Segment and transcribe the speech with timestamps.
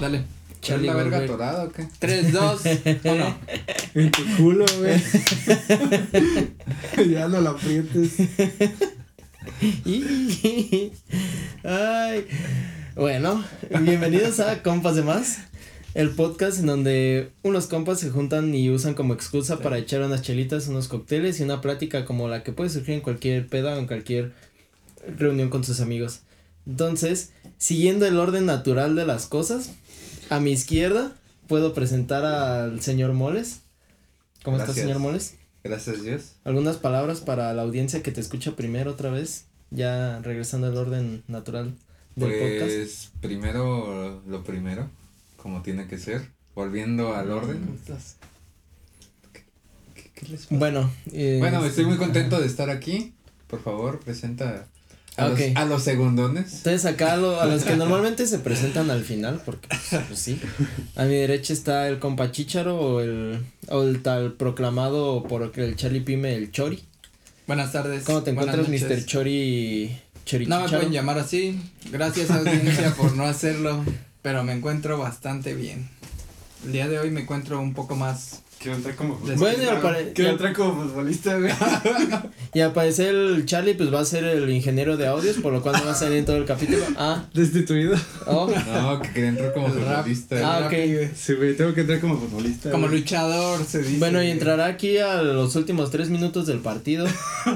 [0.00, 0.22] Dale.
[0.62, 1.86] Charlie la verga atorada o qué?
[1.98, 2.62] 3, 2,
[3.04, 3.38] 1.
[3.96, 4.98] En tu culo, güey.
[7.10, 8.14] ya no la aprietes.
[11.64, 12.26] Ay.
[12.96, 13.44] Bueno,
[13.82, 15.40] bienvenidos a Compas de Más,
[15.92, 20.22] el podcast en donde unos compas se juntan y usan como excusa para echar unas
[20.22, 23.78] chelitas, unos cócteles y una plática como la que puede surgir en cualquier peda o
[23.78, 24.32] en cualquier
[25.18, 26.20] reunión con sus amigos.
[26.66, 29.70] Entonces, siguiendo el orden natural de las cosas,
[30.30, 31.12] a mi izquierda
[31.46, 33.60] puedo presentar al señor Moles.
[34.42, 34.86] ¿Cómo está, Gracias.
[34.86, 35.34] señor Moles?
[35.62, 36.32] Gracias Dios.
[36.44, 39.44] ¿Algunas palabras para la audiencia que te escucha primero otra vez?
[39.70, 41.74] Ya regresando al orden natural
[42.16, 42.70] del podcast.
[42.72, 44.88] Pues primero lo primero,
[45.36, 46.30] como tiene que ser.
[46.54, 47.78] Volviendo al orden.
[49.94, 50.56] ¿Qué, qué les pasa?
[50.58, 53.14] Bueno, eh, Bueno, estoy muy contento de estar aquí.
[53.46, 54.66] Por favor, presenta
[55.20, 55.38] a, Ok.
[55.38, 56.52] los, a los segundones.
[56.54, 60.40] Entonces acá lo- a los que normalmente se presentan al final, porque pues, pues, sí.
[60.96, 65.76] A mi derecha está el compa Chícharo o el, o el tal proclamado por el
[65.76, 66.82] Charlie Pime, el Chori.
[67.46, 68.04] Buenas tardes.
[68.04, 68.68] ¿Cómo te encuentras.
[68.68, 69.04] Mr.
[69.06, 69.96] Chori?
[70.24, 71.60] Chori No me pueden llamar así.
[71.90, 73.84] Gracias audiencia por no hacerlo,
[74.22, 75.88] pero me encuentro bastante bien.
[76.64, 78.42] El día de hoy me encuentro un poco más.
[78.60, 81.50] Quiero entrar como Bueno, pare- y Quiero entrar como futbolista, güey.
[82.52, 85.62] y al parecer el Charlie pues va a ser el ingeniero de audios, por lo
[85.62, 86.84] cual no va a salir en todo el capítulo.
[86.98, 87.96] Ah, Destituido.
[88.26, 90.00] oh, No, que quería entrar como El rap.
[90.02, 90.36] futbolista.
[90.44, 90.74] Ah, ok.
[91.16, 92.70] Sí, güey, tengo que entrar como futbolista.
[92.70, 92.98] Como güey.
[93.00, 93.98] luchador se dice.
[93.98, 97.06] Bueno, y entrará aquí a los últimos tres minutos del partido.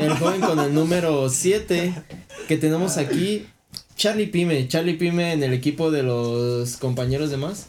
[0.01, 1.93] El joven con el número 7
[2.49, 3.45] que tenemos aquí.
[3.95, 4.69] Charlie Pime.
[4.69, 7.67] Charlie Pime en el equipo de los compañeros de más.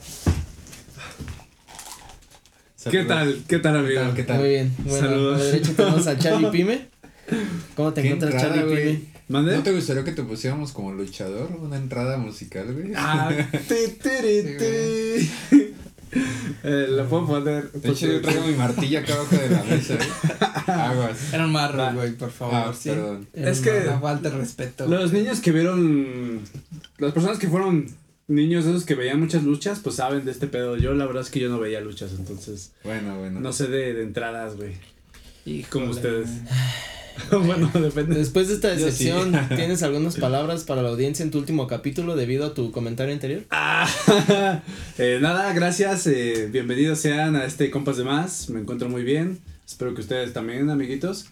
[2.89, 3.43] ¿Qué tal?
[3.47, 4.01] ¿Qué tal, amigo?
[4.15, 4.39] ¿Qué tal?
[4.39, 4.73] Muy bien.
[4.79, 5.35] Bueno, Saludos.
[5.41, 6.87] a la derecha tenemos a Charlie Pime.
[7.75, 8.95] ¿Cómo te encuentras, entrada, Charlie güey.
[8.97, 9.15] Pime?
[9.27, 9.55] ¿Mande?
[9.57, 11.49] ¿No te gustaría que te pusiéramos como luchador?
[11.59, 12.91] Una entrada musical, güey.
[12.95, 13.31] Ah,
[13.67, 15.31] ti, tiri, ti.
[16.63, 17.71] Eh, lo puedo poner.
[17.71, 20.79] De hecho, yo traigo mi martillo acá abajo de la mesa, güey.
[20.79, 21.33] Aguas.
[21.33, 22.53] Era un marro, güey, por favor.
[22.55, 22.89] Ah, sí.
[22.89, 23.27] perdón.
[23.33, 24.85] Es que- falta de respeto.
[24.87, 26.39] Los niños que vieron.
[26.99, 27.87] Las personas que fueron
[28.27, 30.77] niños esos que veían muchas luchas, pues saben de este pedo.
[30.77, 32.71] Yo, la verdad es que yo no veía luchas, entonces.
[32.83, 33.39] Bueno, bueno.
[33.39, 34.73] No sé de, de entradas, güey.
[35.45, 36.29] Híjole, como ustedes.
[37.31, 38.15] bueno, depende.
[38.15, 38.83] Después de esta sí.
[38.83, 43.13] decepción, ¿tienes algunas palabras para la audiencia en tu último capítulo debido a tu comentario
[43.13, 43.43] anterior?
[43.51, 43.87] Ah,
[44.97, 46.07] eh, nada, gracias.
[46.07, 48.49] eh, bienvenidos sean a este Compas de Más.
[48.49, 49.39] Me encuentro muy bien.
[49.67, 51.27] Espero que ustedes también, amiguitos.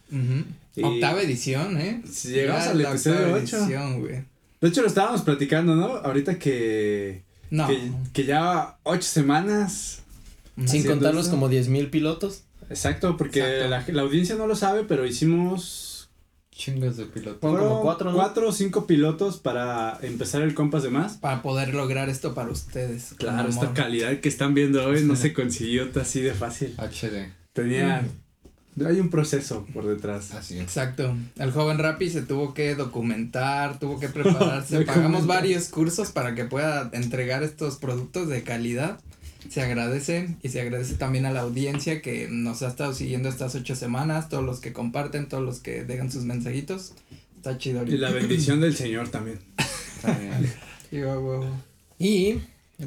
[0.75, 2.01] Y- Octava edición, ¿eh?
[2.11, 3.57] Si llegamos al la episodio octava 8.
[3.57, 4.32] edición, güey.
[4.63, 5.87] De hecho, lo estábamos platicando, ¿no?
[5.97, 7.25] Ahorita que.
[7.49, 7.67] No.
[7.67, 10.03] Que, que ya ocho semanas.
[10.65, 11.31] Sin contarlos eso.
[11.31, 12.45] como 10 mil pilotos.
[12.69, 13.91] Exacto, porque Exacto.
[13.91, 16.09] La, la audiencia no lo sabe, pero hicimos.
[16.49, 17.39] Chingas de piloto.
[17.41, 18.15] Fueron como cuatro, ¿no?
[18.15, 21.17] cuatro o cinco pilotos para empezar el Compas de Más.
[21.17, 23.15] Para poder lograr esto para ustedes.
[23.17, 26.73] Claro, esta calidad que están viendo hoy no se consiguió así de fácil.
[26.77, 27.33] HD.
[27.51, 28.05] Tenía.
[28.85, 30.33] Hay un proceso por detrás.
[30.33, 30.61] Así es.
[30.61, 31.15] Exacto.
[31.37, 34.81] El joven Rappi se tuvo que documentar, tuvo que prepararse.
[34.85, 38.99] Pagamos varios cursos para que pueda entregar estos productos de calidad.
[39.49, 43.53] Se agradece y se agradece también a la audiencia que nos ha estado siguiendo estas
[43.55, 46.93] ocho semanas, todos los que comparten, todos los que dejan sus mensajitos.
[47.35, 47.83] Está chido.
[47.83, 49.39] Y la bendición del Señor también.
[50.91, 51.45] Huevo.
[51.99, 52.41] Y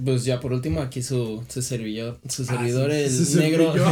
[0.05, 3.91] pues ya por último aquí su, su servidor, su servidor sí, el su negro, iba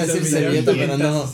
[0.00, 1.30] a decir servilleta, pero no.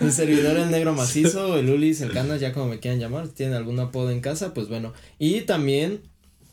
[0.00, 3.54] El servidor el negro macizo, el Ulis, el Canas, ya como me quieran llamar, tienen
[3.54, 4.92] algún apodo en casa, pues bueno.
[5.18, 6.00] Y también,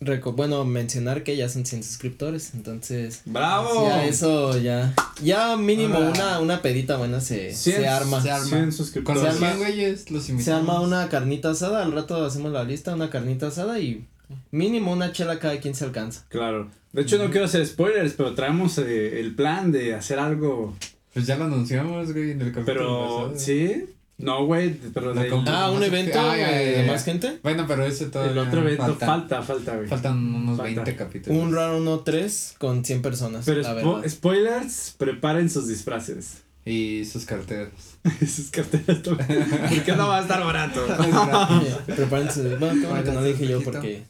[0.01, 3.87] reco- bueno, mencionar que ya son 100 suscriptores, entonces ¡Bravo!
[3.87, 4.93] ya eso ya,
[5.23, 8.21] ya mínimo una, una pedita buena se, Cien- se arma.
[8.21, 8.45] se arma.
[8.47, 9.23] 100 Con suscriptores.
[9.23, 10.43] los Se arma- 100 güeyes los invitamos.
[10.43, 14.05] Se arma una carnita asada, al rato hacemos la lista, una carnita asada y
[14.51, 16.25] mínimo una chela cada quien se alcanza.
[16.29, 16.69] Claro.
[16.93, 20.75] De hecho, no quiero hacer spoilers, pero traemos eh, el plan de hacer algo.
[21.13, 23.33] Pues ya lo anunciamos, güey, en el capítulo Pero, pasado.
[23.39, 23.85] ¿sí?
[24.17, 26.91] No, güey, pero comp- Ah, un más- evento Ah, ya, ya, de ya.
[26.91, 27.39] más gente.
[27.43, 29.05] Bueno, pero ese todavía el otro evento falta.
[29.05, 29.87] falta, falta, güey.
[29.89, 30.63] Faltan unos Falta.
[30.83, 31.37] 20 capítulos.
[31.43, 34.09] Un round 1 3 con 100 personas, Pero la spo- verdad.
[34.09, 36.43] spoilers, preparen sus disfraces.
[36.65, 37.69] Y sus carteras.
[38.21, 39.45] sus carteras también.
[39.69, 40.81] Porque no va a estar barato.
[41.85, 42.55] Prepárense.
[42.55, 43.71] Bueno, qué bueno que no dije yo poquito.
[43.73, 44.03] porque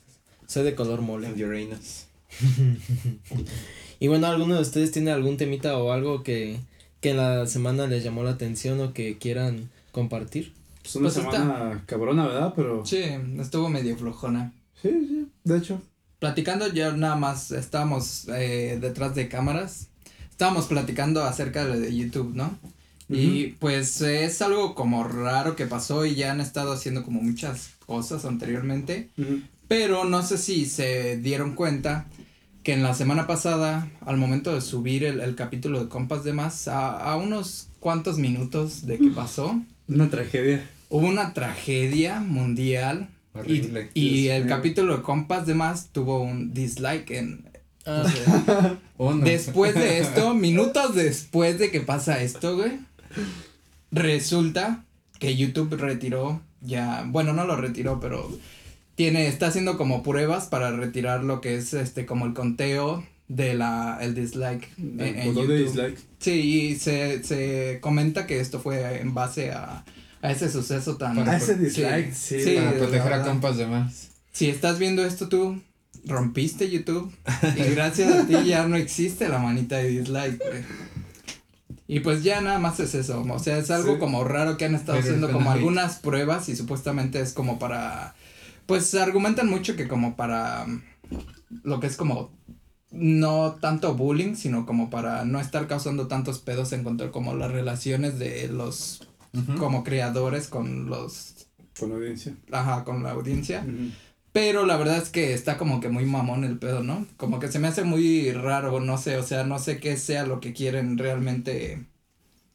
[0.48, 1.32] soy de color mole.
[1.34, 2.06] Uranus.
[4.00, 6.60] Y bueno, ¿alguno de ustedes tiene algún temita o algo que,
[7.00, 10.54] que en la semana les llamó la atención o que quieran compartir?
[10.82, 12.54] Pues una Pues está- semana cabrona, ¿verdad?
[12.56, 12.86] Pero.
[12.86, 13.02] Sí,
[13.40, 14.52] estuvo medio flojona.
[14.82, 15.82] Sí, sí, de hecho.
[16.20, 19.88] Platicando ya nada más estábamos eh, detrás de cámaras.
[20.30, 22.58] Estábamos platicando acerca de, YouTube, ¿no?
[23.08, 27.22] Y pues eh, es algo como raro que pasó y ya han estado haciendo como
[27.22, 29.10] muchas cosas anteriormente.
[29.18, 29.42] Ujú.
[29.68, 32.06] Pero no sé si se dieron cuenta
[32.64, 36.34] que en la semana pasada, al momento de subir el, el capítulo de Compas de
[36.34, 40.68] Más, a, a unos cuantos minutos de que pasó, Una tragedia.
[40.90, 43.10] hubo una tragedia mundial.
[43.36, 43.90] Y, Horrible.
[43.94, 44.56] y Dios el mío.
[44.56, 47.50] capítulo de Compas de Más tuvo un dislike en...
[47.86, 48.04] Ah.
[48.04, 49.24] o sea, Uno.
[49.26, 52.80] Después de esto, minutos después de que pasa esto, güey,
[53.92, 54.86] resulta
[55.20, 58.28] que YouTube retiró ya, bueno, no lo retiró, pero
[58.96, 63.54] tiene, está haciendo como pruebas para retirar lo que es este, como el conteo de
[63.56, 65.66] la, el dislike en, El en botón de YouTube.
[65.74, 66.00] dislike.
[66.20, 69.84] Sí, y se, se comenta que esto fue en base a,
[70.22, 71.16] a ese suceso tan...
[71.16, 74.10] Para- A ese dislike, sí, Para la proteger a compas de más.
[74.32, 75.62] Si estás viendo esto tú,
[76.06, 77.12] rompiste YouTube
[77.58, 80.64] y gracias a ti ya no existe la manita de dislike, güey.
[81.88, 84.00] Y pues ya nada más es eso, o sea, es algo Sí.
[84.00, 88.16] como raro que han estado Pero haciendo como algunas pruebas y supuestamente es como para,
[88.66, 90.82] pues argumentan mucho que como para mm,
[91.64, 92.32] lo que es como
[92.92, 97.36] no tanto bullying, sino como para no estar causando tantos pedos en cuanto a como
[97.36, 99.08] las relaciones de los
[99.58, 101.48] como creadores con los,
[101.78, 102.36] Con audiencia.
[102.52, 103.70] ajá, con la audiencia.
[104.32, 107.08] Pero la verdad es que está como que muy mamón el pedo, ¿no?
[107.18, 110.26] Como que se me hace muy raro, no sé, o sea, no sé qué sea
[110.26, 111.86] lo que quieren realmente.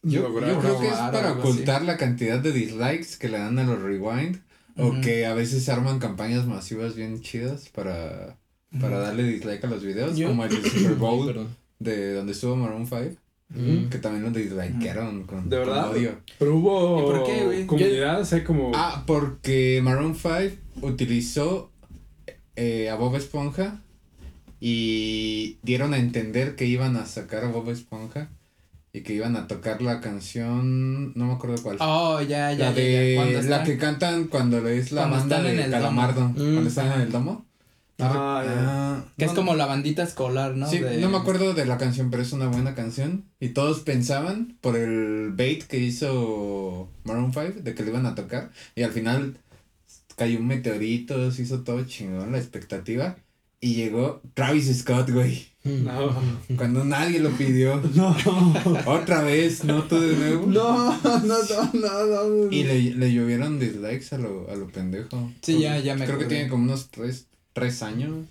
[0.03, 1.39] Yo, yo creo que es para así.
[1.39, 4.41] ocultar la cantidad de dislikes que le dan a los rewind.
[4.77, 8.37] O que a veces se arman campañas masivas bien chidas para,
[8.79, 10.17] para darle dislike a los videos.
[10.17, 11.47] Yo- Como el Super Bowl
[11.79, 12.99] de donde estuvo Maroon 5.
[13.53, 13.89] Mm.
[13.89, 15.91] Que también lo dislikearon con, ¿De con verdad?
[15.91, 16.17] odio.
[16.39, 17.65] Pero hubo ¿Y por qué, güey?
[17.65, 18.71] comunidad, o sea, como...
[18.73, 21.69] Ah, porque Maroon 5 utilizó
[22.55, 23.81] eh, a Bob Esponja
[24.61, 28.29] y dieron a entender que iban a sacar a Bob Esponja
[28.93, 31.77] y que iban a tocar la canción, no me acuerdo cuál.
[31.79, 35.17] Oh, ya, ya, la ya, ya, cuando de la que cantan cuando es la Cuando
[35.35, 36.67] banda de Calamardo, cuando Mm.
[36.67, 37.45] están en el domo.
[37.97, 40.67] No Ah, ah, Que es como la bandita escolar, ¿no?
[40.67, 43.25] Sí, De- no me acuerdo de la canción, pero es una buena canción.
[43.39, 48.15] Y todos pensaban por el bait que hizo Maroon 5 de que le iban a
[48.15, 48.49] tocar.
[48.75, 49.37] Y al final
[50.17, 53.17] cayó un meteorito, se hizo todo chingón, la expectativa.
[53.59, 55.50] Y llegó Travis Scott, güey.
[55.63, 55.83] Mm.
[55.83, 56.15] No.
[56.57, 57.81] Cuando nadie lo pidió.
[57.95, 58.15] No.
[58.85, 59.83] Otra vez, ¿no?
[59.83, 60.45] Tú de nuevo.
[60.47, 62.05] No, no, no, no,
[62.45, 62.51] no.
[62.51, 65.31] Y le, le llovieron dislikes a lo, a lo pendejo.
[65.41, 68.25] Sí, ya, ya me Creo que tiene como unos tres, tres años.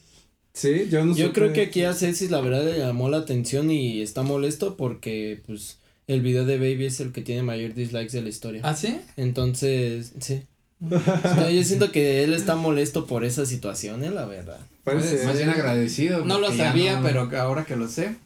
[0.52, 1.34] Sí, yo no Yo supe.
[1.40, 5.40] creo que aquí a Ceci la verdad le llamó la atención y está molesto porque
[5.46, 5.78] pues
[6.08, 8.60] el video de Baby es el que tiene mayor dislikes de la historia.
[8.64, 8.98] ¿Ah, sí?
[9.16, 10.42] Entonces, sí.
[10.80, 14.58] No, yo siento que él está molesto por esa situación, eh, la verdad.
[14.84, 16.24] Parece- Más bien agradecido.
[16.24, 18.16] No lo sabía, no- pero ahora que lo sé,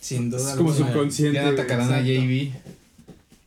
[0.00, 0.50] sin duda.
[0.50, 1.34] Es como subconsciente.
[1.38, 2.00] Ya atacarán a.
[2.00, 2.50] JB.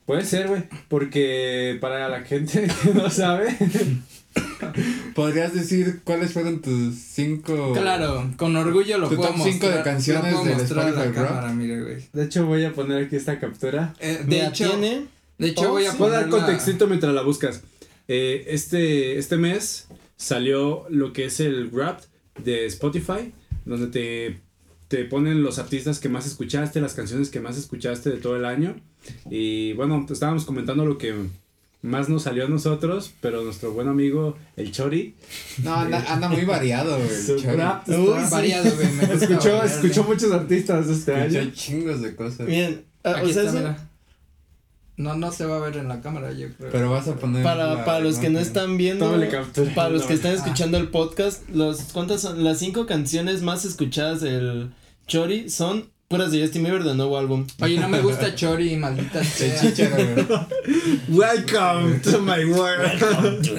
[0.05, 0.63] Puede ser, güey.
[0.89, 3.55] Porque para la gente que no sabe.
[5.13, 7.73] ¿Podrías decir cuáles fueron tus cinco?
[7.73, 9.53] Claro, con orgullo lo Tu puedo top mostrar.
[9.53, 11.13] cinco de canciones del Spotify Rap.
[11.13, 11.97] cámara, mire, güey.
[12.13, 13.93] De hecho, voy a poner aquí esta captura.
[13.99, 15.05] Eh, de hecho, tiene
[15.37, 15.97] de hecho Oh, voy a sí.
[15.97, 17.61] Poner dar contextito mientras la buscas.
[18.07, 19.87] Eh, este, este mes
[20.17, 21.99] salió lo que es el rap
[22.43, 23.33] de Spotify,
[23.65, 24.39] donde te,
[24.87, 28.45] te ponen los artistas que más escuchaste, las canciones que más escuchaste de todo el
[28.45, 28.75] año.
[29.29, 31.13] Y bueno, estábamos comentando lo que
[31.81, 35.15] más nos salió a nosotros, pero nuestro buen amigo el Chori
[35.63, 37.99] No, anda, anda muy variado, güey.
[37.99, 38.69] Uy, variado,
[39.13, 41.51] escuchó, escuchó muchos artistas este Escuchó año.
[41.53, 42.47] chingos de cosas.
[42.47, 43.89] Bien, ah, Aquí o sea.
[44.95, 46.71] No, no se va a ver en la cámara, yo creo.
[46.71, 47.41] Pero vas a poner.
[47.43, 49.73] para, la para los que no están viendo, Tómale captura.
[49.73, 50.35] para los que están Ah.
[50.35, 52.43] escuchando el podcast, los ¿cuántas son?
[52.43, 54.71] Las cinco canciones más escuchadas del
[55.07, 57.47] Chori son puras de Justin Bieber del nuevo álbum.
[57.61, 60.47] Oye, no me gusta Chori, maldita sea.
[61.09, 63.49] Welcome to my world.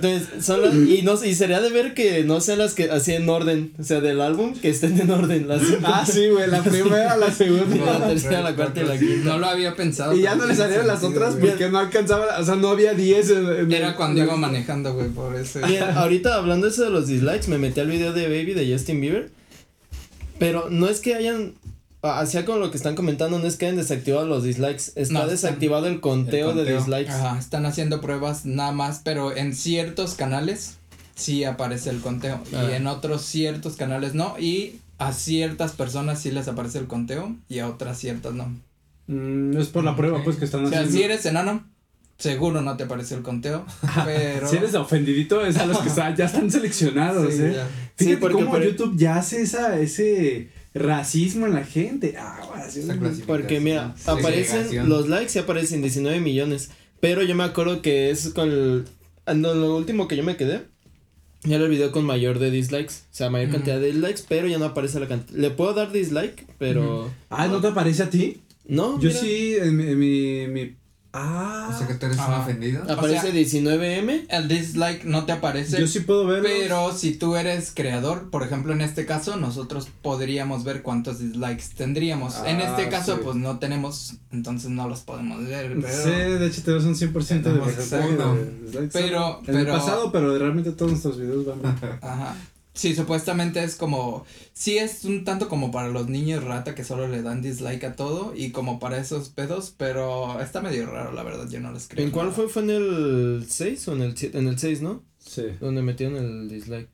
[0.00, 2.90] Entonces, son las, y no sé, y sería de ver que no sean las que
[2.90, 5.82] así en orden, o sea, del álbum, que estén en orden, las cinco.
[5.84, 8.08] Ah, sí, güey, la primera, la la segunda.
[8.08, 9.30] tercera, la cuarta y la quinta.
[9.30, 10.14] No lo había pensado.
[10.16, 12.94] Y ya no le salieron las sentido, otras porque no alcanzaba, o sea, no había
[12.94, 15.60] 10 en, en Era cuando iba manejando, güey, por eso.
[15.94, 19.30] Ahorita hablando eso de los dislikes, me metí al video de Baby de Justin Bieber.
[20.38, 21.54] Pero no es que hayan.
[22.00, 24.92] Hacía con lo que están comentando, no es que hayan desactivado los dislikes.
[24.94, 27.10] Está No, están- desactivado el conteo, el de dislikes.
[27.10, 30.76] Ajá, están haciendo pruebas nada más, pero en ciertos canales
[31.16, 32.68] sí aparece el conteo Ah.
[32.70, 37.34] y en otros ciertos canales no y a ciertas personas sí les aparece el conteo
[37.48, 38.54] y a otras ciertas no.
[39.08, 40.96] Mm, es por la prueba, pues, que están O sea, haciendo.
[40.98, 41.66] si eres enano,
[42.18, 43.64] seguro no te aparece el conteo,
[44.04, 47.52] pero Si eres ofendidito, es a los que ya están seleccionados, Sí, ¿eh?
[47.56, 47.66] ya.
[47.98, 52.14] Sí, porque cómo por- YouTube ya hace esa, ese racismo en la gente.
[52.18, 53.12] Ah, bueno.
[53.26, 56.70] Porque mira, aparecen los likes y aparecen 19 millones.
[57.00, 58.84] Pero yo me acuerdo que es con el.
[59.26, 60.62] ah, no, lo último que yo me quedé
[61.44, 64.48] Ya era el video con mayor de dislikes, o sea, mayor cantidad de dislikes, pero
[64.48, 65.38] ya no aparece la cantidad.
[65.38, 68.42] Le puedo dar dislike, pero Ah, ¿no te aparece a ti?
[68.66, 69.00] no.
[69.00, 70.76] Yo mira, sí, en mi, en mi, mi-
[71.20, 71.70] Ah.
[71.74, 72.40] O sea que tú eres un Ah.
[72.40, 72.82] ofendido.
[72.84, 74.26] Aparece o sea, 19M.
[74.28, 75.80] El dislike no te aparece.
[75.80, 76.48] Yo sí puedo verlo.
[76.48, 81.64] Pero si tú eres creador, por ejemplo, en este caso, nosotros podríamos ver cuántos dislikes
[81.76, 82.36] tendríamos.
[82.46, 83.20] en Ah, este caso, sí.
[83.24, 85.76] pues no tenemos, entonces no los podemos ver.
[85.80, 88.34] Pero, Sí, de hecho tenemos un 100% de uno.
[88.34, 88.88] de dislikes.
[88.92, 91.58] Pero- En el pero- pasado, pero realmente todos nuestros videos van.
[92.02, 92.34] Ajá.
[92.78, 97.08] Sí, supuestamente es como, sí es un tanto como para los niños rata que solo
[97.08, 101.24] le dan dislike a todo y como para esos pedos, pero está medio raro, la
[101.24, 102.04] verdad, yo no les creo.
[102.06, 102.36] ¿En cuál nada.
[102.36, 102.48] fue?
[102.48, 104.38] ¿Fue en el 6 o en el 7?
[104.38, 105.02] En el 6, ¿no?
[105.18, 105.46] Sí.
[105.58, 106.88] Donde metieron el dislike.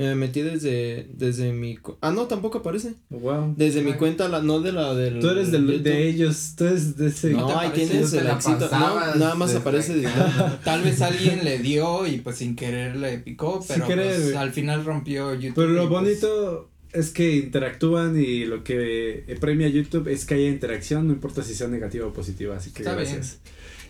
[0.00, 1.76] Yo me metí desde, desde mi...
[1.76, 2.94] cu- Ah, no, tampoco aparece.
[3.10, 3.52] Wow.
[3.58, 5.20] Desde mi cuenta, la, no de la del...
[5.20, 7.32] Tú eres del- de ellos, tú eres de ese.
[7.32, 8.66] No, ahí tienes el éxito.
[8.72, 10.60] No, nada más aparece dislike.
[10.64, 14.36] Tal vez alguien le dio y pues sin querer le picó, Sin pero querer, pues,
[14.36, 15.54] al final rompió YouTube.
[15.56, 20.48] Pero lo pues, bonito es que interactúan y lo que premia YouTube es que haya
[20.48, 23.04] interacción, no importa si sea negativa o positiva, así que Está bien.
[23.12, 23.38] gracias.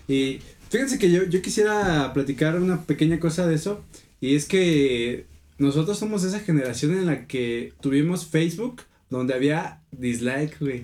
[0.09, 0.39] Y
[0.69, 3.81] fíjense que yo, yo quisiera platicar una pequeña cosa de eso,
[4.19, 5.25] y es que
[5.61, 10.83] nosotros somos esa generación en la que tuvimos Facebook, donde había dislike, güey.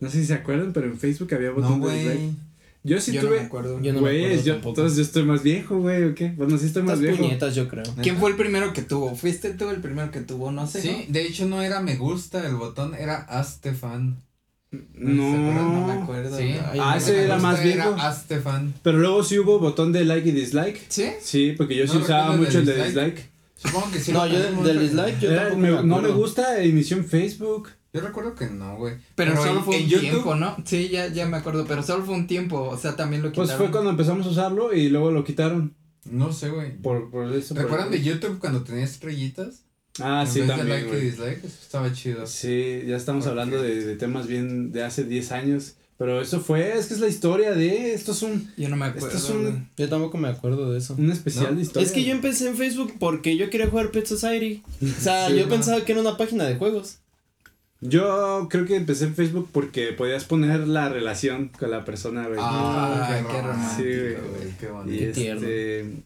[0.00, 2.30] No sé si se acuerdan, pero en Facebook había botón No, de dislike.
[2.84, 3.40] Yo sí yo no tuve...
[3.40, 3.80] me acuerdo.
[3.82, 6.28] Yo no me Güey, acuerdo yo, entonces yo estoy más viejo, güey, ¿o qué?
[6.36, 7.22] Bueno, sí estoy más Estas viejo.
[7.24, 7.84] puñetas, yo creo.
[8.00, 9.16] ¿Quién fue el primero que tuvo?
[9.16, 10.52] ¿Fuiste tú el primero que tuvo?
[10.52, 10.82] No sé.
[10.82, 14.16] Sí, de hecho no era me gusta el botón, era hazte fan.
[14.94, 15.52] No.
[15.52, 16.36] No me acuerdo.
[16.36, 16.44] Sí.
[16.44, 17.96] Ay, Ah, no ese me era más Era viejo.
[18.00, 18.72] hazte fan.
[18.82, 20.80] Pero luego sí hubo botón de like y dislike.
[20.88, 21.06] ¿Sí?
[21.20, 23.30] Sí, porque yo No sí usaba mucho el el de dislike.
[23.56, 24.12] Supongo que sí.
[24.12, 27.04] No, yo del pero- dislike yo Era- tampoco me- me no me gusta inició en
[27.06, 27.70] Facebook.
[27.92, 28.94] Yo recuerdo que no, güey.
[29.14, 30.56] Pero, solo en- fue en un YouTube, tiempo, ¿no?
[30.66, 33.48] Sí, ya, ya me acuerdo, pero solo fue un tiempo, o sea, también lo Pues
[33.48, 33.66] quitaron.
[33.66, 35.74] fue cuando empezamos a usarlo y luego lo quitaron.
[36.04, 36.76] No sé, güey.
[36.76, 37.54] Por, por eso.
[37.54, 39.62] por- ¿Recuerdan de YouTube cuando tenía estrellitas?
[39.98, 40.76] Ah, en sí, vez de también.
[40.80, 41.10] like y güey.
[41.10, 42.26] dislike, eso estaba chido.
[42.26, 45.76] Sí, ya estamos hablando de, de temas bien de hace 10 años.
[45.98, 47.94] Pero eso fue, es que es la historia de.
[47.94, 49.08] Esto es un, Yo no me acuerdo.
[49.08, 49.68] Esto es un-.
[49.78, 50.94] Yo tampoco me acuerdo de eso.
[50.98, 51.56] un especial ¿No?
[51.56, 51.86] de historia.
[51.86, 54.62] Es que yo empecé en Facebook porque yo quería jugar Pet Society.
[54.82, 55.48] O sea, Sí, yo no.
[55.50, 56.98] pensaba que era una página de juegos.
[57.80, 62.38] Yo creo que empecé en Facebook porque podías poner la relación con la persona, güey.
[62.42, 63.88] Ah, Ah, qué, qué romántico,
[64.22, 64.56] romántico, güey.
[64.58, 64.98] Qué Y bonito.
[64.98, 65.40] Qué tierno.
[65.46, 66.02] este,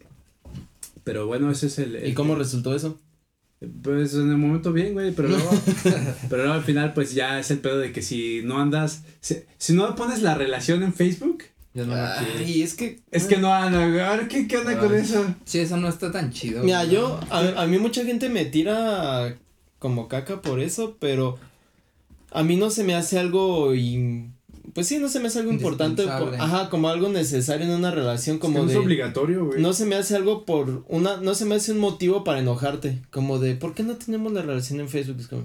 [1.05, 1.95] Pero bueno, ese es el.
[1.95, 2.99] ¿Y el- cómo resultó eso?
[3.83, 5.51] Pues en el momento bien, güey, pero luego,
[6.31, 9.37] pero luego al final pues ya es el pedo de que si no andas, si,
[9.59, 12.47] si no pones la relación en Facebook, Ya no quieres.
[12.49, 13.01] Ay, es que.
[13.11, 15.01] es que no anda, güey, a ver, ¿qué, qué onda con Ay.
[15.03, 15.27] eso?
[15.45, 16.65] Sí, eso no está tan chido.
[16.65, 16.97] Mira, güey.
[16.97, 17.21] yo.
[17.29, 19.37] A, a mí mucha gente me tira
[19.79, 21.39] como caca por eso, pero.
[22.33, 23.75] A mí no se me hace algo.
[23.75, 24.35] in-
[24.75, 26.05] pues sí, no se me hace algo importante.
[26.05, 28.73] por- ajá, como algo necesario en una relación, Es que como no de.
[28.73, 29.61] es obligatorio, güey.
[29.61, 33.03] No se me hace algo por una, no se me hace un motivo para enojarte,
[33.11, 35.17] como de, ¿por qué no tenemos la relación en Facebook?
[35.21, 35.45] Es como.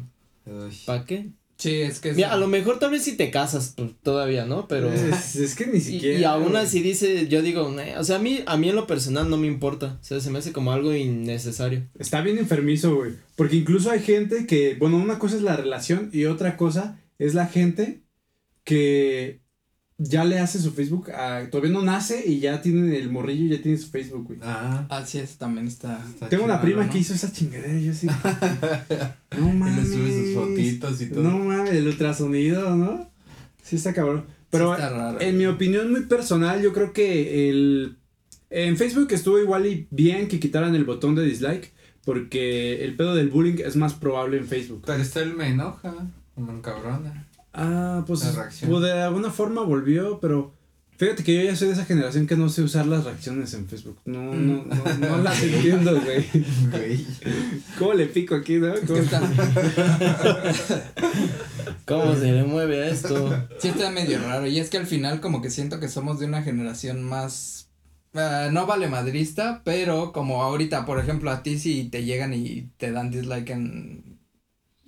[0.86, 1.30] ¿para qué?
[1.58, 2.12] Sí, es que.
[2.14, 4.68] Mira, a lo mejor tal vez si te casas, pues todavía, ¿no?
[4.68, 6.20] Pero, es, es que ni siquiera.
[6.20, 6.58] y aún güey.
[6.64, 9.48] así dice, yo digo, o sea, a mí, a mí en lo personal no me
[9.48, 11.84] importa, o sea, se me hace como algo innecesario.
[11.98, 13.14] Está bien enfermizo, güey.
[13.38, 17.34] Porque incluso hay gente que, bueno, una cosa es la relación y otra cosa es
[17.34, 18.02] la gente
[18.66, 19.40] que
[19.98, 23.58] ya le hace su Facebook, a- todavía no nace y ya tiene el morrillo y
[23.58, 24.40] ya tiene su Facebook, güey.
[24.44, 26.04] Ah, Ah, sí, eso también está.
[26.14, 26.92] está Tengo una prima ¿no?
[26.92, 28.08] que hizo esa chingadera, yo sí.
[29.40, 29.88] no Y mames.
[29.90, 31.24] le sube sus fotitos y todo.
[31.24, 33.10] No mames, el ultrasonido, ¿no?
[33.64, 34.26] Sí está cabrón.
[34.50, 35.22] Pero Sí está raro.
[35.22, 37.98] en mi opinión muy personal, yo creo que el
[38.50, 41.74] en Facebook estuvo igual y bien que quitaran el botón de dislike,
[42.06, 44.84] porque el pedo del bullying es más probable en Facebook.
[44.86, 45.94] Pero está el me enoja,
[46.36, 47.28] como en cabrona.
[47.58, 48.22] Ah, pues,
[48.68, 50.54] pues de alguna forma volvió, pero
[50.98, 53.68] fíjate que yo ya soy de esa generación que no sé usar las reacciones en
[53.68, 53.98] Facebook.
[54.06, 56.26] No, no, no, no las entiendo, güey.
[56.72, 57.06] Güey.
[57.80, 58.74] ¿Cómo le pico aquí, no?
[58.86, 59.22] ¿Cómo- está,
[61.86, 63.48] ¿Cómo se le mueve a esto?
[63.60, 64.48] sí está medio raro.
[64.48, 67.70] Y es que al final como que siento que somos de una generación más
[68.14, 72.70] ah, no vale madrista, pero como ahorita, por ejemplo, a ti si te llegan y
[72.78, 74.15] te dan dislike en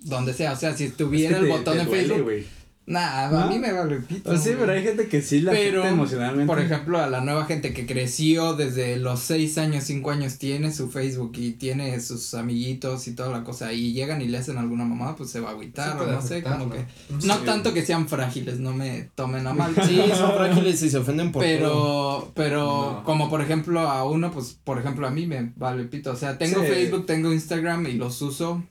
[0.00, 2.22] donde sea, o sea, si Es que tuviera el te- botón te de duele, Facebook,
[2.24, 2.46] güey.
[2.86, 3.48] nah, a ¿No?
[3.50, 4.30] mí me vale pito.
[4.30, 6.46] Pues sí, pero hay gente que sí la Pero, emocionalmente.
[6.46, 10.72] Por ejemplo, a la nueva gente que creció desde los seis años, cinco años, tiene
[10.72, 14.56] su Facebook y tiene sus amiguitos y toda la cosa, y llegan y le hacen
[14.56, 16.78] alguna mamá, pues se va a agüitar, Sí o no sé, como que.
[17.18, 17.26] Sí.
[17.26, 19.74] No tanto que sean frágiles, no me tomen a mal.
[19.86, 21.50] Sí, son frágiles y se ofenden por todo.
[21.52, 22.64] Pero, pero,
[22.98, 23.04] No.
[23.04, 26.38] como por ejemplo a uno, pues, por ejemplo a mí me vale pito, o sea,
[26.38, 26.68] tengo Sí.
[26.68, 28.62] Facebook, tengo Instagram y los uso,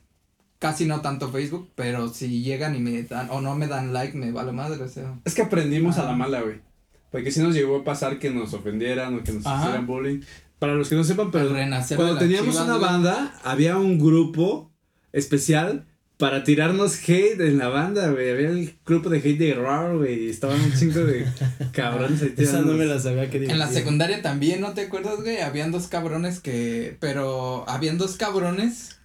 [0.58, 4.16] casi no tanto Facebook, pero si llegan y me dan, o no me dan like,
[4.16, 5.14] me vale madre, o sea.
[5.24, 6.06] Es que aprendimos a Ah.
[6.06, 6.56] la mala, güey.
[7.10, 9.62] Porque sí nos llegó a pasar que nos ofendieran o que nos Ajá.
[9.64, 10.20] hicieran bullying.
[10.58, 11.50] Para los que no sepan, pero
[11.96, 12.86] cuando teníamos Chivas, una güey.
[12.90, 14.72] banda, había un grupo
[15.12, 15.86] especial
[16.16, 18.30] para tirarnos hate en la banda, güey.
[18.30, 20.28] Había el grupo de hate de RAR, güey.
[20.28, 21.24] Estaban un chingo de
[21.72, 25.20] cabrones ahí Esa no me la sabía que En la secundaria también, ¿no te acuerdas,
[25.22, 25.40] güey?
[25.40, 28.97] Habían dos cabrones que, pero habían dos cabrones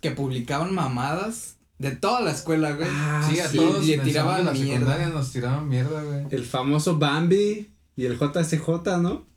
[0.00, 2.88] que publicaban mamadas de toda la escuela, güey.
[2.90, 5.08] Ah, Sí, a sí, todos le tiraban la mierda.
[5.08, 6.26] nos tiraban mierda, güey.
[6.30, 9.28] El famoso Bambi y el JSJ, ¿no?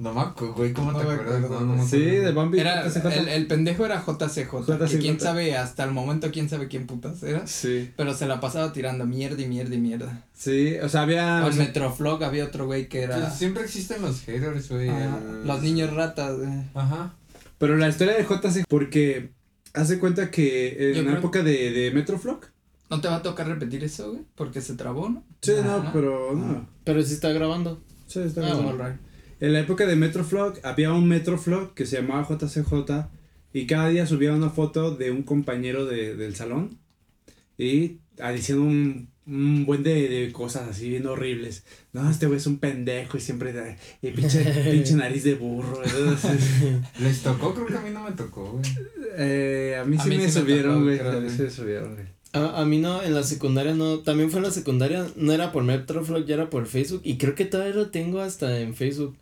[0.00, 1.50] No me acuerdo, güey, ¿cómo No te acuerdas?
[1.50, 4.98] No, no Sí, de Bambi Era, el, el pendejo era JCJ, que JCJ.
[5.00, 7.44] quién sabe, hasta el momento quién sabe quién putas era.
[7.48, 10.22] Sí, Pero se la pasaba tirando mierda y mierda y mierda.
[10.34, 11.44] sí, o sea, había...
[11.44, 14.88] O en Metroflog había otro güey que era Pues siempre existen los haters, güey.
[15.44, 16.50] los niños ratas, güey.
[16.74, 17.14] Ajá.
[17.58, 19.32] Pero la historia de JC, porque
[19.80, 22.40] hace cuenta que Yo en la creo- época de, de Metroflog.
[22.90, 24.22] ¿No te va a tocar repetir eso, güey?
[24.34, 25.22] Porque se trabó, ¿no?
[25.42, 25.92] Sí, Ah, no, ¿no?
[25.92, 26.68] pero no.
[26.84, 27.82] Pero sí está grabando.
[28.06, 29.00] Sí, está Ah, right.
[29.40, 33.08] En la época de Metroflog había un Metroflog que se llamaba JCJ
[33.52, 36.78] y cada día subía una foto de un compañero de, del salón
[37.56, 41.62] y ah, diciendo un, un buen de, de cosas así bien horribles.
[41.92, 45.82] No, este güey es un pendejo y siempre da- y pinche, pinche nariz de burro.
[45.84, 46.40] Entonces,
[47.00, 47.54] ¿Les tocó?
[47.54, 48.64] Creo que a mí no me tocó, güey.
[49.16, 50.98] eh, a mí A sí mí me sí subieron, güey.
[50.98, 52.06] A mí sí me subieron, güey.
[52.32, 55.50] A, a mí no, en la secundaria no, también fue en la secundaria, no era
[55.52, 59.16] por Metroflog, ya era por Facebook y creo que todavía lo tengo hasta en Facebook.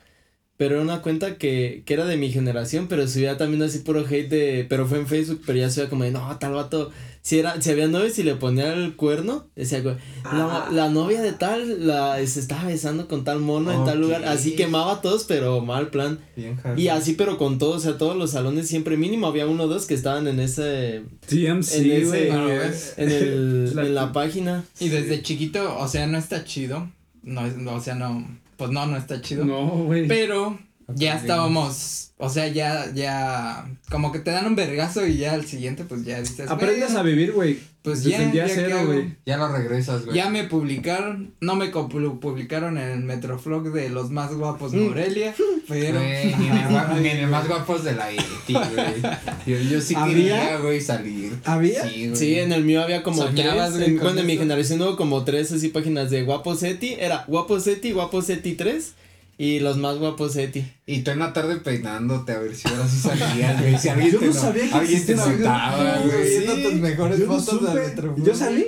[0.58, 4.00] Pero era una cuenta que, que era de mi generación, pero subía también así puro
[4.08, 6.90] hate de, pero fue en Facebook, pero ya subía como de, no, tal vato,
[7.26, 10.88] si era, si había novia y si le ponía el cuerno, decía, güey, la, la
[10.90, 14.92] novia de tal, la, se estaba besando con tal mono en tal lugar, así quemaba
[14.92, 16.21] a todos, pero mal plan.
[16.37, 16.56] Bien.
[16.76, 19.66] Y así, pero con todos, o sea, todos los salones siempre mínimo había uno o
[19.66, 22.30] dos que estaban en ese, TMC, En ese-.
[22.30, 24.64] Ah, en el, La- en la página.
[24.78, 26.89] Y desde chiquito, o sea, no está chido.
[27.25, 28.25] No, es- no, o sea, no.
[28.56, 29.45] Pues no, no está chido.
[29.45, 30.06] No, güey.
[30.06, 30.60] Pero
[30.94, 32.02] ya estábamos.
[32.18, 33.70] O sea, ya, ya.
[33.90, 36.50] Como que te dan un vergazo y ya al siguiente, pues ya dices.
[36.50, 37.58] Aprendes a vivir, güey.
[37.82, 39.16] Pues Desde ya, ya, ¿qué cero, güey.
[39.26, 40.16] Ya lo regresas, güey.
[40.16, 44.88] Ya me publicaron, no me pu- publicaron en el Metroflog de los más guapos Mm.
[44.88, 45.34] Morelia,
[45.68, 49.02] pero Güey, ni, en el, gua- ni en el más guapos de la ETI, güey.
[49.46, 50.14] Yo, yo sí ¿Había?
[50.14, 51.38] quería, güey, salir.
[51.44, 51.86] ¿Había?
[51.88, 52.16] Sí, güey.
[52.16, 53.88] Sí, en el mío había como Soñabas, tres.
[53.88, 56.94] En, bueno, en mi generación hubo como tres así páginas de Guapos Eti.
[56.99, 58.94] Era Guapos Eti, Guapos Eti 3
[59.38, 60.66] y los más guapos Eti.
[60.86, 63.78] Y tú en la tarde peinándote a ver si ahora sí salías, güey.
[63.78, 67.26] Si alguien Yo te no no- sabía que alguien te notaba, güey, tus mejores Yo
[67.26, 67.80] no fotos de supe.
[67.88, 68.26] Metroflog.
[68.26, 68.66] ¿Yo salí?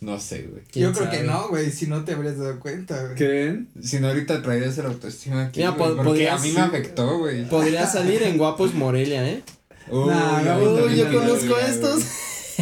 [0.00, 0.62] No sé, güey.
[0.70, 1.18] ¿Quién Yo creo sabe?
[1.18, 3.16] que no, güey, si no te habrías dado cuenta, güey.
[3.16, 3.68] ¿Creen?
[3.82, 7.18] Si no, ahorita traías el autoestima aquí, Mira, güey, po- porque a mí me afectó,
[7.18, 7.46] güey.
[7.48, 9.42] Podría salir en Guapos Morelia, ¿eh?
[9.90, 12.02] Uy, ahorita Uy, yo conozco estos.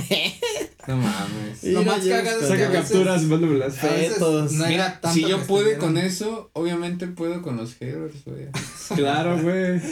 [0.87, 1.63] No mames.
[1.65, 3.75] Lo más cagado es que Saca capturas y mándamelas.
[3.77, 4.53] Fetos.
[4.53, 8.47] no era Mira, tanto si yo pude con eso, obviamente puedo con los haters, güey.
[8.97, 9.83] Claro, güey.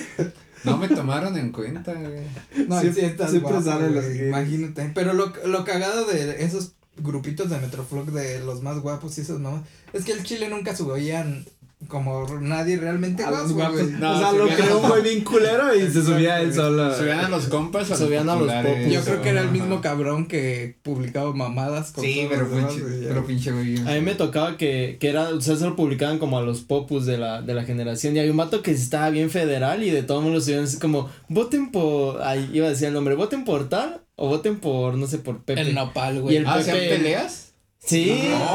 [0.64, 2.22] No me tomaron en cuenta, güey.
[2.66, 4.28] No, Siempre- sí estás siempre guapo, salen güey, los gays.
[4.28, 4.90] Imagínate.
[4.94, 9.38] Pero lo, lo cagado de esos grupitos de Metroflog de los más guapos y esos
[9.38, 9.62] no.
[9.92, 11.44] Es que el chile nunca subían
[11.88, 13.80] como nadie realmente A los guapo, guapos.
[13.90, 14.00] güey.
[14.00, 16.94] No, o sea, se lo creó un güey bien culero y se subía él solo.
[16.96, 18.92] Subían a los compas a Subían a los popos.
[18.92, 22.82] Yo creo que era el mismo cabrón que publicaba mamadas con Sí, todos pero pinche,
[23.08, 23.78] pero pinche güey.
[23.80, 26.60] A mí me tocaba que, que era, o sea, se lo publicaban como a los
[26.62, 28.14] popus de la, de la generación.
[28.16, 30.78] Y había un vato que estaba bien federal y de todo mundo lo subían así
[30.78, 34.94] como, voten por, ahí iba a decir el nombre, voten por tal o voten por,
[34.94, 35.60] no sé, por Pepe.
[35.60, 36.34] El nopal, güey.
[36.34, 37.45] Y el- Ah, ¿hacían peleas?
[37.86, 38.10] Sí,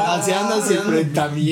[0.06, 0.82] hacían, hacían.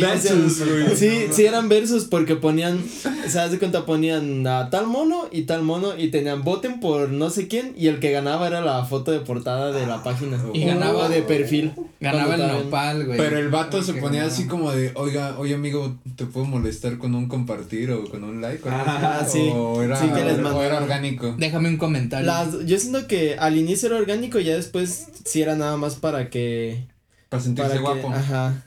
[0.00, 0.94] Versus, güey.
[0.96, 2.78] Sí, sí eran versus porque ponían,
[3.26, 7.08] o sea, de cuenta ponían a tal mono y tal mono y tenían voten por
[7.08, 10.38] no sé quién y el que ganaba era la foto de portada de la página.
[10.52, 11.72] Y ganaba- de perfil.
[12.00, 13.18] Ganaba Cuando el nopal, güey.
[13.18, 14.32] Pero el vato se ponía ganaba.
[14.32, 18.42] así como de, oiga, oye amigo, ¿te puedo molestar con un compartir o con un
[18.42, 18.68] like?
[18.68, 19.50] o Ah, sí.
[19.54, 20.66] O era, Sí, que les o mandaban.
[20.66, 21.34] era orgánico.
[21.38, 22.26] Déjame un comentario.
[22.26, 25.94] Las, yo siento que al inicio era orgánico y ya después sí era nada más
[25.96, 26.84] para que
[27.30, 28.10] Para sentirse para que, guapo.
[28.10, 28.66] ajá.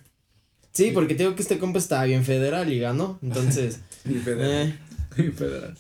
[0.72, 4.80] Sí, porque te digo que este compa estaba bien federal y ganó, entonces, Y federal.
[5.18, 5.76] eh, federal.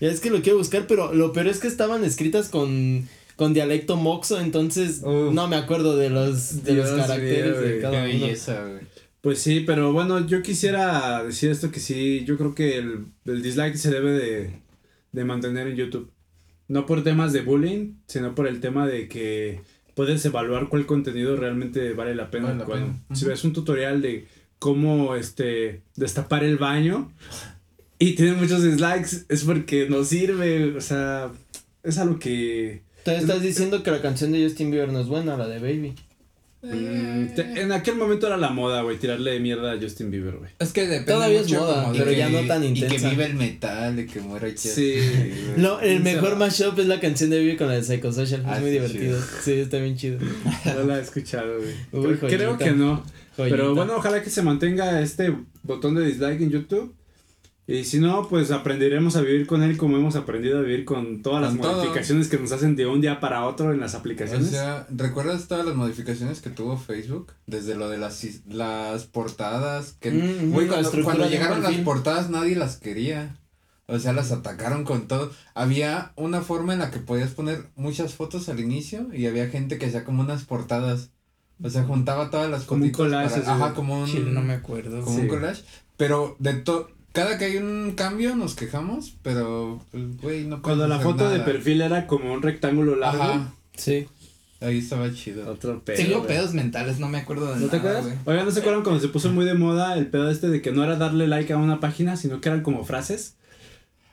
[0.00, 3.54] ya es que lo quiero buscar, pero lo peor es que estaban escritas con con
[3.54, 8.04] dialecto moxo, entonces no me acuerdo de los de los caracteres mío, de cada uno.
[8.04, 8.80] belleza, güey.
[9.22, 13.42] Pues sí, pero bueno, yo quisiera decir esto que sí, yo creo que el, el
[13.42, 14.60] dislike se debe de,
[15.12, 16.10] de mantener en YouTube.
[16.68, 19.62] No por temas de bullying, sino por el tema de que
[20.00, 22.46] puedes evaluar cuál contenido realmente vale la pena.
[22.46, 23.14] Vale la Cuando- pena.
[23.14, 24.26] Si ves un tutorial de
[24.58, 27.12] cómo este destapar el baño
[27.98, 31.30] y tiene muchos dislikes, es porque no sirve, o sea,
[31.82, 35.36] es algo que Entonces estás diciendo que la canción de Justin Bieber no es buena,
[35.36, 35.94] la de Baby.
[36.62, 40.50] Mm, te- en aquel momento era la moda, güey, tirarle mierda a Justin Bieber, güey.
[40.58, 43.08] Es que depende Todavía es moda, como de- pero ya no tan Y que intensa.
[43.10, 44.94] vive el metal, y que muera Justin Sí.
[45.56, 48.42] No, el mejor mashup es la canción de Vive con la de Psychosocial.
[48.46, 49.18] Ah, es muy divertido.
[49.42, 50.18] Sí, está bien chido.
[50.66, 51.56] No la he escuchado,
[51.90, 52.18] güey.
[52.36, 53.02] Creo- que no.
[53.36, 53.56] Joyita.
[53.56, 56.94] Pero bueno, ojalá que se mantenga este botón de dislike en YouTube.
[57.72, 61.22] Y si no, pues aprenderemos a vivir con él como hemos aprendido a vivir con
[61.22, 61.76] todas las Con todo.
[61.76, 64.50] modificaciones que nos hacen de un día para otro en las O aplicaciones.
[64.50, 67.32] sea, ¿recuerdas todas las modificaciones que tuvo Facebook?
[67.46, 72.56] Desde lo de las, las portadas, que Mm, güey, la cuando, llegaron las portadas nadie
[72.56, 73.36] las quería.
[73.86, 75.30] O sea, las atacaron con todo.
[75.54, 79.78] Había una forma en la que podías poner muchas fotos al inicio y había gente
[79.78, 81.10] que hacía como unas portadas.
[81.62, 84.54] O sea, juntaba todas las Como un collage, para- ajá, como un Chile, no me
[84.54, 85.02] acuerdo.
[85.02, 85.22] como Sí.
[85.22, 85.62] un collage,
[85.96, 90.86] pero de todo cada que hay un cambio nos quejamos, pero pues güey, no Cuando
[90.88, 91.44] la foto de nada.
[91.44, 93.22] perfil era como un rectángulo largo.
[93.22, 94.06] Ajá, Sí.
[94.60, 95.50] ahí estaba chido.
[95.50, 95.96] Otro pedo.
[95.96, 98.18] Tengo pedos mentales, no me acuerdo de ¿No te nada, acuerdas?
[98.26, 100.72] Oigan, ¿no se acuerdan cuando se puso muy de moda el pedo este de que
[100.72, 103.34] no era darle like a una página, sino que eran como frases?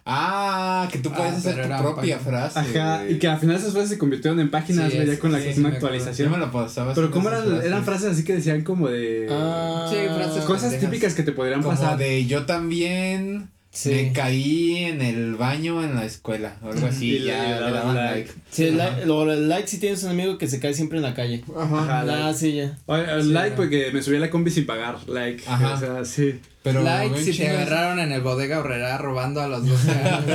[0.10, 2.20] Ah, que tú puedes Ah, hacer tu propia página.
[2.20, 2.60] frase.
[2.60, 3.14] Ajá, güey.
[3.14, 5.38] y que al final esas frases se convirtieron en páginas, Sí, güey, ya con la
[5.40, 5.96] sí, sí última me acuerdo.
[5.96, 6.32] Yo actualización.
[6.32, 9.28] me la pasaba Pero ¿cómo eran, eran frases así que decían como de...
[9.30, 11.98] Ah, Sí, frases cosas típicas que te podrían Como pasar.
[11.98, 13.90] de yo también Sí.
[13.92, 17.96] me caí en el baño en la escuela o algo así Y ya le daban
[17.96, 18.16] like.
[18.16, 18.34] like.
[18.50, 18.90] Sí, el Ajá.
[18.92, 21.44] like, lo- el like si tienes un amigo que se cae siempre en la calle.
[21.56, 22.34] Ajá, Ah, like.
[22.40, 22.76] sí, ya.
[22.88, 25.44] Oye, Sí, like porque me subí a la combi sin pagar, like.
[25.46, 25.74] Ajá.
[25.76, 26.40] O sea, sí.
[26.64, 30.26] Pero like si te agarraron en el bodega horrera robando a los 12 años.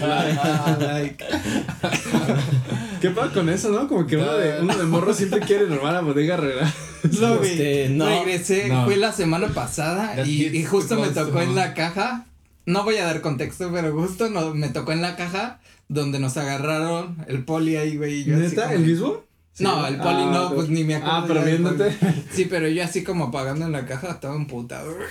[0.80, 1.24] like.
[3.00, 3.88] ¿Qué pasa con eso, no?
[3.88, 6.72] Como que uno de, uno de morro siempre quiere robar a bodega herrera.
[7.18, 7.52] No, güey.
[7.52, 8.04] Este, no.
[8.06, 8.84] Regresé, No.
[8.84, 12.26] fue la semana pasada y, justo the me tocó to en la caja.
[12.66, 16.36] No voy a dar contexto, pero justo no, me tocó en la caja donde nos
[16.36, 18.20] agarraron el poli ahí, güey.
[18.20, 18.62] y yo así ¿Neta?
[18.64, 19.24] como- ¿El mismo?
[19.58, 21.16] No, el poli no, pero- pues ni me acuerdo.
[21.18, 21.94] Ah, pero viéndote.
[22.32, 24.94] Sí, pero yo así como pagando en la caja estaba emputado.
[24.94, 25.06] güey.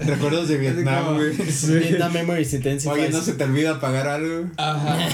[0.06, 1.30] Recuerdos de Vietnam, como- güey.
[1.34, 2.92] Vietnam Memories Intensifies.
[2.92, 4.46] Oye, no se te olvida pagar algo.
[4.56, 4.98] Ajá.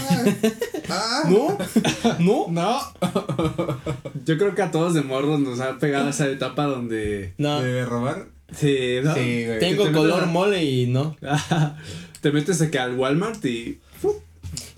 [0.92, 1.56] Ah, ¿No?
[2.18, 2.46] ¿No?
[2.50, 2.80] no.
[4.24, 7.32] Yo creo que a todos de morros nos ha pegado esa etapa donde.
[7.38, 7.60] No.
[7.60, 8.26] ¿De robar?
[8.56, 9.14] Sí, ¿no?
[9.14, 9.58] Sí, güey.
[9.58, 11.16] Tengo te color a- mole y no.
[12.20, 13.78] Te metes acá al Walmart y.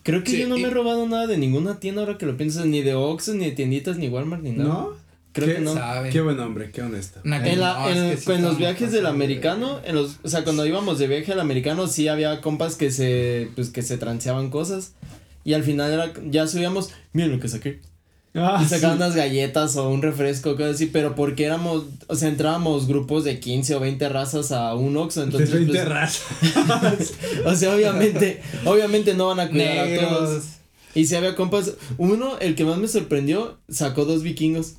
[0.04, 2.26] Creo que Sí, yo no y- me he robado nada de ninguna tienda ahora que
[2.26, 4.68] lo piensas, ni de Oxxo, ni de tienditas, ni Walmart, ni nada.
[4.68, 4.90] ¿No?
[5.32, 5.72] Creo ¿Qué que no.
[5.74, 6.10] sabe?
[6.10, 7.20] Qué buen hombre, qué honesto.
[7.24, 7.30] En,
[7.60, 10.28] la, no, en, es que sí en los viajes del pasando americano, en los, o
[10.28, 13.96] sea, cuando íbamos de viaje al americano, sí había compas que se, pues, que se
[13.96, 14.92] transeaban cosas.
[15.44, 17.80] Y al final era, ya subíamos, miren lo que saqué.
[18.34, 19.02] Ah, y sacaban sí.
[19.02, 23.38] unas galletas o un refresco, cosas así, pero porque éramos, o sea, entrábamos grupos de
[23.38, 26.22] 15 o 20 razas a un Oxxo, entonces, De 20 pues, razas.
[27.44, 30.44] o sea, obviamente, obviamente no van a cuidar a todos.
[30.94, 34.74] Y si había compas, uno, el que más me sorprendió, sacó dos vikingos.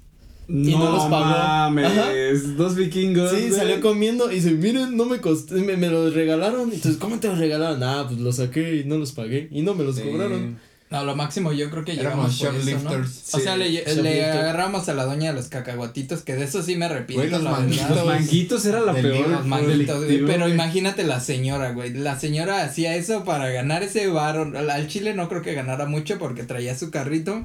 [0.48, 1.26] Y no los pagó.
[1.26, 2.10] mames, Ajá.
[2.58, 3.32] dos vikingos.
[3.32, 6.64] Sí, salió comiendo y dice, miren, no me costó, me, me los regalaron.
[6.74, 7.82] Entonces, ¿cómo te los regalaron?
[7.82, 9.48] Ah, pues los saqué y no los pagué.
[9.52, 10.02] Y no me los Sí.
[10.02, 10.58] cobraron.
[10.94, 12.92] No, lo máximo yo creo que Éramos llegamos por eso, ¿no?
[12.92, 13.34] shoplifters.
[13.34, 16.86] O sea, le, agarramos a la doña de los cacahuatitos, que de eso sí me
[16.86, 17.90] arrepiento, Güey, los la manguitos.
[17.90, 19.06] Los manguitos era la peor.
[19.16, 20.54] libro, Los manguitos, güey, pero güey.
[20.54, 21.94] imagínate la señora, güey.
[21.94, 24.06] La señora hacía eso para ganar ese.
[24.06, 27.44] Al al chile no creo que ganara mucho porque traía su carrito.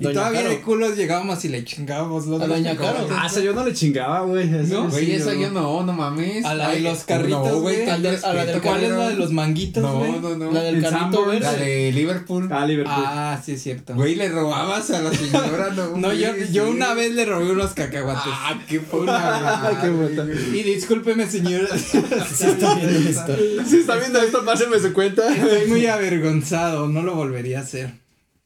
[0.00, 0.50] Y Doña todavía Caro.
[0.54, 2.74] de culos llegábamos y le chingábamos los A Doña.
[2.74, 3.06] Caro.
[3.12, 4.46] Ah, eso yo no le chingaba, güey.
[4.48, 4.88] ¿No?
[4.88, 6.42] Güey, esa yo no, no mames.
[6.46, 7.82] A la de los carritos, no, güey.
[7.86, 8.10] A la-
[8.46, 10.12] del ¿Cuál es la de los manguitos, güey?
[10.12, 10.52] No, no, no.
[10.52, 11.40] La del El carrito Sanborns.
[11.42, 11.66] La verde.
[11.66, 12.48] de Liverpool.
[12.50, 12.94] Ah, Liverpool.
[12.96, 13.94] Ah, sí es cierto.
[13.94, 15.94] Güey, le robabas a la señora, no.
[15.98, 18.22] no, yo, yo una vez le robé unos cacahuates.
[18.26, 19.78] Ah, qué puta.
[19.82, 20.24] Qué puta.
[20.56, 21.68] Y discúlpeme, señora.
[21.76, 21.98] Sí,
[22.46, 23.36] está viendo esto.
[23.66, 25.30] Si está viendo esto, páseme su cuenta.
[25.34, 27.90] Estoy muy avergonzado, no lo volvería a hacer.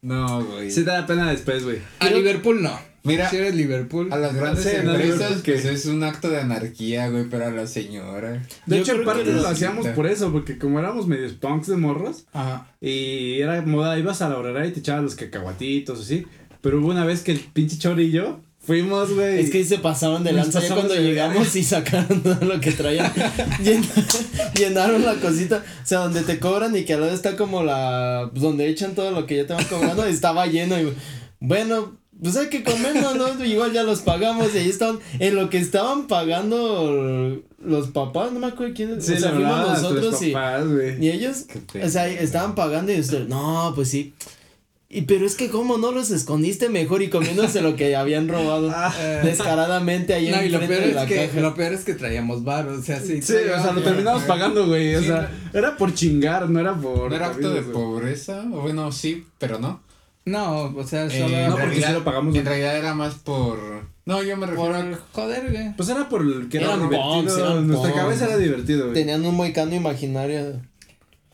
[0.04, 0.70] No, güey.
[0.70, 1.78] Sí te da pena después, güey.
[1.98, 2.78] A Liverpool no.
[3.04, 4.12] Mira, Si eres Liverpool.
[4.12, 7.50] a las grandes no, empresas, Liverpool, pues es un acto de anarquía, güey, pero a
[7.50, 8.42] la señora.
[8.66, 11.66] De Yo hecho, en que parte lo hacíamos por eso, porque como éramos medios punks
[11.68, 12.66] de morros, Ajá.
[12.82, 16.26] y era moda, ibas a la horrera y te echabas los cacahuatitos, así.
[16.60, 19.40] Pero hubo una vez que el pinche chorillo fuimos, güey.
[19.40, 22.72] Es que se pasaron de lanza ya cuando de llegamos y sacaron todo lo que
[22.72, 23.12] traían.
[23.62, 23.84] Llen-
[24.54, 25.64] llenaron la cosita.
[25.82, 28.28] O sea, donde te cobran y que al lado está como la.
[28.30, 30.04] pues, donde echan todo lo que ya te van cobrando.
[30.06, 30.92] estaba lleno y.
[31.40, 31.98] Bueno.
[32.22, 33.14] Pues hay que comer, ¿no?
[33.14, 33.44] ¿no?
[33.44, 38.38] Igual ya los pagamos y ahí estaban, en lo que estaban pagando los papás, no
[38.38, 40.64] me acuerdo quién, Sí, o sea, fuimos nosotros y, papás,
[41.00, 41.46] y ellos,
[41.82, 44.14] o sea, estaban pagando y ustedes, no, pues sí.
[44.88, 48.72] Y pero es que cómo no los escondiste mejor y comiéndose lo que habían robado
[49.00, 51.40] Eh, descaradamente ahí no, y lo enfrente peor, de la es que, caja.
[51.40, 53.20] lo peor es que traíamos varos, o sea, sí.
[53.22, 54.94] Sí, o sea, lo terminamos pagando, güey.
[54.94, 57.10] O Sí, sea, era por chingar, no era por.
[57.10, 57.72] ¿No era acto de güey.
[57.72, 58.44] pobreza?
[58.52, 59.82] O bueno, sí, pero no.
[60.26, 62.34] No, o sea, Eh, solo en no, porque realidad- sí lo pagamos.
[62.36, 63.58] En realidad era más por
[64.06, 64.98] No, yo me refiero Por a.
[65.12, 65.76] joder, güey.
[65.76, 67.38] Pues era por el que era Eran divertido.
[67.38, 68.02] eran Nuestra punks.
[68.04, 68.94] cabeza era divertido, güey.
[68.94, 70.60] Tenían un moicano imaginario.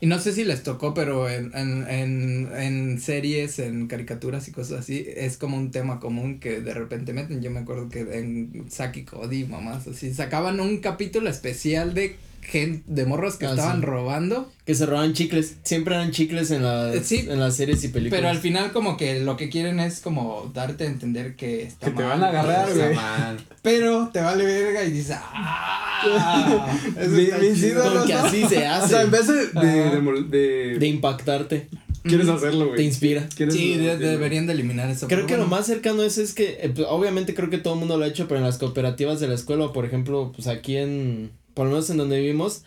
[0.01, 4.51] Y no sé si les tocó, pero en, en, en, en series, en caricaturas y
[4.51, 7.43] cosas así, es como un tema común que de repente meten.
[7.43, 12.83] Yo me acuerdo que en Saki Cody, mamás, así, sacaban un capítulo especial de gente,
[12.87, 13.85] de morros que Ah, estaban sí.
[13.85, 14.51] robando.
[14.65, 15.55] Que se roban chicles.
[15.63, 17.25] Siempre eran chicles en las, Eh, sí.
[17.29, 18.19] en las series y películas.
[18.19, 21.87] Pero al final como que lo que quieren es como darte a entender que está
[21.87, 22.93] Que te van a agarrar, güey.
[22.95, 23.37] mal.
[23.61, 26.77] Pero te vale verga y dices, ¡ah!
[26.99, 27.69] Eso Mi- está mis chido".
[27.83, 28.85] ídolos, Porque así se hace.
[28.85, 29.47] O sea, en vez de.
[29.47, 31.67] de, de, mol- de- De impactarte.
[32.03, 32.77] quieres hacerlo, güey.
[32.77, 33.27] Te inspira.
[33.35, 35.07] ¿Quieres Sí, de- deberían de eliminar eso.
[35.07, 37.79] Creo que lo más cercano es, es que, eh, pues, obviamente creo que todo el
[37.79, 40.77] mundo lo ha hecho, pero en las cooperativas de la escuela, por ejemplo, pues aquí
[40.77, 42.63] en, por lo menos en donde vivimos,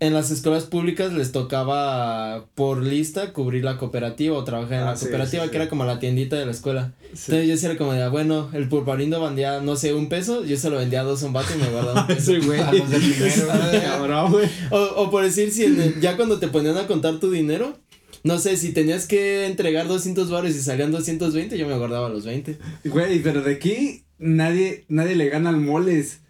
[0.00, 4.90] en las escuelas públicas les tocaba por lista cubrir la cooperativa o trabajar en Ah,
[4.90, 5.50] la sí, cooperativa, sí, sí.
[5.50, 6.92] que era como la tiendita de la escuela.
[7.04, 10.44] Entonces yo sí era como de, ah, bueno, el pulparindo vendía, no sé, un peso,
[10.44, 12.32] yo se lo vendía a dos a un vato y me guardaba un peso.
[12.44, 12.60] Güey.
[12.60, 13.80] A los de primero, güey.
[13.82, 14.48] Cabrón, güey.
[14.72, 17.78] O, o por decir, si en el- ya cuando te ponían a contar tu dinero,
[18.24, 22.24] no sé, si tenías que entregar 200 baros y salían 220, yo me guardaba los
[22.26, 22.58] 20.
[22.84, 26.20] Güey, pero de aquí nadie, nadie le gana al moles.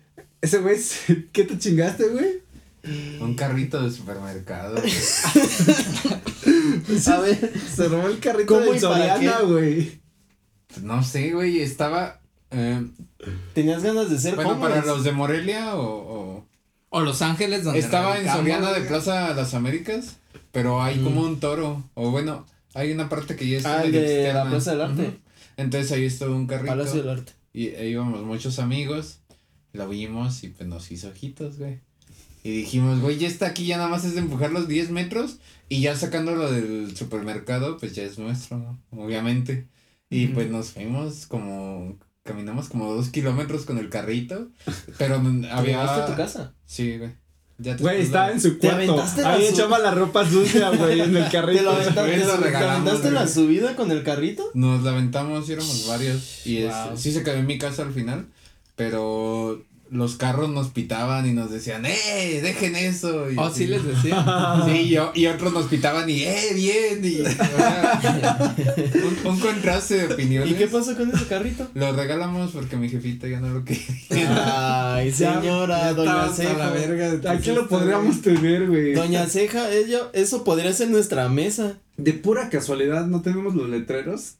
[0.44, 0.76] Ese güey,
[1.32, 2.42] ¿qué te chingaste, güey?
[3.18, 4.74] Un carrito de supermercado.
[4.82, 4.92] güey.
[7.06, 10.00] A ver, Se robó el carrito ¿Cómo de Soriana, güey.
[10.82, 12.20] No sé, güey, estaba.
[12.50, 12.86] eh,
[13.54, 15.86] tenías ganas de ser bueno, para los de Morelia o.
[15.86, 16.46] o-
[16.90, 18.82] O Los Ángeles donde estaba en Soriana de.
[18.82, 20.16] Plaza Las Américas,
[20.52, 21.82] pero hay como un toro.
[21.94, 24.44] O bueno, hay una parte que ya es Ah, de la.
[24.50, 25.20] Plaza del Arte.
[25.56, 26.72] Entonces ahí estuvo un carrito.
[26.72, 27.32] Palacio del Arte.
[27.54, 29.20] Y e íbamos muchos amigos,
[29.74, 31.80] lo vimos y pues nos hizo ojitos, güey.
[32.42, 35.38] Y dijimos, güey, ya está aquí, ya nada más es de empujar los 10 metros
[35.68, 38.78] y ya sacándolo del supermercado, pues ya es nuestro, ¿no?
[38.90, 39.66] Obviamente.
[40.10, 44.48] Y pues nos fuimos como, caminamos como dos kilómetros con el carrito,
[44.98, 45.82] pero n- ¿Te había...
[46.04, 46.54] a tu casa?
[46.66, 47.12] Sí, güey.
[47.56, 48.92] Ya te Güey, estaba en su Te cuarto.
[48.92, 51.62] aventaste la Ahí su- echaba la ropa sucia, güey, en el ¿Te carrito.
[51.62, 54.50] lo aventaste, lo te regalamos, aventaste la subida con el carrito?
[54.54, 56.46] Nos la aventamos y éramos varios.
[56.46, 56.96] Y es- Wow.
[56.96, 58.26] sí se quedó en mi casa al final.
[58.76, 62.40] Pero los carros nos pitaban y nos decían, ¡eh!
[62.42, 63.30] ¡Dejen eso!
[63.30, 63.64] Y Oh, así.
[63.64, 64.24] sí les decía.
[64.66, 66.50] Sí, y, yo- y otros nos pitaban y ¡eh!
[66.54, 67.04] ¡Bien!
[67.04, 67.20] Y,
[69.24, 70.50] un, un contraste de opiniones.
[70.50, 71.68] ¿Y qué pasó con ese carrito?
[71.74, 74.94] Lo regalamos porque mi jefita ya no lo quería.
[74.96, 76.70] Ay, señora, Ya doña estabas a la Ceja.
[76.70, 78.94] verga de Aquí lo podríamos tener, güey.
[78.94, 81.78] Doña Ceja, ella, eso podría ser nuestra mesa.
[81.96, 84.36] De pura casualidad, ¿no tenemos los letreros?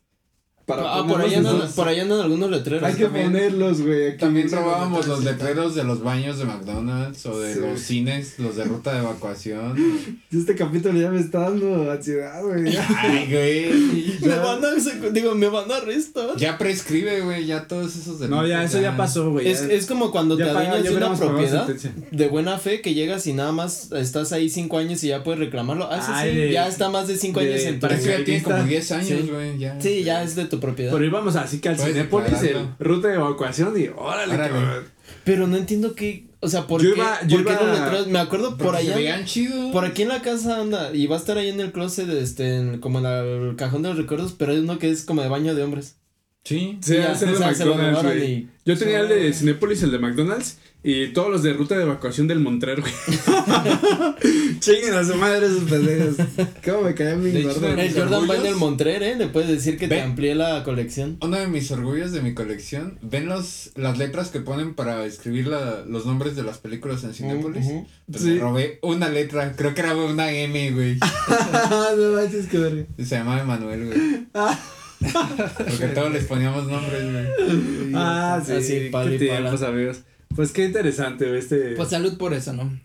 [0.67, 2.83] Para Ah, por allá, ponerlos andan, por allá andan algunos letreros.
[2.85, 4.17] Hay que También- ponerlos, güey.
[4.17, 5.75] También robábamos los letreros.
[5.75, 7.61] de los baños de McDonald's o de Sí.
[7.61, 9.75] los cines, los de ruta de evacuación.
[10.33, 12.65] Este capítulo ya me está dando ansiedad, güey.
[12.99, 14.19] Ay, güey.
[14.21, 16.37] Me van a, digo, me van a arrestar.
[16.37, 18.31] Ya prescribe, güey, ya todos esos delitos.
[18.31, 19.49] No, ya, eso ya pasó, güey.
[19.49, 21.67] Es, ya- es como cuando ya te adueñas de una propiedad
[22.11, 25.39] de buena fe que llegas y nada más estás ahí cinco años y ya puedes
[25.41, 25.89] reclamarlo.
[25.91, 27.87] Ah, sí, Ay, sí, de- ya está más de cinco de- años en tu...
[27.87, 28.95] Pero eso ya tiene como 10 Sí.
[28.95, 29.81] años, güey, ya.
[29.81, 30.93] Sí, ya es de tu propiedad.
[30.93, 34.53] Pero íbamos así que al Puedes Cinépolis, el ruta de evacuación y órale, Órale.
[34.53, 34.85] cabrón.
[35.25, 37.01] Pero no entiendo qué, o sea, ¿por Yo qué?
[37.01, 38.07] iba- yo ¿Por qué iba- los letreros?
[38.09, 38.95] Me acuerdo por allá.
[38.97, 39.73] veían chidos.
[39.73, 42.57] Por aquí en la casa anda y va a estar ahí en el closet, este,
[42.57, 45.29] en- como en el cajón de los recuerdos, pero hay uno que es como de
[45.29, 45.97] baño de hombres.
[46.45, 46.79] Sí.
[46.83, 48.25] Sí, Ya, de se McDonald's, güey.
[48.33, 51.85] y- Yo tenía el de Cinépolis, el de McDonald's, y todos los de ruta de
[51.85, 52.93] evacuación del Montrer, güey.
[54.61, 56.17] Chinguen a su madre esos pendejos.
[56.65, 58.45] ¿Cómo me caía mi de El Jordan va en orgullos.
[58.47, 59.17] el Montrer, ¿eh?
[59.17, 61.17] Le puedes decir que te amplié la colección.
[61.23, 65.47] Uno de mis orgullos de mi colección, ¿ven los, las letras que ponen para escribir
[65.47, 67.67] la, los nombres de las películas en Cinépolis?
[68.11, 68.31] Pues Sí.
[68.33, 70.99] me robé una letra, creo que era una M, güey.
[71.97, 72.85] no manches, que verga.
[72.99, 74.27] Se llamaba Emanuel, güey.
[75.57, 77.93] Porque todos les poníamos nombres, güey.
[77.95, 80.01] Ah, sí, Así, qué tiempos, amigos.
[80.35, 81.77] Pues qué interesante, güey, este...
[81.77, 82.79] Pues salud por eso, ¿no?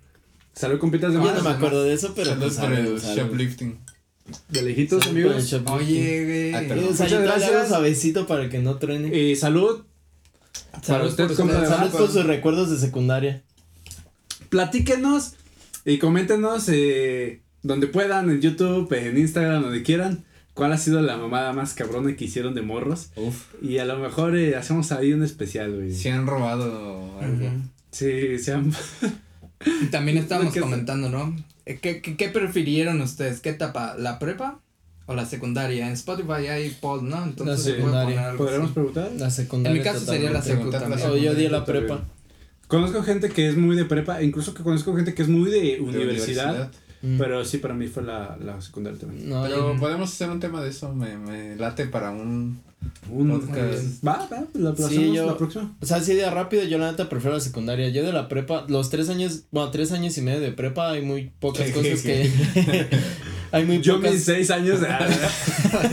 [0.54, 1.44] Salud, compitas de Yo manos.
[1.44, 3.80] no me acuerdo de eso, pero Salud pues por el salud, shoplifting.
[4.50, 5.54] De lejitos, Salud amigos.
[5.72, 6.82] Oye, Ah, güey.
[6.82, 7.68] Muchas gracias.
[7.70, 9.18] suavecito para que no truene.
[9.18, 9.84] Y salud.
[10.72, 11.70] para Salud por ustedes.
[11.70, 13.42] Salud por sus recuerdos de secundaria.
[14.50, 15.34] Platíquenos
[15.86, 20.26] y coméntenos eh, donde puedan, en YouTube, en Instagram, donde quieran,
[20.60, 23.12] cuál ha sido la mamada más cabrona que hicieron de morros.
[23.16, 23.46] Uf.
[23.62, 25.94] Y a lo mejor eh, hacemos ahí un especial, güey.
[25.96, 27.50] Si han robado algo.
[27.92, 28.72] Sí, sean...
[29.84, 31.36] Y también estábamos ¿Qué- comentando, ¿no?
[31.66, 33.40] Eh, ¿Qué, qué, qué prefirieron ustedes?
[33.40, 33.96] ¿Qué etapa?
[33.98, 34.60] ¿La prepa
[35.06, 35.88] o la secundaria?
[35.88, 37.24] En Spotify hay poll, ¿no?
[37.24, 38.34] Entonces La se secundaria.
[38.38, 38.74] ¿Podríamos así.
[38.74, 39.12] preguntar?
[39.18, 39.76] La secundaria.
[39.76, 40.48] En mi caso sería la totalmente.
[40.50, 41.10] secu Preguntar la también.
[41.30, 42.04] O yo di la prepa.
[42.68, 45.62] Conozco gente que es muy de prepa, incluso que conozco gente que es muy de
[45.78, 47.18] De universidad, Mm.
[47.18, 49.30] pero sí, para mí fue la, la secundaria también.
[49.30, 52.60] No, Pero yo- podemos hacer un tema de eso, me, me late para un
[53.12, 54.06] Un Podcast.
[54.06, 55.76] Va, va, la, Sí, yo- la próxima.
[55.82, 57.90] O sea, así de rápido, yo la neta prefiero la secundaria.
[57.90, 61.02] Yo de la prepa, los tres años, bueno, tres años y medio de prepa, hay
[61.02, 62.30] muy pocas cosas que.
[63.52, 64.14] hay muy Yo pocas.
[64.14, 64.80] mis seis años.
[64.88, 65.00] ah,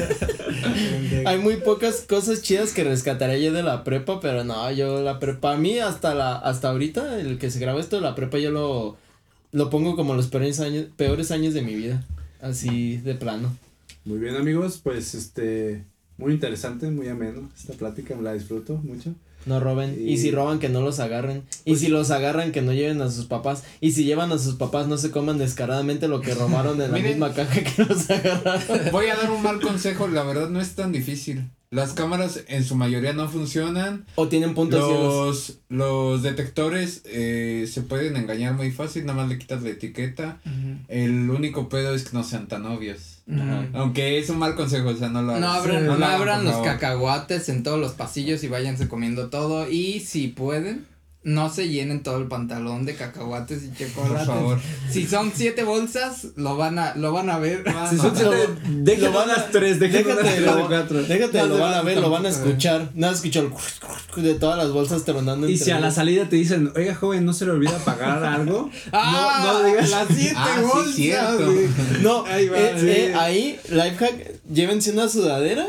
[1.24, 5.18] Hay muy pocas cosas chidas que rescataré yo de la prepa, pero no, yo la
[5.18, 8.38] prepa, a mí hasta la, hasta ahorita, el que se graba esto de la prepa,
[8.38, 8.96] yo lo,
[9.56, 12.04] lo pongo como los peores años, peores años de mi vida.
[12.40, 13.56] Así de plano.
[14.04, 15.84] Muy bien, amigos, pues este.
[16.18, 17.50] Muy interesante, muy ameno.
[17.58, 19.14] Esta plática me la disfruto mucho.
[19.44, 19.96] No roben.
[19.98, 21.42] Y, Y- si roban, que no los agarren.
[21.64, 23.64] Y si los agarran, que no lleven a sus papás.
[23.80, 26.96] Y si llevan a sus papás, no se coman descaradamente lo que robaron en la
[26.98, 27.12] Miren.
[27.12, 28.78] misma caja que los agarraron.
[28.92, 31.48] Voy a dar un mal consejo, la verdad no es tan difícil.
[31.70, 34.04] Las cámaras en su mayoría no funcionan.
[34.14, 35.48] O tienen puntos ciegos.
[35.68, 40.38] Los, los detectores eh, se pueden engañar muy fácil, nada más le quitas la etiqueta.
[40.88, 43.22] El único pedo es que no sean tan obvios.
[43.74, 45.40] Aunque es un mal consejo, o sea, no lo hagas.
[45.40, 49.68] No abran, no hagan, abran los cacahuates en todos los pasillos y váyanse comiendo todo.
[49.68, 50.86] Y si pueden,
[51.26, 54.26] no se llenen todo el pantalón de cacahuates y Por chocolates.
[54.28, 54.60] favor.
[54.90, 57.64] Si son siete bolsas, lo van a, lo van a ver.
[57.90, 60.04] Si son Lo- siete, déjenlo lo van a- tres, Déjate,
[60.40, 61.02] lo, de cuatro.
[61.02, 62.90] déjate, No lo van a ver, lo van a escuchar.
[62.94, 65.48] Nada, escuchó el de todas las bolsas tronando.
[65.48, 68.22] Y entre si a la salida te dicen, oiga, joven, no se le olvida pagar
[68.24, 68.70] algo.
[68.92, 69.40] ¡Ah!
[69.44, 69.90] no, no digas.
[69.90, 70.56] las siete Ah,
[70.94, 72.00] sí, bolsas.
[72.02, 72.88] No, Ahí va, eh, sí.
[72.88, 75.66] eh, ahí, lifehack, llévense una sudadera.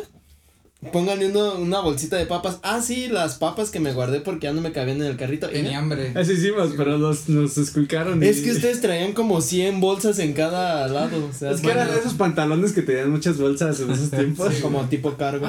[0.94, 2.60] Pónganle uno- una bolsita de papas.
[2.62, 5.50] Ah, sí, las papas que me guardé porque ya no me cabían en el carrito.
[5.50, 6.12] Tenía hambre.
[6.16, 8.22] Así hicimos, pero nos, nos esculcaron.
[8.24, 11.26] y- Es que ustedes traían como 100 bolsas en cada lado.
[11.26, 14.54] O sea, Es que eran bueno, esos pantalones que tenían muchas bolsas en esos tiempos.
[14.62, 15.48] como tipo cargo.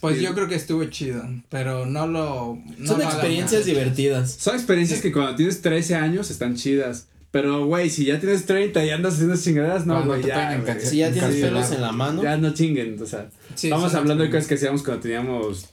[0.00, 2.58] Pues yo creo que estuvo chido, pero no lo.
[2.78, 4.32] no Son lo experiencias divertidas.
[4.32, 7.06] Son experiencias que cuando tienes 13 años están chidas.
[7.32, 10.62] Pero, güey, si ya tienes 30 y andas haciendo chingaderas, no, güey, te ya.
[10.64, 10.86] cáncer.
[10.86, 12.22] Si ya tienes pelos en la mano.
[12.22, 13.28] Ya no chinguen, o sea.
[13.56, 15.66] Sí, Estamos hablando de cosas que hacíamos cuando teníamos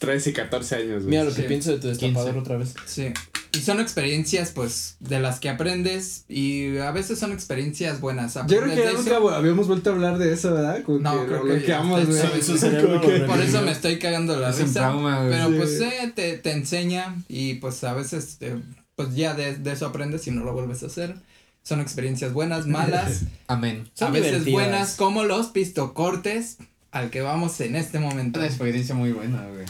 [0.00, 1.10] 13 y 14 años, güey.
[1.10, 1.48] Mira lo que Sí.
[1.48, 2.38] pienso de tu destapador 15.
[2.40, 2.74] otra vez.
[2.86, 3.12] Sí.
[3.52, 8.34] Y son experiencias, pues, de las que aprendes y a veces son experiencias buenas.
[8.34, 9.02] Yo creo que de ya eso.
[9.02, 10.82] nunca habíamos vuelto a hablar de eso, ¿verdad?
[10.82, 13.26] Como No, que creo lo bloqueamos, güey.
[13.26, 14.72] Por eso me estoy cagando la Es risa.
[14.80, 15.26] trauma.
[15.30, 15.54] Pero Sí.
[15.58, 18.56] pues eh, te, te enseña y pues a veces eh,
[18.96, 21.16] pues ya de, de eso aprendes y no lo vuelves a hacer.
[21.62, 23.88] Son experiencias buenas, malas, Amén.
[23.94, 24.52] Son a veces divertidas.
[24.52, 26.58] buenas como los pistocortes
[26.90, 28.38] al que vamos en este momento.
[28.38, 29.64] Una experiencia muy buena, güey.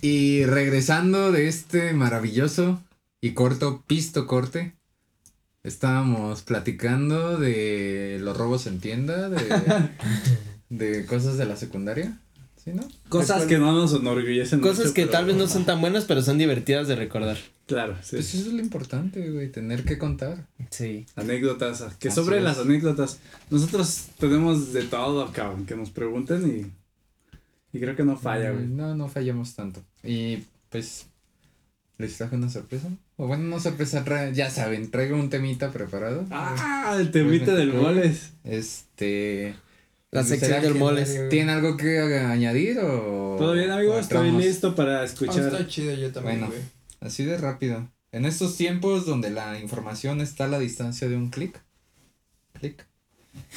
[0.00, 2.80] Y regresando de este maravilloso
[3.20, 4.74] y corto pisto corte,
[5.62, 9.90] estábamos platicando de los robos en tienda, de,
[10.70, 12.18] de cosas de la secundaria,
[12.62, 12.86] ¿sí, no?
[13.08, 14.60] Cosas que no nos enorgullecen.
[14.60, 17.36] Cosas mucho, que pero- tal vez no son tan buenas, pero son divertidas de recordar.
[17.66, 18.16] Claro, sí.
[18.16, 20.46] Pues eso es lo importante, güey, tener que contar.
[20.70, 21.04] Sí.
[21.16, 21.82] Anécdotas.
[21.98, 22.42] Que Así sobre es.
[22.44, 23.18] las anécdotas.
[23.50, 25.66] Nosotros tenemos de todo, cabrón.
[25.66, 27.76] Que nos pregunten y.
[27.76, 28.66] Y creo que no falla, güey.
[28.68, 29.82] No, no fallamos tanto.
[30.02, 31.08] Y pues,
[31.98, 32.88] les traje una sorpresa.
[33.20, 36.24] O bueno, no sorpresa, ya saben, traigo un temita preparado.
[36.30, 38.30] Ah, el temita Pues del moles.
[38.44, 39.56] Este.
[40.12, 41.28] La me sección del moles.
[41.28, 43.34] ¿Tiene algo que añadir o.?
[43.36, 44.00] ¿Todo bien, amigos?
[44.02, 45.40] Estoy listo para escuchar.
[45.52, 46.52] está chido yo también, Bueno.
[46.54, 46.62] güey.
[47.00, 47.90] Así de rápido.
[48.12, 51.60] En estos tiempos donde la información está a la distancia de un clic.
[52.52, 52.86] Clic.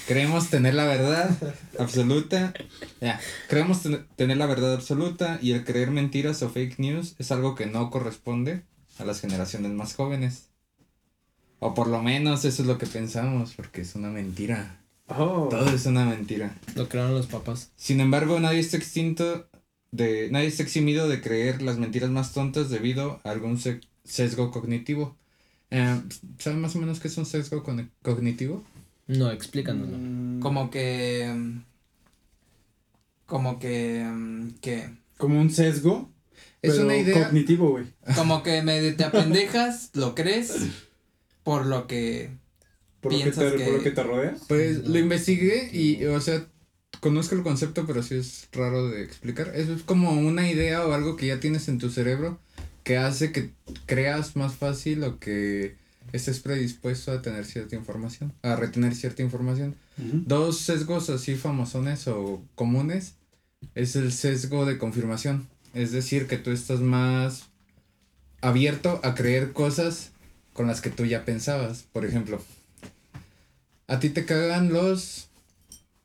[0.07, 1.29] Creemos tener la verdad
[1.79, 2.53] absoluta.
[2.99, 3.19] Ya.
[3.47, 7.53] Creemos ten- tener la verdad absoluta y el creer mentiras o fake news es algo
[7.55, 8.63] que no corresponde
[9.01, 10.47] a las generaciones más jóvenes.
[11.59, 14.79] O por lo menos eso es lo que pensamos, porque es una mentira.
[15.07, 15.47] Oh.
[15.49, 16.55] Todo es una mentira.
[16.75, 17.71] Lo crearon los papás.
[17.75, 19.47] Sin embargo, nadie está extinto
[19.91, 24.49] de, nadie está eximido de creer las mentiras más tontas debido a algún se- sesgo
[24.51, 25.17] cognitivo.
[25.69, 26.01] Eh,
[26.39, 28.63] ¿Saben más o menos qué es un sesgo con- cognitivo?
[29.07, 29.97] No, explícanoslo.
[29.99, 31.29] Mm, Como que.
[33.25, 34.03] Como que.
[34.03, 34.89] mm, que.
[35.17, 36.09] Como un sesgo.
[36.61, 37.23] Es pero una idea.
[37.25, 37.85] Cognitivo, güey.
[38.15, 40.53] Como que medio te apendejas, lo crees,
[41.43, 42.29] por lo que.
[43.01, 44.35] Por, lo que Piensas te- que- por lo que te rodea.
[44.47, 46.45] Pues lo investigué y, o sea,
[46.99, 49.51] conozco el concepto, pero sí es raro de explicar.
[49.55, 52.37] Eso es como una idea o algo que ya tienes en tu cerebro
[52.83, 53.51] que hace que
[53.87, 55.75] creas más fácil o que
[56.13, 59.75] estés predispuesto a tener cierta información, a retener cierta información.
[59.97, 63.15] Dos sesgos así famosones o comunes
[63.75, 65.47] es el sesgo de confirmación.
[65.73, 67.43] Es decir, que tú estás más
[68.41, 70.11] abierto a creer cosas
[70.53, 71.83] con las que tú ya pensabas.
[71.93, 72.41] Por ejemplo,
[73.87, 75.27] a ti te cagan los...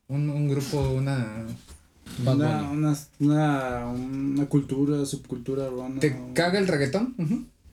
[0.08, 1.44] Un, un grupo, una...
[2.24, 5.98] Una, una, una, una cultura, subcultura urbana.
[6.00, 7.14] ¿Te o- caga el reggaetón?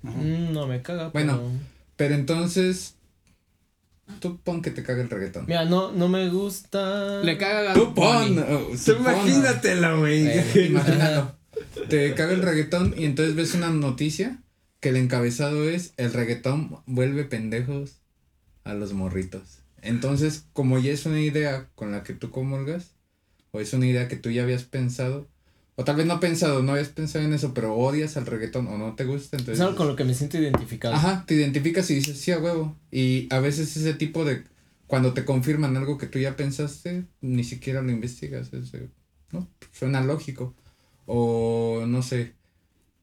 [0.01, 1.09] Mm, no me caga.
[1.09, 1.37] Bueno.
[1.37, 1.51] pero-
[1.95, 2.95] Pero entonces,
[4.19, 5.45] tú pon que te caga el reggaetón.
[5.47, 7.21] Mira, no, no me gusta.
[7.21, 8.39] Le caga a Tú pon.
[8.39, 10.25] Oh, Tú imagínatela, güey.
[10.27, 11.35] Eh, imagínalo.
[11.89, 14.39] Te caga el reggaetón y entonces ves una noticia
[14.79, 18.01] que el encabezado es el reggaetón vuelve pendejos
[18.63, 19.59] a los morritos.
[19.81, 22.91] Entonces, como ya es una idea con la que tú comulgas,
[23.51, 25.27] o es una idea que tú ya habías pensado,
[25.75, 28.77] o tal vez no pensado, no habías pensado en eso, pero odias al reggaetón o
[28.77, 29.59] no te gusta, entonces...
[29.59, 30.93] Es algo con lo que me siento identificado.
[30.93, 32.77] Ajá, te identificas y dices, sí, a huevo.
[32.91, 34.43] Y a veces ese tipo de,
[34.87, 38.53] cuando te confirman algo que tú ya pensaste, ni siquiera lo investigas.
[38.53, 38.71] es
[39.31, 39.47] ¿no?
[39.71, 40.55] Suena lógico.
[41.05, 42.33] O, no sé,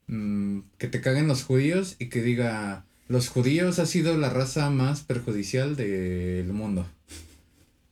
[0.06, 4.70] mm, que te caguen los judíos y que diga, los judíos ha sido la raza
[4.70, 6.86] más perjudicial del mundo.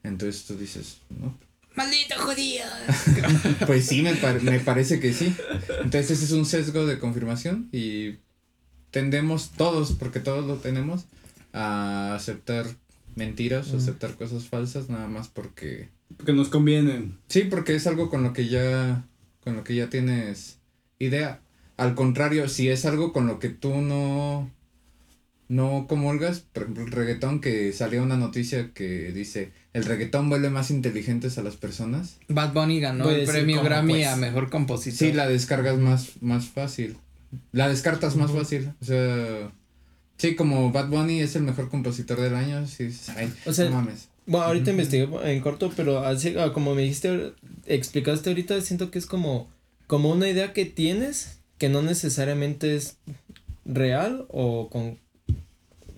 [0.02, 1.36] Entonces tú dices, ¿no?
[1.74, 2.64] ¡Maldito judío!
[3.66, 5.34] Pues sí, me, par- me parece que sí.
[5.82, 8.16] Entonces ese es un sesgo de confirmación y
[8.90, 11.04] tendemos todos, porque todos lo tenemos,
[11.52, 12.66] a aceptar
[13.16, 13.76] mentiras, Mm.
[13.76, 15.88] aceptar cosas falsas, nada más porque...
[16.16, 17.18] Porque nos convienen.
[17.28, 19.04] Sí, porque es algo con lo que ya,
[19.48, 20.58] con lo que ya tienes
[20.98, 21.40] idea.
[21.78, 24.50] Al contrario, si es algo con lo que tú no,
[25.48, 30.50] no comulgas, por ejemplo el reggaetón, que salió una noticia que dice, el reggaetón vuelve
[30.50, 32.18] más inteligentes a las personas.
[32.28, 34.08] Bad Bunny ganó el premio Grammy pues.
[34.08, 34.98] a mejor compositor.
[34.98, 36.98] Sí, la descargas más, más fácil.
[37.52, 38.74] La descartas más fácil.
[38.82, 39.50] O sea,
[40.18, 43.64] sí, como Bad Bunny es el mejor compositor del año, sí, dices, ay, O sea,
[43.70, 44.08] no mames.
[44.28, 47.32] Bueno, ahorita investigué en corto, pero así ah, como me dijiste,
[47.66, 49.48] explicaste ahorita, siento que es como,
[49.88, 52.98] como una idea que tienes que no necesariamente es
[53.64, 54.98] real o con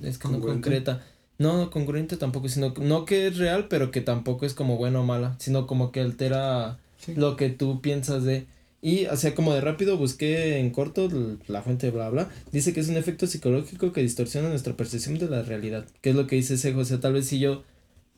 [0.03, 1.05] es que no concreta.
[1.39, 5.01] No, no congruente tampoco, sino no que es real, pero que tampoco es como buena
[5.01, 7.15] o mala, sino como que altera Sí.
[7.15, 8.47] lo que tú piensas de
[8.83, 11.09] y o sea como de rápido busqué en corto
[11.49, 15.19] la fuente de bla bla dice que es un efecto psicológico que distorsiona nuestra percepción
[15.19, 17.63] de la realidad que es lo que dice ese o sea tal vez si yo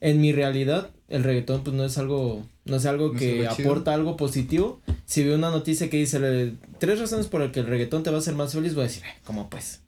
[0.03, 3.67] en mi realidad el reggaetón pues no es algo no es algo No que chido.
[3.69, 7.67] aporta algo positivo si veo una noticia que dice tres razones por las que el
[7.67, 9.79] reggaetón te va a hacer más feliz voy a decir "Ay, cómo pues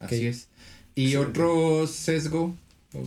[0.00, 0.48] Así es.
[0.96, 1.16] Y Sí.
[1.16, 2.54] otro sesgo,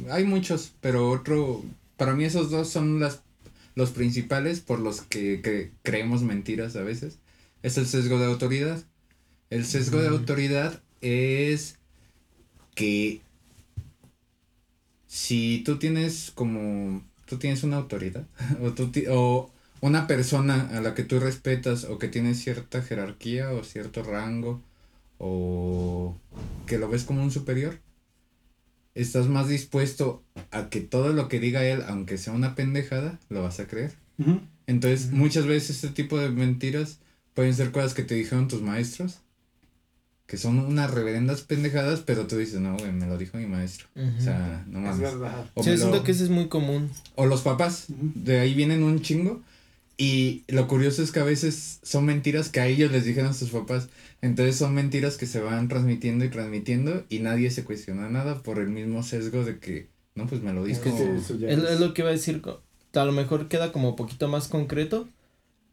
[0.10, 1.64] hay muchos, pero otro,
[1.98, 3.22] para mí esos dos son las,
[3.76, 7.18] los principales por los que, que creemos mentiras a veces.
[7.64, 8.82] Es el sesgo de autoridad.
[9.50, 11.76] El sesgo de autoridad es
[12.76, 13.22] que
[15.18, 18.28] si tú tienes como, tú tienes una autoridad,
[18.62, 19.52] o, tú ti- o
[19.82, 24.62] una persona a la que tú respetas o que tiene cierta jerarquía o cierto rango,
[25.18, 26.16] o
[26.68, 27.80] que lo ves como un superior,
[28.94, 33.42] estás más dispuesto a que todo lo que diga él, aunque sea una pendejada, lo
[33.42, 33.94] vas a creer.
[34.68, 37.00] Entonces, muchas veces este tipo de mentiras
[37.34, 39.22] pueden ser cosas que te dijeron tus maestros,
[40.28, 43.88] que son unas reverendas pendejadas, pero tú dices, no, güey, me lo dijo mi maestro.
[43.96, 44.22] O Ujú.
[44.22, 45.00] sea, no Es mames.
[45.14, 45.46] verdad.
[45.56, 48.12] O, sí, siento lo- que ese es muy común o los papás, Ujú.
[48.14, 49.42] de ahí vienen un chingo.
[50.00, 53.50] Y lo curioso es que a veces son mentiras que a ellos les dijeron sus
[53.50, 53.90] papás.
[54.22, 58.60] Entonces son mentiras que se van transmitiendo y transmitiendo y nadie se cuestiona nada por
[58.60, 60.82] el mismo sesgo de que, no, pues me lo dijo.
[60.84, 62.44] que Sí, eso ya Es, es- es lo que iba a decir,
[62.94, 65.08] a lo mejor queda como poquito más concreto,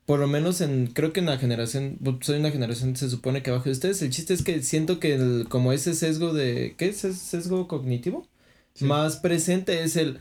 [0.07, 3.50] por lo menos en, creo que en la generación, soy una generación se supone que
[3.50, 6.88] abajo de ustedes, el chiste es que siento que el, como ese sesgo de, ¿qué
[6.88, 7.05] es?
[7.05, 8.26] ¿Es sesgo cognitivo?
[8.74, 8.84] Sí.
[8.84, 10.18] Más presente es el,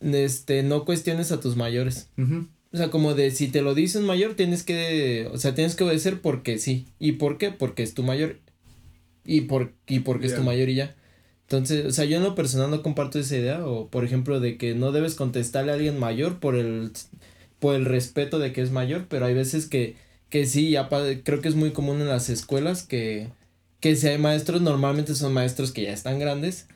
[0.00, 2.08] este, no cuestiones a tus mayores.
[2.72, 5.76] O sea, como de si te lo dice un mayor, tienes que, o sea, tienes
[5.76, 6.86] que obedecer porque sí.
[6.98, 7.50] ¿Y por qué?
[7.50, 8.38] Porque es tu mayor.
[9.24, 10.96] Y por, y porque es tu mayor y ya.
[11.42, 14.56] Entonces, o sea, yo en lo personal no comparto esa idea, o por ejemplo, de
[14.56, 16.90] que no debes contestarle a alguien mayor por el,
[17.64, 19.96] por el respeto de que es mayor, pero hay veces que,
[20.28, 23.28] que sí, ya creo que es muy común en las escuelas que,
[23.80, 26.66] que si hay maestros, normalmente son maestros que ya están grandes,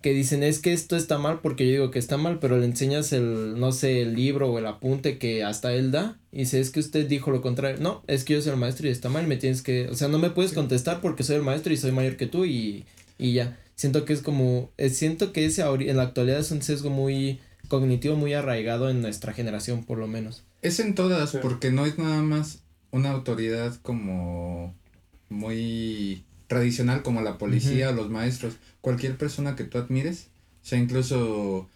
[0.00, 2.64] que dicen es que esto está mal porque yo digo que está mal, pero le
[2.64, 6.58] enseñas el, no sé, el libro o el apunte que hasta él da y dice
[6.58, 7.76] es que usted dijo lo contrario.
[7.78, 10.08] No, es que yo soy el maestro y está mal, me tienes que, o sea,
[10.08, 12.86] no me puedes contestar porque soy el maestro y soy mayor que tú y,
[13.18, 13.58] y ya.
[13.74, 17.40] Siento que es como, eh, siento que ese en la actualidad es un sesgo muy
[17.70, 20.42] cognitivo, muy arraigado en nuestra generación por lo menos.
[20.60, 21.38] Es en todas, Sí.
[21.40, 24.74] porque no es nada más una autoridad como
[25.30, 28.56] muy tradicional como la policía o los maestros.
[28.82, 30.26] Cualquier persona que tú admires,
[30.62, 31.68] o sea, incluso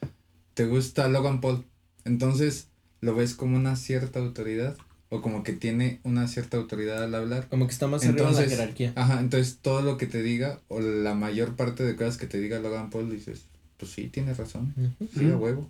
[0.55, 1.65] te gusta Logan Paul,
[2.05, 2.69] entonces
[3.01, 4.77] lo ves como una cierta autoridad
[5.11, 7.47] o como que tiene una cierta autoridad al hablar.
[7.49, 8.93] Como que está más arriba en la Entonces, jerarquía.
[8.97, 12.41] Ajá, entonces todo lo que te diga o la mayor parte de cosas que te
[12.41, 13.45] diga Logan Paul dices,
[13.77, 14.75] pues sí, tienes razón.
[14.77, 15.09] Ujú.
[15.17, 15.69] Sí, a huevo.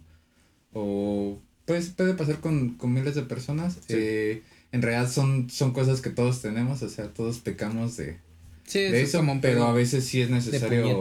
[0.75, 3.75] O pues puede pasar con, con miles de personas.
[3.87, 3.95] Sí.
[3.97, 8.19] Eh, en realidad son, son cosas que todos tenemos, o sea, todos pecamos de,
[8.67, 11.01] Sí, de eso como pero a veces sí es necesario.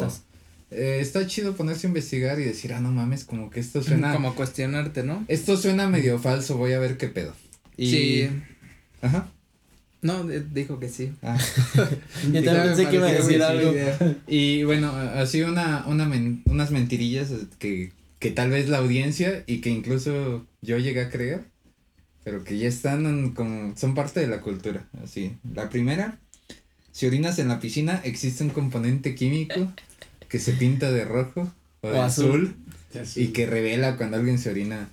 [0.72, 4.14] Eh, está chido ponerse a investigar y decir, ah, no mames, como que esto suena.
[4.14, 5.24] Como cuestionarte, ¿no?
[5.28, 7.34] Esto suena medio falso, voy a ver qué pedo.
[7.78, 7.90] Y...
[7.92, 8.30] Sí.
[9.02, 9.30] Ajá.
[10.02, 11.12] No, dijo que sí.
[11.22, 11.38] Ah.
[12.34, 13.72] Yo Ya también pensé que iba a decir algo.
[13.72, 14.18] idea.
[14.28, 17.92] Y bueno, así una, una men- unas mentirillas que,
[18.24, 21.42] que tal vez la audiencia y que incluso yo llegué a creer,
[22.24, 24.88] pero que ya están en como, son parte de la cultura.
[25.04, 26.20] Así, la primera,
[26.94, 29.74] si orinas en la piscina, existe un componente químico
[30.30, 31.52] que se pinta de rojo
[31.82, 32.56] o de O azul.
[32.98, 34.88] azul, y que revela cuando alguien se orina.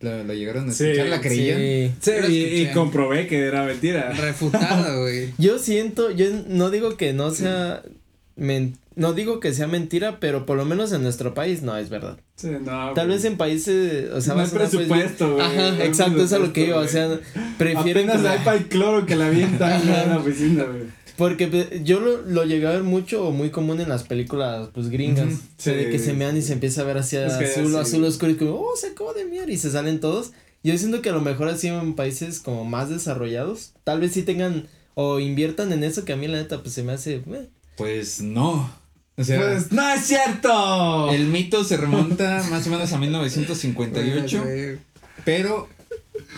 [0.00, 1.08] ¿Lo, lo llegaron a Sí, escuchar?
[1.08, 1.58] ¿La creían?
[1.58, 1.94] Sí.
[2.00, 4.12] Sí, Yo lo y, comprobé que era mentira.
[4.12, 5.32] Refutado, güey.
[5.38, 7.82] Yo siento, yo no digo que no sea,
[8.36, 11.88] men- no digo que sea mentira, pero por lo menos en nuestro país no es
[11.90, 12.18] verdad.
[12.36, 13.08] Sí, no, Tal güey.
[13.08, 15.46] vez en países, o sea, No hay pues, presupuesto, güey.
[15.46, 17.18] Ajá, hay exacto, eso es a lo que yo, o sea,
[17.58, 20.82] prefieren Apenas la- hay para el cloro que la avientan en la oficina, güey.
[21.16, 24.68] Porque pues, yo lo, lo llegué a ver mucho o muy común en las películas
[24.74, 25.32] pues gringas.
[25.32, 25.90] O sea, de sí.
[25.90, 27.76] que se mean y se empieza a ver hacia Es que azul, sí.
[27.76, 30.32] azul oscuro y como, oh, se acabó de miar y se salen todos.
[30.64, 34.22] Yo siento que a lo mejor así en países como más desarrollados, tal vez sí
[34.22, 37.48] tengan o inviertan en eso que a mí la neta pues se me hace, eh.
[37.76, 38.68] Pues no.
[39.16, 41.10] O sea, Pues no es cierto.
[41.12, 44.42] el mito se remonta más o menos a 1958.
[44.42, 44.78] Güey.
[45.24, 45.68] Pero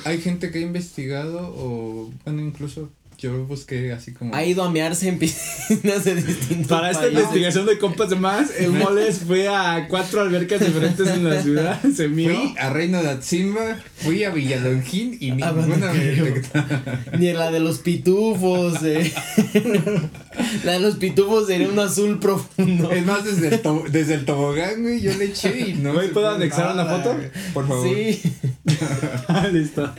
[0.04, 2.90] hay gente que ha investigado o, bueno, incluso
[3.26, 4.34] yo busqué así como...
[4.34, 7.18] ha ido a mearse en piscinas de distintos Para esta países.
[7.20, 11.80] investigación de compas de más, el Moles fue a cuatro albercas diferentes en la ciudad,
[11.94, 12.30] se mió.
[12.34, 17.18] Fui a Reino de Atzimba, fui a Villalongín y Ah, ninguna me.
[17.18, 19.12] Ni la de los pitufos, eh.
[20.64, 22.90] la de los pitufos sería un azul profundo.
[22.90, 26.00] Es más, desde el, to- desde el tobogán, güey, yo le eché y no...
[26.00, 27.16] Se ¿puedo anexar una nada, foto?
[27.54, 27.86] Por favor.
[27.88, 28.20] Sí.
[29.52, 29.92] Listo.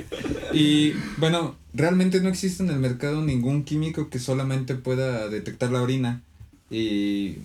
[0.54, 5.82] Y bueno, realmente no existe en el mercado ningún químico que solamente pueda detectar la
[5.82, 6.24] orina.
[6.70, 7.38] Y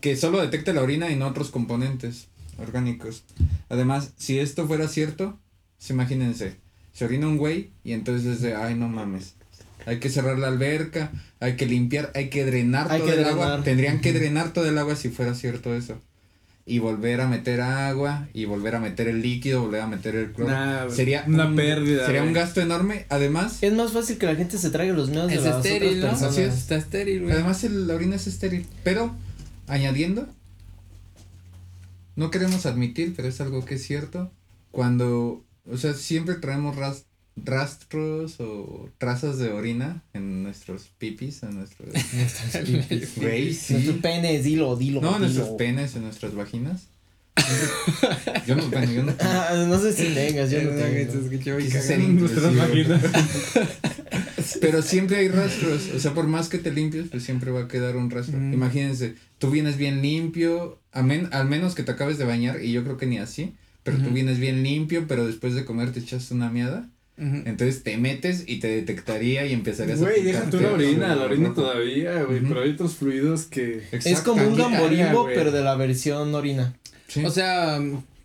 [0.00, 2.26] que solo detecte la orina y no otros componentes
[2.58, 3.24] orgánicos.
[3.68, 5.38] Además, si esto fuera cierto,
[5.78, 6.56] pues imagínense,
[6.92, 9.34] se orina un güey y entonces es de, ay no mames.
[9.86, 13.24] Hay que cerrar la alberca, hay que limpiar, hay que drenar Hay todo que el
[13.24, 13.62] agua.
[13.62, 16.00] Tendrían que drenar todo el agua si fuera cierto eso.
[16.66, 20.32] Y volver a meter agua, y volver a meter el líquido, volver a meter el
[20.32, 20.50] cloro.
[20.50, 23.04] Nah, sería una un- pérdida, Sería un gasto enorme.
[23.10, 26.00] Además, Es más fácil que la gente se trague los meados de Es las estéril,
[26.00, 26.06] ¿no?
[26.06, 26.32] otras personas.
[26.32, 26.54] Así es.
[26.54, 27.32] Está estéril, güey.
[27.34, 28.64] además el, la orina es estéril.
[28.82, 29.14] Pero,
[29.66, 30.26] añadiendo,
[32.16, 34.30] no queremos admitir, pero es algo que es cierto.
[34.70, 37.04] Cuando, o sea, siempre traemos ras-
[37.36, 41.88] rastros o trazas de orina en nuestros pipis, en nuestros...
[43.16, 43.74] Güey, sí.
[43.74, 45.00] Nuestros penes, dilo, dilo.
[45.00, 45.24] No, en dilo.
[45.26, 46.88] nuestros penes, en nuestras vaginas.
[48.46, 49.30] yo no, bueno, yo no tengo.
[49.32, 51.58] Ah, no sé si tengas, yo no que tengo.
[51.58, 51.86] Quise cagado.
[51.86, 53.02] ser Nuestras vaginas.
[54.60, 57.68] Pero siempre hay rastros, o sea, por más que te limpies, pues siempre va a
[57.68, 58.38] quedar un rastro.
[58.38, 58.52] Mm.
[58.54, 62.70] Imagínense, tú vienes bien limpio, a men- al menos que te acabes de bañar, y
[62.72, 66.00] yo creo que ni así, pero tú vienes bien limpio, pero después de comer te
[66.00, 67.42] echas una miada, Ujú.
[67.46, 71.24] entonces te metes y te detectaría y empezarías Güey, a deja tú la orina, la
[71.24, 72.48] orina todavía, güey, Ujú.
[72.48, 73.82] pero hay otros fluidos que...
[73.92, 75.34] Es como un gamborimbo, güey.
[75.36, 76.74] pero de la versión orina.
[77.06, 77.24] Sí.
[77.24, 77.80] O sea,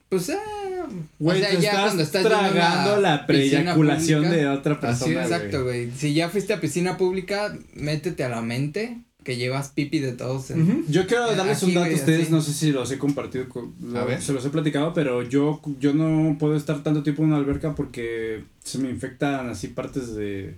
[0.10, 0.88] pues, ah,
[1.20, 5.24] Güey, o sea, ya estás cuando estás tragando la pública- de otra persona, güey.
[5.24, 5.92] Exacto, güey.
[5.96, 8.98] Si ya fuiste a piscina pública, métete a la mente
[9.30, 10.50] que llevas pipi de todos.
[10.50, 10.84] en-.
[10.90, 12.32] Yo quiero darles Aquí, un dato a ustedes, así.
[12.32, 14.22] no sé si los he compartido, con, A ver.
[14.24, 17.76] se los he platicado, pero yo, yo no puedo estar tanto tiempo en una alberca
[17.76, 20.56] porque se me infectan así partes de,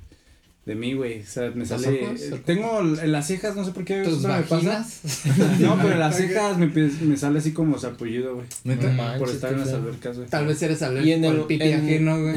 [0.64, 1.22] de mí, güey.
[1.22, 2.06] O sea, me ¿Los sale...
[2.06, 2.22] ojos?
[2.46, 4.86] Tengo en las cejas, no sé por qué Tus me pasa.
[5.60, 8.46] No, pero en las cejas me, me sale así como sarpullido, güey.
[8.64, 8.76] No
[9.18, 10.30] Por estar en las albercas, güey.
[10.30, 12.36] Tal vez eres alérgico Y en el- pipi ajeno, güey.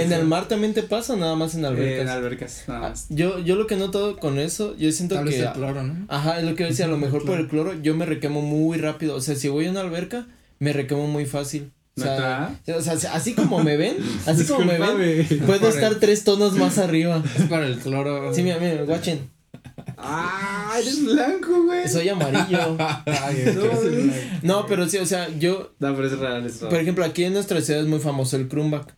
[0.00, 2.00] En el mar también te pasa, nada más en Eh, albercas.
[2.02, 3.06] en albercas, nada Ah, más.
[3.10, 5.42] Yo, yo lo que noto con eso, yo siento Tal vez que.
[5.42, 6.06] el cloro, ¿no?
[6.08, 8.78] Ajá, es lo que decía, a lo mejor por el cloro yo me requemo muy
[8.78, 9.16] rápido.
[9.16, 10.28] O sea, si voy a una alberca,
[10.60, 11.72] me requemo muy fácil.
[11.96, 15.98] O sea, o sea, así como me ven, así como me ven, puedo estar el-
[15.98, 17.22] tres tonos más arriba.
[17.36, 18.32] Es para el cloro.
[18.34, 19.28] Sí, mira, mira, guachen.
[19.98, 21.86] Ah, eres blanco, güey.
[21.88, 22.76] Soy amarillo.
[23.06, 26.70] Ay, es que No, pero sí, o sea, yo, No, pero es real, es real.
[26.70, 28.94] por ejemplo, aquí en nuestra ciudad es muy famoso el crumback.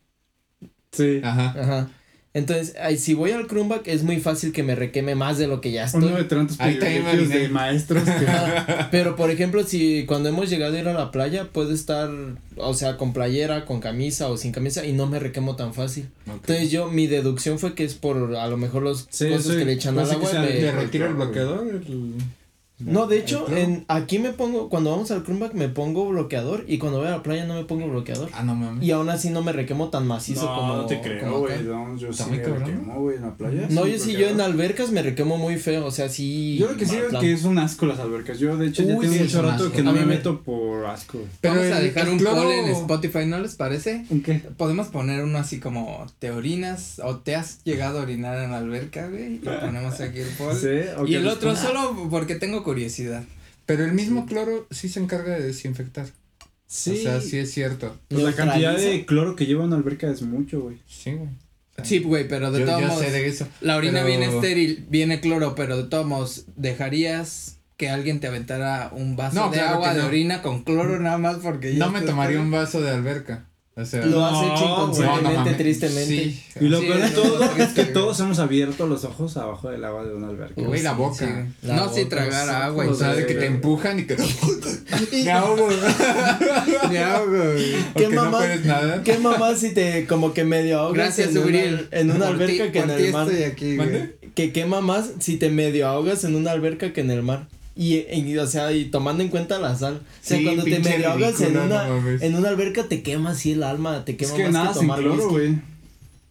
[0.92, 1.20] Sí.
[1.24, 1.54] Ajá.
[1.58, 1.88] Ajá.
[2.34, 5.60] Entonces, ay, si voy al crumback es muy fácil que me requeme más de lo
[5.60, 6.04] que ya estoy.
[6.04, 8.26] Uno de tantos privilegios de maestros que...
[8.26, 8.88] Ajá.
[8.90, 12.08] Pero por ejemplo, si cuando hemos llegado a ir a la playa, puedo estar,
[12.56, 16.08] o sea, con playera, con camisa o sin camisa y no me requemo tan fácil.
[16.26, 19.58] Entonces yo, mi deducción fue que es por a lo mejor los Sí, cosas sí.
[19.58, 20.30] que le echan al ser que agua.
[20.30, 21.66] sea me- ¿Le retira el bloqueador?
[21.68, 22.14] el-
[22.84, 26.78] No, de hecho, en, aquí me pongo, cuando vamos al Chromback me pongo bloqueador y
[26.78, 28.28] cuando voy a la playa no me pongo bloqueador.
[28.32, 28.82] Ah, no mames.
[28.84, 30.76] Y aún así no me requemo tan macizo no, como.
[30.76, 31.62] no te creo, güey.
[31.62, 32.60] No, yo sí me cabrón.
[32.66, 33.66] requemo, güey, en la playa.
[33.70, 36.56] No, yo sí, yo en albercas me requemo muy feo, o sea, sí.
[36.58, 38.38] Yo lo que sí es que es un asco las albercas.
[38.38, 39.76] Yo, de hecho, ya Uy, tengo sí, mucho rato asco.
[39.76, 41.18] que no A mí me me- meto por asco.
[41.40, 44.04] Pero Vamos a dejar un poll en Spotify, ¿no les parece?
[44.10, 44.34] ¿Un qué?
[44.56, 48.58] Podemos poner uno así como, ¿te orinas o te has llegado a orinar en la
[48.58, 49.34] alberca, güey?
[49.36, 50.54] Y ponemos aquí el poll.
[50.56, 50.68] Sí,
[50.98, 52.71] o y el otro solo porque tengo curiosidad.
[53.66, 56.06] Pero el mismo cloro sí se encarga de desinfectar.
[56.66, 56.92] Sí.
[56.92, 57.96] O sea, sí es cierto.
[58.08, 60.78] Pues la cantidad de cloro que lleva una alberca es mucho, güey.
[60.88, 61.28] Sí, güey.
[61.84, 63.48] Sí, güey, pero de yo, todos yo modos, sé de eso.
[63.60, 68.26] la orina pero- viene estéril, viene cloro, pero de todos modos, ¿dejarías que alguien te
[68.28, 70.06] aventara un vaso No, de claro agua de no.
[70.06, 73.46] orina con cloro nada más porque No me tomaría un vaso de alberca.
[73.74, 76.06] O sea, Lo No, has hecho inconscientemente, No, no tristemente.
[76.30, 76.42] Sí.
[76.60, 77.92] Y lo Sí, peor de no, todo no, es que no.
[77.94, 80.60] todos hemos abierto los ojos abajo del agua de una alberca.
[80.60, 81.16] Güey, la Sí, boca.
[81.16, 81.66] sí.
[81.66, 84.04] La no, sí, boca, tragar los agua y O sea, de que te empujan y
[84.04, 84.14] que
[85.24, 85.68] me ahogo.
[86.90, 87.42] Me ahogo,
[87.96, 89.02] ¿Qué no mamá- nadar.
[89.02, 91.62] ¿Qué mamá si te como que medio ahogas Gracias, en, una,
[91.92, 93.26] en una Por alberca ti- que en el mar?
[93.28, 93.88] estoy aquí, güey.
[93.90, 94.16] ¿Mande?
[94.34, 97.46] Que qué mamás si te medio ahogas en una alberca que en el mar.
[97.74, 99.94] Y, y, o sea, y tomando en cuenta la sal.
[99.94, 103.30] O sea, Sí, cuando te medio ahogas en una, no en una alberca te quema
[103.30, 105.30] así el alma, te Es quema que más nada que sin tomar cloro, whisky.
[105.30, 105.72] güey.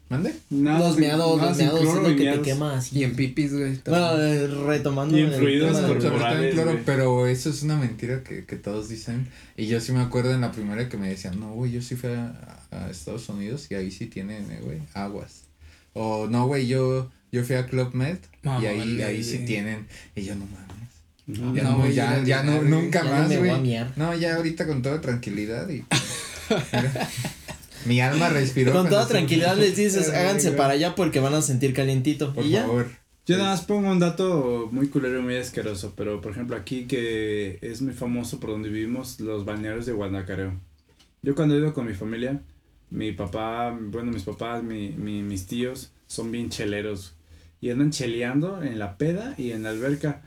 [0.09, 0.33] ¿Mande?
[0.49, 2.77] Nada Los sin- meados, nada los sin meados es cloro lo y que te quema
[2.77, 2.99] así.
[2.99, 3.79] Y en pipis, güey.
[3.87, 5.17] Bueno, eh, retomando.
[5.17, 9.27] Y en corporales, cloro, pero eso es una mentira que, que todos dicen.
[9.55, 11.95] Y yo sí me acuerdo en la primera que me decían, no, güey, yo sí
[11.95, 12.33] fui a,
[12.71, 15.43] a Estados Unidos y ahí sí tienen, eh, güey, aguas.
[15.93, 19.87] O no, güey, yo, yo fui a Club Med y ahí, Mamones, ahí sí tienen.
[20.15, 20.70] Y yo no mames.
[21.53, 23.77] Ya No, güey, ya, ya ya no, nunca Ya más, güey.
[23.95, 25.83] No, ya ahorita con toda tranquilidad y.
[26.71, 27.09] Mira,
[27.85, 28.73] mi alma respiró.
[28.73, 32.33] Con toda tranquilidad les dices, háganse para allá porque van a sentir calientito.
[32.33, 32.63] Por y ya.
[32.63, 32.87] favor.
[33.25, 36.85] Yo nada más pongo un dato muy culero y muy asqueroso, pero por ejemplo aquí
[36.85, 40.59] que es muy famoso por donde vivimos, los balnearios de Guanacareo.
[41.21, 42.41] Yo cuando he ido con mi familia,
[42.89, 47.13] mi papá, bueno, mis papás, mi, mi- mis tíos son bien cheleros
[47.61, 50.23] y andan cheleando en la peda y en la alberca.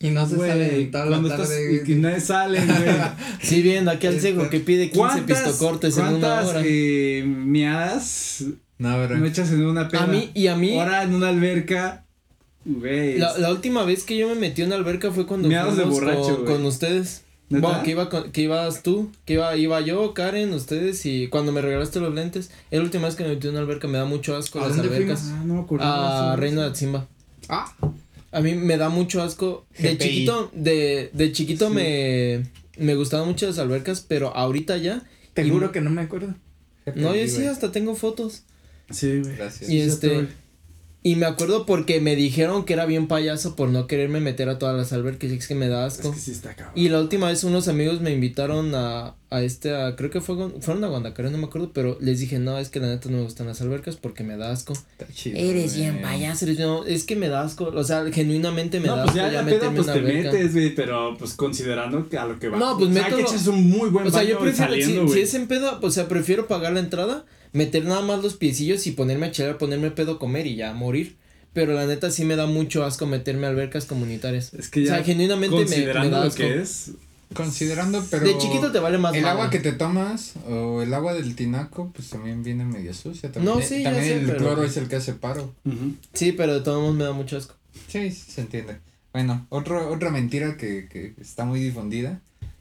[0.00, 1.42] Y no se Güey, sale toda la cuando tarde.
[1.42, 2.78] estás y que nadie sale, güey.
[3.42, 6.62] Sí, viendo aquí al ciego que pide 15 pistocortes en una cuántas, hora.
[6.64, 8.44] eh, miadas
[8.78, 9.16] No, bro.
[9.18, 10.04] me echas en una peda?
[10.04, 12.04] A mí, y a mí, Ahora en una alberca,
[12.64, 13.18] güey.
[13.18, 15.84] la, la última vez que yo me metí en una alberca fue cuando Miados de
[15.84, 17.24] borracho, con, ustedes.
[17.50, 17.66] ¿Neta?
[17.66, 21.50] Bueno, que, iba con- que ibas tú, que iba, iba yo, Karen, ustedes y cuando
[21.50, 23.96] me regalaste los lentes, es la última vez que me metí en una alberca, me
[23.98, 25.30] da mucho asco ¿A las dónde albercas.
[25.32, 25.84] Ah, no me acuerdo.
[25.86, 27.06] A Reino de Atzimba.
[27.48, 27.74] Ah,
[28.30, 29.66] A mí me da mucho asco.
[29.78, 29.98] De GPI.
[29.98, 32.44] chiquito, de, de chiquito me,
[32.76, 35.02] me gustaban mucho las albercas, pero ahorita ya.
[35.34, 36.34] te juro que no me acuerdo.
[36.94, 37.46] No, yo sí, güey.
[37.48, 38.44] hasta tengo fotos.
[38.90, 39.36] Sí, güey.
[39.36, 39.68] Gracias.
[39.68, 40.28] Y Sí, este.
[41.00, 44.58] Y me acuerdo porque me dijeron que era bien payaso por no quererme meter a
[44.58, 46.12] todas las albercas y es que me da Es asco.
[46.12, 46.72] que sí está cabrón.
[46.76, 50.36] Y la última vez unos amigos me invitaron a, a este, a, creo que fue,
[50.60, 53.22] fueron a no me acuerdo, pero les dije, no, es que la neta no me
[53.22, 54.72] gustan las albercas porque me da asco.
[54.72, 58.80] Está chido, Eres bien payaso, eres bien- es que me da asco, o sea, genuinamente
[58.80, 60.32] me no, da pues asco ya ya la peda meterme pues en te alberca.
[60.32, 62.58] metes, güey, pero pues considerando que a lo que va.
[62.58, 64.80] No, pues o sea, mételo- que echas un muy buen O sea, yo prefiero, si,
[64.82, 65.22] saliendo, si güey.
[65.22, 68.92] es en pedo, o sea, prefiero pagar la entrada, meter nada más los piecillos y
[68.92, 71.16] ponerme a chelar, ponerme pedo, comer y ya morir.
[71.52, 74.52] Pero la neta sí me da mucho asco meterme a albercas comunitarias.
[74.54, 76.38] Es que ya o sea, genuinamente me, me considerando da lo asco.
[76.42, 76.90] que es,
[77.34, 78.24] Considerando, pero.
[78.26, 81.90] De chiquito te vale más El agua que te tomas o el agua del tinaco,
[81.94, 83.30] pues también viene medio sucia.
[83.30, 85.54] También, No, sí, ya también sé, el pero- cloro es el que hace paro.
[86.14, 87.54] Sí, pero de todos modos me da mucho asco.
[87.88, 88.78] Sí, sí, se entiende.
[89.12, 92.20] Bueno, otro, otra mentira que, que está muy difundida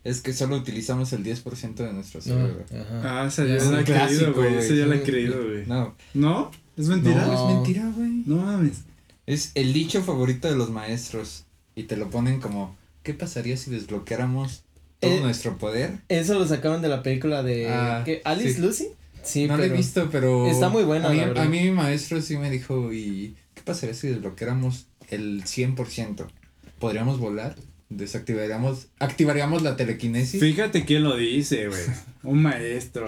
[0.09, 2.65] es que solo utilizamos el 10% de nuestro No, cerebro.
[2.71, 3.23] ajá.
[3.23, 4.55] Ah, esa ya Es la he creído, güey.
[4.55, 5.05] Esa ya la he Sí.
[5.11, 5.65] creído, güey.
[5.67, 6.51] No, ¿No?
[6.77, 7.25] ¿Es mentira?
[7.25, 7.49] no, No.
[7.49, 8.23] es mentira, güey.
[8.25, 8.83] No mames.
[9.25, 11.43] Es el dicho favorito de los maestros.
[11.75, 14.63] Y te lo ponen como, ¿qué pasaría si desbloqueáramos
[14.99, 15.99] todo Eh, nuestro poder?
[16.09, 18.21] Eso lo sacaron de la película de Ah, ¿qué?
[18.25, 18.61] Alice sí.
[18.61, 18.87] Lucy.
[19.23, 20.47] Sí, no pero lo he visto, pero...
[20.47, 21.43] está muy buena, A mí, la verdad.
[21.43, 26.27] a mí mi maestro sí me dijo, ¿y qué pasaría si desbloqueáramos el 100%?
[26.79, 27.55] ¿Podríamos volar?
[27.89, 30.39] Desactivaríamos, activaríamos la telequinesis.
[30.41, 31.81] Fíjate quién lo dice, güey.
[32.23, 33.07] Un maestro.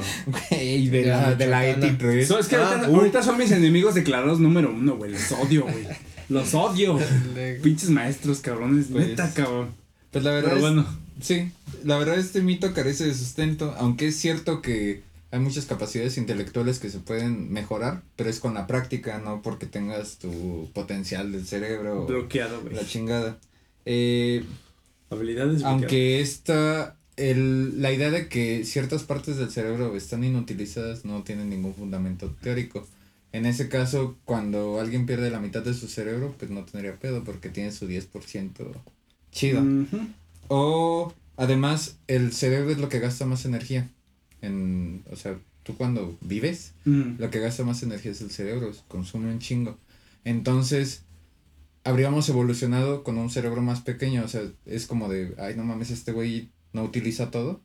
[0.49, 1.87] Güey, de la, de la Michoacana.
[1.87, 2.27] 83.
[2.27, 2.95] So, es que Ah, ahorita, uh.
[2.95, 5.11] ahorita son mis enemigos declarados número uno, güey.
[5.11, 5.85] Los odio, güey.
[6.29, 6.97] Los odio.
[7.63, 8.87] Pinches maestros, cabrones.
[8.89, 9.69] Pues, Neta, cabrón.
[10.11, 10.87] Pues la verdad Pero es, bueno.
[11.21, 11.51] sí,
[11.83, 16.79] la verdad este mito carece de sustento, aunque es cierto que hay muchas capacidades intelectuales
[16.79, 21.45] que se pueden mejorar, pero es con la práctica, no porque tengas tu potencial del
[21.45, 22.73] cerebro, Bloqueado, güey.
[22.73, 23.37] la chingada.
[23.85, 24.43] Eh,
[25.09, 31.23] Habilidades aunque esta, el, la idea de que ciertas partes del cerebro están inutilizadas no
[31.23, 32.87] tiene ningún fundamento teórico.
[33.31, 37.23] En ese caso, cuando alguien pierde la mitad de su cerebro, pues no tendría pedo
[37.23, 38.75] porque tiene su 10%
[39.31, 39.63] chido.
[40.47, 43.89] O además el cerebro es lo que gasta más energía.
[44.41, 47.15] En, o sea, tú cuando vives, Ujú.
[47.17, 49.77] lo que gasta más energía es el cerebro, consume un chingo.
[50.25, 51.03] Entonces,
[51.89, 55.89] habríamos evolucionado con un cerebro más pequeño, o sea, es como de, ay, no mames,
[55.91, 57.61] este güey no utiliza todo.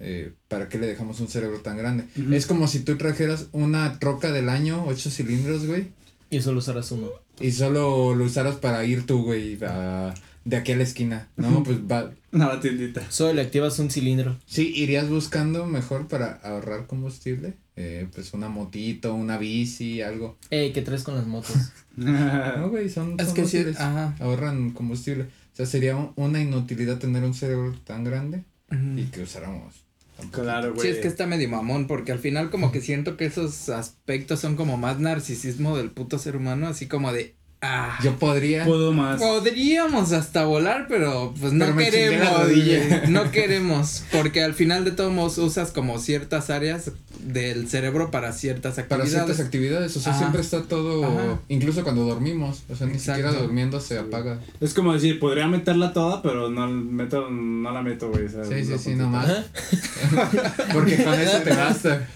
[0.00, 2.04] Eh, ¿Para qué le dejamos un cerebro tan grande?
[2.32, 5.88] Es como si tú trajeras una troca del año, ocho cilindros, güey,
[6.30, 7.08] Y solo usarás uno.
[7.40, 10.14] y solo lo usaras para ir tú, güey, a-
[10.44, 11.28] de aquí a la esquina.
[11.36, 13.10] No, pues va, A la tiendita.
[13.10, 14.36] Solo le activas un cilindro.
[14.46, 17.54] Sí, irías buscando mejor para ahorrar combustible.
[17.76, 20.36] Eh, pues una motito, una bici, algo.
[20.50, 21.56] Ey, ¿qué traes con las motos?
[21.96, 24.16] No, güey, son, Es son que sí, ajá.
[24.18, 25.24] Ahorran combustible.
[25.24, 28.98] O sea, sería un- una inutilidad tener un cerebro tan grande Ujú.
[28.98, 29.84] y que usáramos.
[30.32, 30.88] Claro, Sí, güey.
[30.90, 34.56] es que está medio mamón, porque al final como que siento que esos aspectos son
[34.56, 37.34] como más narcisismo del puto ser humano, así como de,
[37.64, 38.64] ah, Yo podría.
[38.64, 39.20] Puedo más.
[39.20, 45.12] podríamos hasta volar, pero pues no Pero queremos, no queremos, porque al final de todos
[45.12, 46.90] modos usas como ciertas áreas
[47.20, 49.12] del cerebro para ciertas Para actividades.
[49.12, 50.18] ciertas actividades, o sea, Ajá.
[50.20, 51.40] siempre está todo, Ajá.
[51.48, 53.22] incluso cuando dormimos, o sea, ni Exacto.
[53.22, 54.40] siquiera durmiendo se apaga.
[54.60, 58.26] Es como decir, podría meterla toda, pero no, meto, no la meto, güey.
[58.26, 59.26] o sea, Sí, sí, sí, nomás.
[60.72, 62.06] Porque con eso te basta.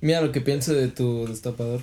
[0.00, 1.80] Mira lo que pienso de tu destapador.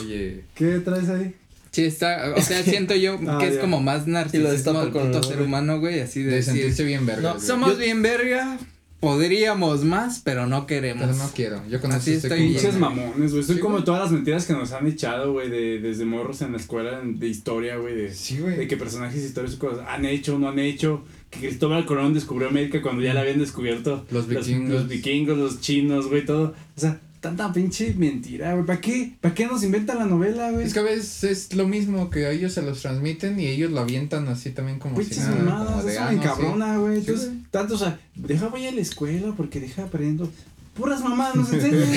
[0.00, 1.34] Oye, ¿Qué traes ahí?
[1.70, 3.60] Sí, está, o sea, siento yo Ah, que es ya.
[3.60, 7.06] como más narcisismo del con puto ser humano, güey, así de de decir, sentirse bien
[7.06, 7.34] verga.
[7.34, 8.58] No, somos Yo- bien verga,
[9.00, 11.06] podríamos más, pero no queremos.
[11.06, 13.42] Pero no quiero, yo con Así eso estoy Pinches mamones, güey.
[13.44, 13.84] Son Sí, como güey.
[13.84, 17.18] todas las mentiras que nos han echado, güey, de, desde morros en la escuela en-
[17.18, 17.94] de historia, güey.
[17.94, 18.56] De, Sí, güey.
[18.56, 21.04] de que personajes históricos cosas han hecho, no han hecho.
[21.30, 24.06] Que Cristóbal Colón descubrió América cuando ya la habían descubierto.
[24.10, 24.70] Los vikingos.
[24.70, 26.54] Los, vikingos, los chinos, güey, todo.
[26.76, 28.64] O sea, tanta pinche mentira, güey.
[28.66, 29.14] ¿Para qué?
[29.20, 30.66] ¿Para qué nos inventan la novela, güey?
[30.66, 33.70] Es que a veces es lo mismo que a ellos se los transmiten y ellos
[33.70, 35.36] lo avientan así también como si Pinches nada.
[35.36, 36.16] como mamadas, eso ah, me sí.
[36.16, 36.94] encabrona, güey.
[36.94, 37.40] Sí, Entonces, güey.
[37.50, 40.30] tanto, o sea, deja voy a la escuela porque deja aprendo.
[40.74, 41.88] Puras mamadas nos enseñan.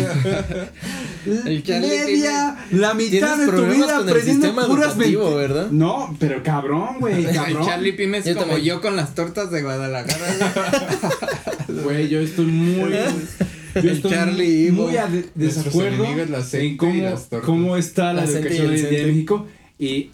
[1.81, 5.35] Media, la mitad Tienes de tu problemas vida con el aprendiendo sistema puras mentiras.
[5.35, 5.69] ¿verdad?
[5.69, 7.65] No, pero cabrón, güey, El cabrón.
[7.65, 8.65] Charlie Pime es Yo como también.
[8.65, 10.53] yo con las tortas de Guadalajara.
[11.83, 12.91] Güey, yo estoy muy.
[13.75, 14.87] Yo estoy Charlie Ivo.
[14.87, 17.15] muy a de- desacuerdo enemigos, en cómo,
[17.45, 19.07] cómo está la, educación hoy en día en.
[19.07, 19.47] México.
[19.79, 20.11] Y,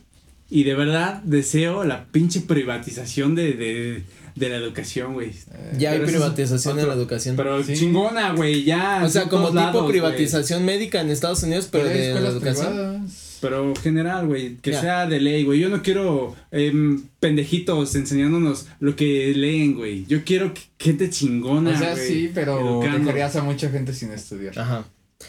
[0.49, 4.03] y de verdad deseo la pinche privatización de, de,
[4.35, 5.31] de la educación, güey.
[5.77, 7.35] Ya hay Pero privatización en otro- la educación.
[7.35, 7.73] Pero Sí.
[7.73, 9.01] chingona, güey, ya.
[9.03, 12.67] o sea, en como tipo lados, privatización médica en Estados Unidos, pero de la educación.
[12.73, 13.23] privadas.
[13.41, 15.59] Pero general, güey, que sea de ley, güey.
[15.59, 20.05] Yo no quiero em, pendejitos enseñándonos lo que leen, güey.
[20.07, 24.57] Yo quiero que- gente chingona, O sea, sí, pero dejarías a mucha gente sin estudiar.
[24.59, 24.85] Ajá.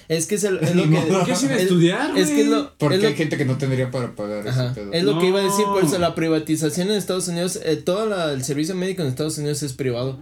[0.06, 0.96] Es que es, el- es lo que.
[0.96, 2.60] ¿Por qué sin es- estudiar, Es que es güey?
[2.60, 2.72] lo.
[2.76, 4.66] Porque es lo- hay gente que no tendría para pagar Ajá.
[4.66, 4.92] ese pedo.
[4.92, 8.06] Es lo que iba a decir, por eso la privatización en Estados Unidos, eh, todo
[8.06, 10.18] la- el servicio médico en Estados Unidos es privado.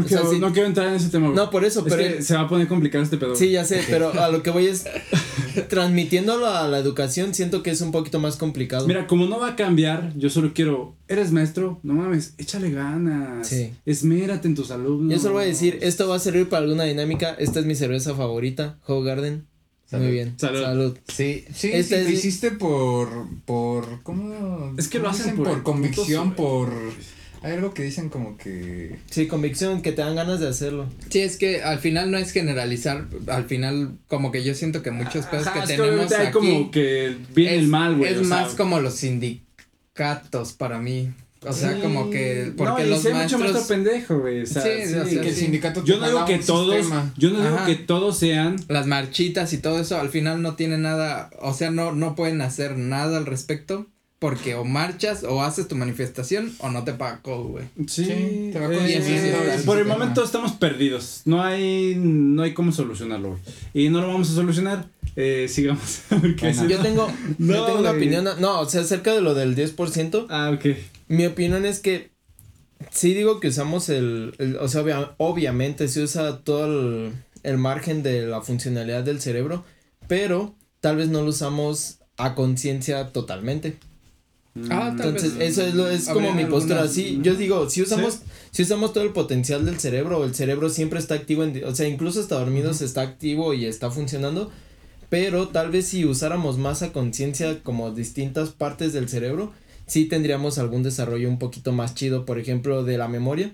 [0.00, 0.38] No, o sea, quiero, sí.
[0.40, 1.36] no quiero entrar en ese tema, güey.
[1.36, 2.16] No, por eso, Es pero.
[2.16, 3.34] que se va a poner complicado este pedo.
[3.34, 4.84] Sí, ya sé, pero a lo que voy es.
[5.68, 8.86] transmitiéndolo a la educación, siento que es un poquito más complicado.
[8.86, 13.48] Mira, como no va a cambiar, yo solo quiero, eres maestro, no mames, échale ganas.
[13.48, 13.72] Sí.
[13.86, 15.12] Esmérate en tus alumnos.
[15.14, 17.34] Yo solo voy a decir, esto va a servir para alguna dinámica.
[17.38, 19.46] Esta es mi cerveza favorita, Howe Garden.
[19.86, 20.04] Salud.
[20.04, 20.34] Muy bien.
[20.38, 20.98] Salud.
[21.06, 23.08] Sí, sí, Este sí, es- lo hiciste por,
[23.44, 24.74] por, ¿cómo?
[24.76, 26.70] Es que lo hacen por convicción, por,
[27.46, 30.86] hay algo que dicen como que, Sí, convicción, que te dan ganas de hacerlo.
[31.10, 34.90] Sí, es que al final no es generalizar, al final como que yo siento que
[34.90, 38.12] muchos pedos Ajá, que es tenemos aquí como que viene es, el mal, güey.
[38.12, 41.12] es o sea, más como los sindicatos para mí.
[41.42, 41.80] O sea, sí.
[41.80, 44.42] como que porque no, y los sé mucho maestros maestro pendejo, güey.
[44.42, 45.40] O sea, Sí, sí, o sea, que el sí.
[45.42, 47.12] sindicato te Yo no digo que todos, sistema.
[47.16, 47.66] yo no digo Ajá.
[47.66, 51.70] que todos sean las marchitas y todo eso al final no tiene nada, o sea,
[51.70, 53.86] no no pueden hacer nada al respecto
[54.18, 57.66] porque o marchas o haces tu manifestación o no te pagó, güey.
[57.86, 61.22] Sí, Sí, te va eh, consumiendo ese por el momento estamos perdidos.
[61.26, 63.40] No hay, no hay cómo solucionarlo, güey.
[63.74, 64.88] Y no lo vamos a solucionar.
[65.16, 66.68] Eh, sigamos a ver qué Bueno.
[66.68, 70.26] Yo tengo, No, yo tengo una opinión, no, o sea, acerca de lo del 10%,
[70.28, 70.76] Ah, ok.
[71.08, 72.10] mi opinión es que
[72.90, 77.12] sí digo que usamos el, el- o sea, obvia- obviamente se usa todo el,
[77.44, 79.64] el margen de la funcionalidad del cerebro,
[80.08, 83.76] pero tal vez no lo usamos a conciencia totalmente.
[84.70, 85.50] Ah, tal Entonces, vez.
[85.50, 86.76] eso es lo, es como mi postura.
[86.82, 90.68] algunas- Sí, yo digo, si usamos, si usamos todo el potencial del cerebro, el cerebro
[90.70, 94.50] siempre está activo, en, o sea, incluso hasta dormidos está activo y está funcionando,
[95.08, 99.52] pero tal vez si usáramos más a conciencia como distintas partes del cerebro,
[99.86, 103.52] sí tendríamos algún desarrollo un poquito más chido, por ejemplo, de la memoria,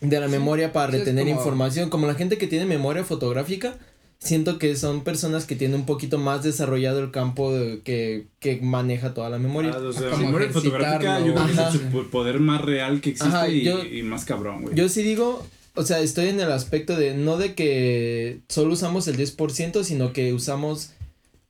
[0.00, 3.78] de la memoria para Sí, retener como- información, como la gente que tiene memoria fotográfica,
[4.20, 8.60] siento que son personas que tienen un poquito más desarrollado el campo de- que, que
[8.60, 9.72] maneja toda la memoria.
[9.74, 13.10] Ah, o sea, Como memoria fotográfica, yo creo que es el poder más real que
[13.10, 14.74] existe Ajá, y, yo- y más cabrón, güey.
[14.74, 19.08] Yo sí digo, o sea, estoy en el aspecto de no de que solo usamos
[19.08, 20.90] el 10%, sino que usamos,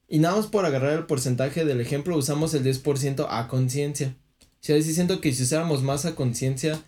[0.08, 4.14] y nada más por agarrar el porcentaje del ejemplo, usamos el 10% a conciencia.
[4.42, 6.80] O sea, sí siento que si usáramos más a conciencia,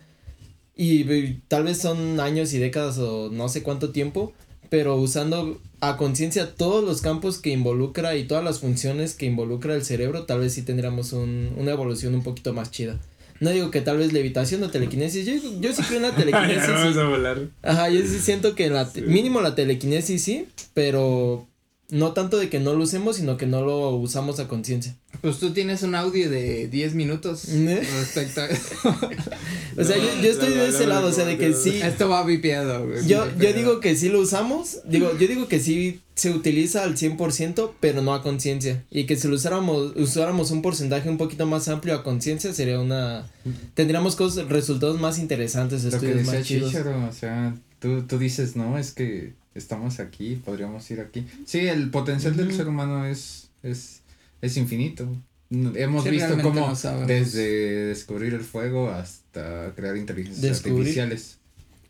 [0.75, 4.33] y, y tal vez son años y décadas o no sé cuánto tiempo,
[4.73, 9.75] pero usando a conciencia todos los campos que involucra y todas las funciones que involucra
[9.75, 12.97] el cerebro, tal vez sí tendríamos un, una evolución un poquito más chida.
[13.39, 16.15] No digo que tal vez levitación o telequinesis, yo, yo sí creo en la Ya
[16.17, 16.67] telequinesis.
[16.69, 16.99] vamos sí.
[16.99, 17.41] a volar.
[17.61, 19.01] Ajá, yo sí siento que en la Sí.
[19.01, 21.45] mínimo la telequinesis sí, pero
[21.93, 24.95] no tanto de que no lo usemos, sino que no lo usamos a conciencia.
[25.21, 27.87] Pues tú tienes un audio de 10 minutos ¿Eh?
[27.99, 28.47] respecto a
[29.77, 31.53] O sea, yo, yo estoy La- la- de ese la- lado, o sea, de que
[31.53, 31.79] sí.
[31.81, 33.07] Esto va vipiado, güey.
[33.07, 36.95] Yo, yo digo que sí lo usamos, digo, yo digo que sí se utiliza al
[36.95, 38.83] 100%, pero no a conciencia.
[38.91, 42.79] Y que si lo usáramos, usáramos un porcentaje un poquito más amplio a conciencia, sería
[42.79, 43.27] una...
[43.73, 46.69] Tendríamos cosas, resultados más interesantes, Lo que decía más chidos.
[46.71, 51.25] Chicharo, o sea, tú, tú dices, no, es que estamos aquí, podríamos ir aquí.
[51.45, 54.01] Sí, el potencial del ser humano es, es,
[54.41, 55.07] es infinito.
[55.49, 60.77] Hemos Sí, visto cómo no desde descubrir el fuego hasta crear inteligencias Descubrir.
[60.79, 61.37] artificiales.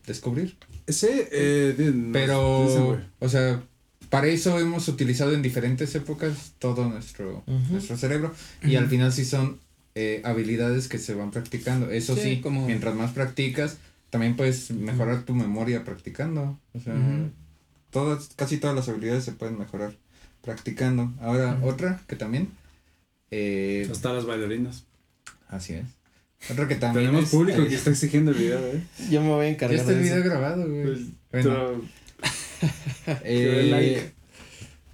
[0.06, 0.58] Descubrir.
[0.88, 3.64] Sí, eh, de- no, Pero, o sea,
[4.10, 8.34] para eso hemos utilizado en diferentes épocas todo nuestro, nuestro cerebro.
[8.64, 9.60] Y al final sí son
[9.96, 11.90] eh, habilidades que se van practicando.
[11.90, 13.78] Eso Sí, sí, como- mientras más practicas,
[14.10, 16.60] también puedes mejorar tu memoria practicando.
[16.74, 16.96] O sea.
[17.94, 19.96] Todas, casi todas las habilidades se pueden mejorar
[20.42, 21.14] practicando.
[21.22, 22.50] Ahora, otra que también.
[23.32, 24.84] Eh, Hasta las bailarinas.
[25.48, 25.86] así es.
[26.52, 27.06] Otra que también.
[27.06, 28.84] Tenemos es- público que está exigiendo el video, ¿eh?
[29.10, 30.30] Yo me voy a Ya encargar está el de video eso.
[30.30, 30.84] grabado, güey.
[30.84, 31.82] Pues, Bueno.
[33.24, 34.14] Eh, like.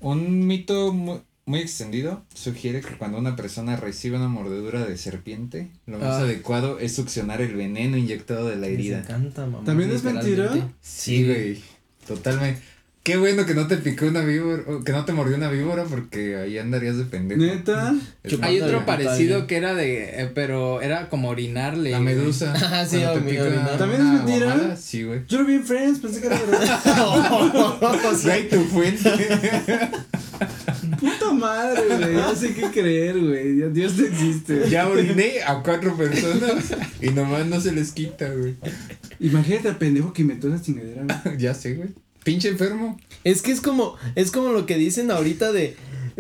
[0.02, 5.72] Un mito mu- muy, extendido sugiere que cuando una persona recibe una mordedura de serpiente,
[5.86, 6.20] lo más Ah.
[6.22, 9.00] adecuado es succionar el veneno inyectado de la herida.
[9.00, 9.66] encanta, mamá.
[9.66, 10.52] ¿También es mentira?
[10.82, 11.62] Sí, güey.
[12.08, 12.62] Totalmente.
[13.10, 15.84] Qué bueno que no te picó una víbora, o que no te mordió una víbora
[15.86, 17.42] porque ahí andarías de pendejo.
[17.42, 17.96] Neta.
[18.22, 21.90] Es Hay otro parecido que era de, eh, pero era como orinarle.
[21.90, 22.54] La medusa.
[22.72, 23.80] Ah, sí, orinar.
[23.80, 24.46] ¿También es mentira?
[24.54, 25.22] guamala, Sí, güey.
[25.28, 26.80] Yo lo vi en Friends, pensé que era verdad.
[28.24, 29.10] Güey, tu fuente.
[31.00, 32.14] Puta madre, güey.
[32.16, 33.58] Ya sé qué creer, güey.
[33.58, 34.70] Ya- Dios no existe.
[34.70, 38.56] ya oriné a cuatro personas y nomás no se les quita, güey.
[39.20, 41.38] Imagínate al pendejo que inventó esa chingadera, güey.
[41.40, 41.90] ya sé, güey.
[42.24, 43.00] Pinche enfermo.
[43.24, 45.76] Es que es como, es como lo que dicen ahorita de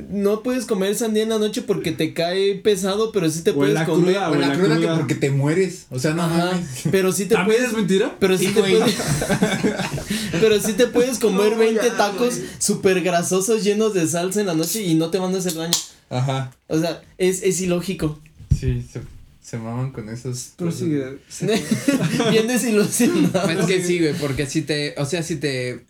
[0.10, 3.56] no puedes comer sandía en la noche porque te cae pesado, pero sí te O
[3.56, 4.14] puedes la comer.
[4.16, 4.98] cruda, O la la cruda que cruda.
[4.98, 5.88] porque te mueres.
[5.90, 6.68] O sea, no Ajá, mames.
[6.90, 8.16] pero sí te ¿También puedes es mentira?
[8.20, 8.96] pero sí Sí, te puedes
[10.40, 14.48] pero sí te puedes comer No, 20 ya, tacos súper grasosos llenos de salsa en
[14.48, 15.74] la noche y no te van a hacer daño.
[16.10, 16.52] Ajá.
[16.68, 18.20] O sea, es, es ilógico.
[18.58, 19.02] Sí, se,
[19.44, 20.52] se maman con esos.
[20.56, 21.18] Prosigue.
[22.32, 23.42] Bien desilusionado.
[23.44, 25.86] Pues es que sí, güey, porque si te, o sea, si te,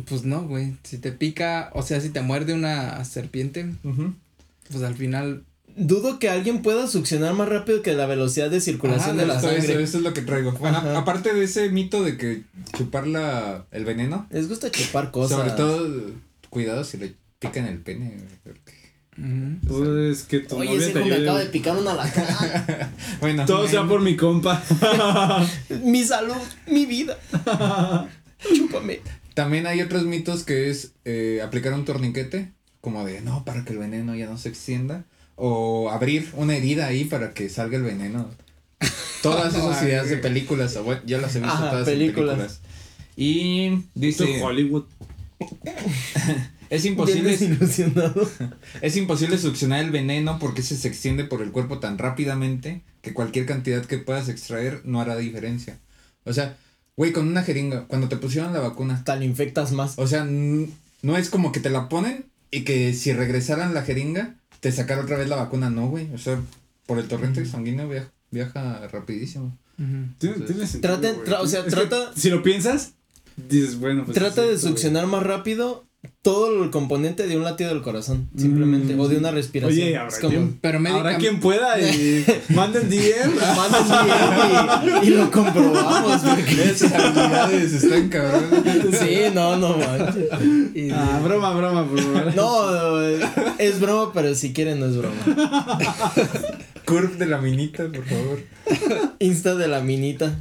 [0.00, 3.66] pues no, güey, si te pica, o sea, si te muerde una serpiente,
[4.70, 5.44] pues al final,
[5.76, 9.40] Dudo que alguien pueda succionar más rápido que la velocidad de circulación Ajá, de la
[9.40, 9.58] sangre.
[9.58, 10.52] eso, eso es lo que traigo.
[10.52, 10.98] Bueno, Ajá.
[10.98, 12.42] aparte de ese mito de que
[12.76, 15.38] chupar la, el veneno, Les gusta chupar cosas.
[15.38, 16.10] sobre todo,
[16.50, 18.10] cuidado si le pican el pene.
[18.16, 18.80] güey, porque-.
[19.68, 22.90] Pues que tu Oye, ese te me acaba de picar una lacra.
[23.20, 23.44] Bueno.
[23.46, 24.62] Todo sea por mi compa.
[25.84, 26.34] mi salud,
[26.66, 27.16] mi vida.
[28.56, 29.00] Chúpame.
[29.34, 33.72] También hay otros mitos que es eh, aplicar un torniquete, como de no, para que
[33.72, 35.04] el veneno ya no se extienda,
[35.36, 38.28] o abrir una herida ahí para que salga el veneno.
[39.22, 42.34] Todas esas ideas de películas, ya las he visto Ajá, todas películas.
[42.34, 42.60] en películas.
[43.16, 44.84] Y dice, es Hollywood.
[46.70, 48.30] es imposible, desilusionado.
[48.80, 53.12] es imposible succionar el veneno porque ese se extiende por el cuerpo tan rápidamente que
[53.12, 55.78] cualquier cantidad que puedas extraer no hará diferencia.
[56.24, 56.56] O sea,
[57.00, 59.94] güey, con una jeringa, cuando te pusieron la vacuna, Tal infectas más.
[59.98, 60.68] O sea, n-
[61.00, 65.00] no es como que te la ponen y que si regresaran la jeringa, te sacara
[65.00, 65.70] otra vez la vacuna.
[65.70, 66.12] No, güey.
[66.12, 66.38] O sea,
[66.84, 69.56] por el torrente sanguíneo viaja, viaja rapidísimo.
[69.78, 70.12] Ujú.
[70.18, 72.92] Tiene, tiene sentido, tra- o sea, Es que trata- si lo piensas,
[73.48, 74.14] dices, bueno, pues.
[74.14, 75.86] Trata de succionar más rápido
[76.22, 79.86] todo el componente de un latido del corazón, simplemente, Mm, o de una respiración.
[79.86, 80.78] Oye, habrá es como, quien- Pero.
[80.88, 83.34] Habrá quien pueda y manden DM.
[83.56, 88.98] Mandas bien y, y lo comprobamos, porque Esas habilidades están cabrones.
[88.98, 90.26] sí, no, no manches.
[90.74, 92.34] Y- Ah, broma, broma, por favor.
[92.34, 93.00] no,
[93.58, 95.78] es broma, pero si quieren no es broma.
[96.86, 98.40] Curve de la minita, por favor.
[99.18, 100.34] Insta de la minita.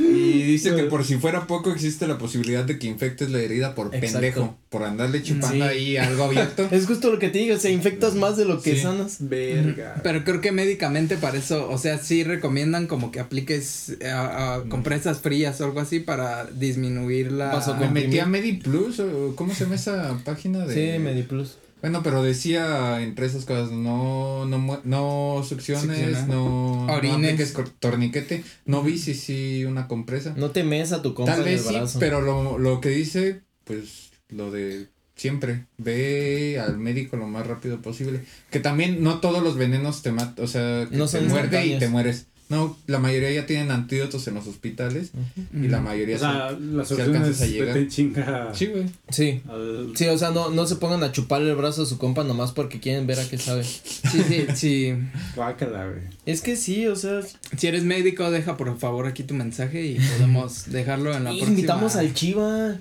[0.00, 3.74] Y dice que por si fuera poco existe la posibilidad de que infectes la herida
[3.74, 4.12] por Exacto.
[4.12, 5.62] pendejo, por andarle chupando Sí.
[5.62, 6.66] ahí algo abierto.
[6.72, 8.80] Es justo lo que te digo, o sea, infectas más de lo que Sí.
[8.82, 9.16] sanas.
[9.20, 10.00] Verga.
[10.02, 14.62] Pero creo que médicamente para eso, o sea, sí recomiendan como que apliques a, a
[14.64, 17.62] compresas frías o algo así para disminuir la...
[17.78, 18.26] Me metí a.
[18.26, 20.94] MediPlus, o ¿cómo se llama esa página de...?
[20.94, 21.56] Sí, Mediplus.
[21.80, 26.26] Bueno, pero decía entre esas cosas, no, no, no succiones, Succiona.
[26.26, 27.16] no, no Orines.
[27.32, 30.34] apliques cor- torniquete, no si sí una compresa.
[30.36, 32.90] No te mes a tu compa Tal en el vez sí, pero lo, lo que
[32.90, 38.20] dice, pues, lo de siempre, ve al médico lo más rápido posible.
[38.50, 41.78] Que también no todos los venenos te matan, o sea, que No te muerde y
[41.78, 42.26] te mueres.
[42.50, 45.12] No, la mayoría ya tienen antídotos en los hospitales
[45.54, 47.74] y la mayoría O sea, son- la si alcanzas a llegar.
[47.74, 48.86] vete chinga Sí, güey.
[49.08, 49.40] Sí.
[49.48, 52.24] al- Sí, o sea, no, no se pongan a chuparle el brazo a su compa
[52.24, 53.62] nomás porque quieren ver a qué sabe.
[53.64, 53.80] Sí,
[54.28, 54.94] sí, sí.
[55.36, 56.00] Guácala, güey.
[56.26, 57.20] Es que sí, o sea,
[57.56, 61.50] Si eres médico, deja por favor aquí tu mensaje y podemos dejarlo en la próxima.
[61.50, 62.80] invitamos al Chiva.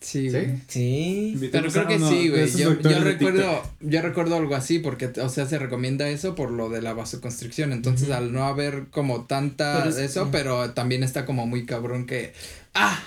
[0.00, 0.36] Sí, ¿Sí?
[0.36, 0.46] güey.
[0.68, 1.48] Sí.
[1.50, 2.48] Pero creo que sí, güey.
[2.52, 6.80] Yo, recuerdo, yo recuerdo algo así porque, o sea, se recomienda eso por lo de
[6.82, 7.72] la vasoconstricción.
[7.72, 12.06] Entonces, al no haber como tanta Pero es- eso, pero también está como muy cabrón
[12.06, 12.32] que,
[12.74, 13.02] ah,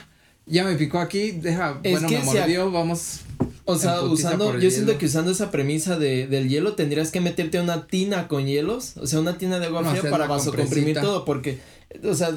[0.46, 3.22] ya me picó aquí, deja, Es bueno, que me si a- mordió, vamos.
[3.64, 7.62] O sea, usando, yo siento que usando esa premisa de, del hielo tendrías que meterte
[7.62, 11.24] una tina con hielos, o sea, una tina de agua No, fría para vasocomprimir todo,
[11.24, 11.60] porque,
[12.04, 12.32] o sea,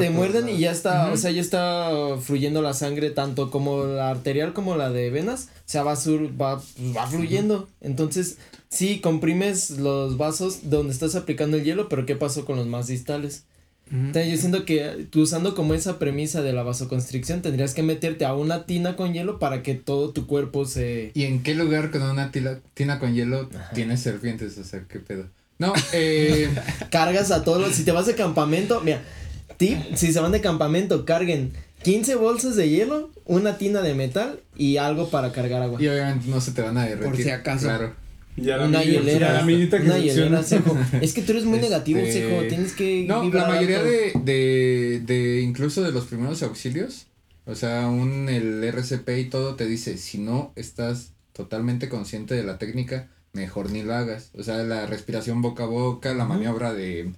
[0.00, 1.90] Te muerden y ya está, o sea, ya está
[2.20, 6.30] fluyendo la sangre, tanto como la arterial como la de venas, o sea, va, sur,
[6.40, 6.62] va,
[6.96, 7.68] va fluyendo.
[7.80, 8.36] Entonces,
[8.68, 12.86] sí, comprimes los vasos donde estás aplicando el hielo, pero ¿qué pasó con los más
[12.88, 13.44] distales?
[13.90, 18.24] Entonces, yo siento que tú usando como esa premisa de la vasoconstricción, tendrías que meterte
[18.24, 21.10] a una tina con hielo para que todo tu cuerpo se...
[21.14, 24.56] ¿Y en qué lugar con una tila- tina con hielo tienes serpientes?
[24.56, 25.26] O sea, ¿qué pedo?
[25.58, 26.48] No, eh,
[26.90, 27.72] Cargas a todos los...
[27.74, 29.02] Si te vas de campamento, mira,
[29.68, 31.52] tip, si se van de campamento, carguen
[31.82, 35.80] 15 bolsas de hielo, una tina de metal y algo para cargar agua.
[35.82, 37.24] y obviamente no se te van a derretir.
[37.24, 37.66] si acaso.
[37.66, 37.94] Claro.
[38.36, 40.22] Y a la Una mini- hielera, a la minita que una funciona.
[40.22, 40.76] hielera, Sejo.
[41.00, 43.04] Es que tú eres muy negativo, Este, Sejo, tienes que...
[43.06, 47.06] No, la mayoría de, de, de, incluso de los primeros auxilios,
[47.46, 52.42] o sea, un, el RCP y todo te dice, si no estás totalmente consciente de
[52.42, 54.30] la técnica, mejor ni lo hagas.
[54.36, 57.12] O sea, la respiración boca a boca, la maniobra de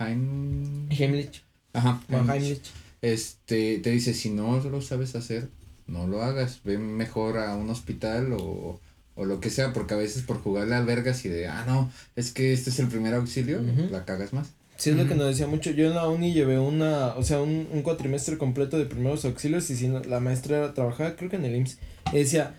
[0.00, 0.88] Heim...
[0.90, 1.42] Heimlich.
[1.72, 2.60] Ajá, Juan Heimlich.
[3.00, 5.48] Este, te dice, si no lo sabes hacer,
[5.86, 8.80] no lo hagas, ve mejor a un hospital o,
[9.16, 11.90] o lo que sea, porque a veces por jugarle al vergas y de, ah, no,
[12.16, 13.60] es que este es el primer auxilio,
[13.90, 14.50] la cagas más.
[14.76, 15.70] Sí, es lo que nos decía mucho.
[15.70, 19.68] Yo en la uni llevé una, o sea, un, un cuatrimestre completo de primeros auxilios
[19.70, 21.78] y si no- la maestra trabajaba, creo que en el IMSS,
[22.12, 22.54] y decía,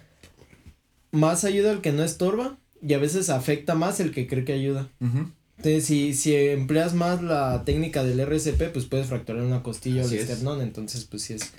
[1.11, 4.53] más ayuda el que no estorba y a veces afecta más el que cree que
[4.53, 4.89] ayuda.
[4.99, 5.29] Ujú.
[5.63, 10.05] Entonces, si, si empleas más la técnica del RCP, pues puedes fracturar una costilla o
[10.05, 10.29] Así el es.
[10.29, 11.51] esternón, entonces, pues sí es.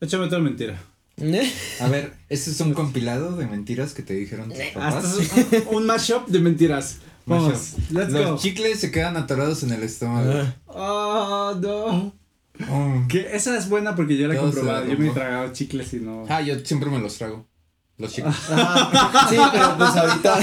[0.00, 0.82] Échame otra mentira.
[1.80, 5.04] A ver, este es un compilado de mentiras que te dijeron tus papás.
[5.04, 6.98] Hasta un, un mashup de mentiras.
[7.26, 8.36] Vamos, let's Los go.
[8.38, 10.32] chicles se quedan atorados en el estómago.
[10.68, 12.12] Ah, no.
[12.70, 13.04] Oh.
[13.08, 14.86] Que esa es buena porque yo la he comprobado.
[14.86, 16.24] Yo me he tragado chicles y no.
[16.28, 17.46] Ah, yo siempre me los trago.
[17.96, 18.34] Los chicles.
[18.50, 19.26] Ajá.
[19.30, 20.38] Sí, pero pues ahorita.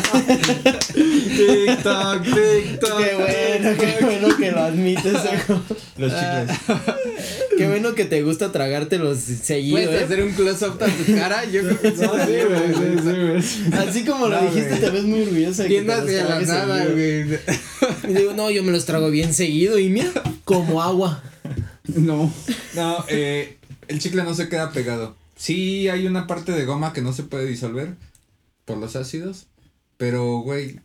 [0.93, 2.97] TikTok, TikTok.
[2.97, 5.13] qué bueno, qué bueno que lo admites.
[5.97, 6.57] Los chicles.
[7.57, 10.03] Qué bueno que te gusta tragártelos seguido, ¿Puedes ¿eh?
[10.05, 11.45] hacer un close-up a tu cara?
[11.45, 12.01] Yo creo que sí.
[12.01, 13.87] No, sí, güey, sí, sí, güey.
[13.87, 14.81] Así como lo No, dijiste, güey.
[14.81, 16.93] te ves muy orgullosa los hacia la nada, seguido.
[16.93, 17.39] güey.
[18.09, 20.09] Y digo, no, yo me los trago bien seguido y mira,
[20.45, 21.21] como agua.
[21.83, 22.33] No.
[22.75, 25.15] No, eh, el chicle no se queda pegado.
[25.41, 27.95] Sí hay una parte de goma que no se puede disolver
[28.63, 29.47] por los ácidos,
[29.97, 30.79] pero, güey,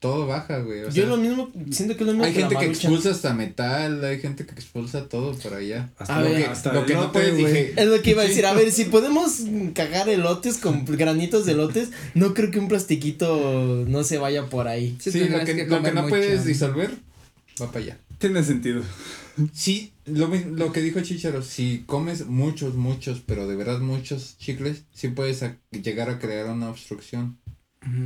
[0.00, 0.80] todo baja, güey.
[0.80, 2.72] O yo sea, lo mismo, siento que es lo mismo hay que la gente que
[2.72, 5.90] expulsa hasta metal, hay gente que expulsa todo por allá.
[5.98, 8.02] Hasta A lo ver, que, hasta lo el que no elote, puedes, dije, Es lo
[8.02, 9.40] que iba a decir, a ver, si podemos
[9.74, 14.68] cagar elotes con granitos de elotes, no creo que un plastiquito no se vaya por
[14.68, 14.96] ahí.
[15.00, 16.10] Sí, Sí, lo que, que lo que no mucho.
[16.10, 16.90] puedes disolver,
[17.60, 17.98] va para allá.
[18.18, 18.82] Tiene sentido.
[19.54, 24.84] Sí, lo, lo que dijo Chicharo, si comes muchos, muchos, pero de verdad muchos chicles,
[24.92, 27.38] sí puedes a- llegar a crear una obstrucción,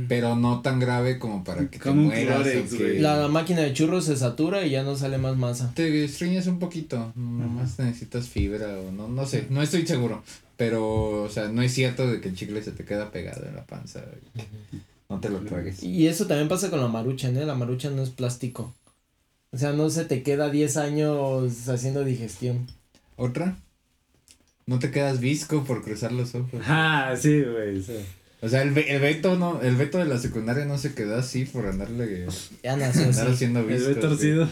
[0.07, 2.99] pero no tan grave como para que te Como mueras que.
[2.99, 5.71] La, la máquina de churros se satura y ya no sale más masa.
[5.73, 10.23] te estreñas un poquito, nomás necesitas fibra o no, no sé, no estoy seguro,
[10.57, 13.55] pero, o sea, no es cierto de que el chicle se te queda pegado en
[13.55, 14.03] la panza,
[14.35, 14.39] y
[15.09, 15.81] no te lo tragues.
[15.81, 17.45] Y eso también pasa con la maruchan, ¿eh?
[17.45, 18.75] La maruchan no es plástico.
[19.51, 22.67] O sea, no se te queda 10 años haciendo digestión.
[23.15, 23.57] ¿Otra?
[24.65, 26.61] No te quedas visco por cruzar los ojos.
[26.65, 27.81] Ah, sí, güey.
[27.81, 27.97] sí.
[28.41, 31.43] O sea, el, el veto no, el veto de la secundaria no se quedó así
[31.45, 32.27] por andarle
[32.63, 33.89] Ya nació andar haciendo El visco.
[33.89, 34.47] ve torcido.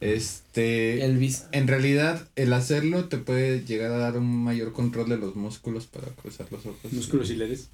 [0.00, 1.04] Este.
[1.04, 5.86] En realidad, el hacerlo te puede llegar a dar un mayor control de los músculos
[5.86, 6.90] para cruzar los ojos.
[6.92, 7.68] Músculos hilares.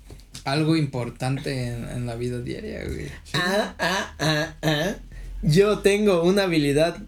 [0.44, 3.06] Algo importante en, en la vida diaria, güey.
[3.34, 4.94] Ah, ah, ah, ah.
[5.46, 6.98] Yo tengo una habilidad.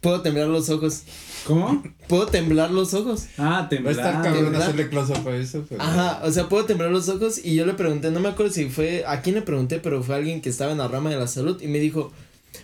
[0.00, 1.02] Puedo temblar los ojos.
[1.44, 1.82] ¿Cómo?
[2.08, 3.26] Puedo temblar los ojos.
[3.36, 3.94] Ah, Va a temblar.
[3.94, 4.62] estar cabrón ¿verdad?
[4.62, 5.82] hacerle close up a eso, pero.
[5.82, 8.68] Ajá, o sea, puedo temblar los ojos y yo le pregunté, no me acuerdo si
[8.68, 11.26] fue, a quién le pregunté, pero fue alguien que estaba en la rama de la
[11.26, 12.12] salud y me dijo,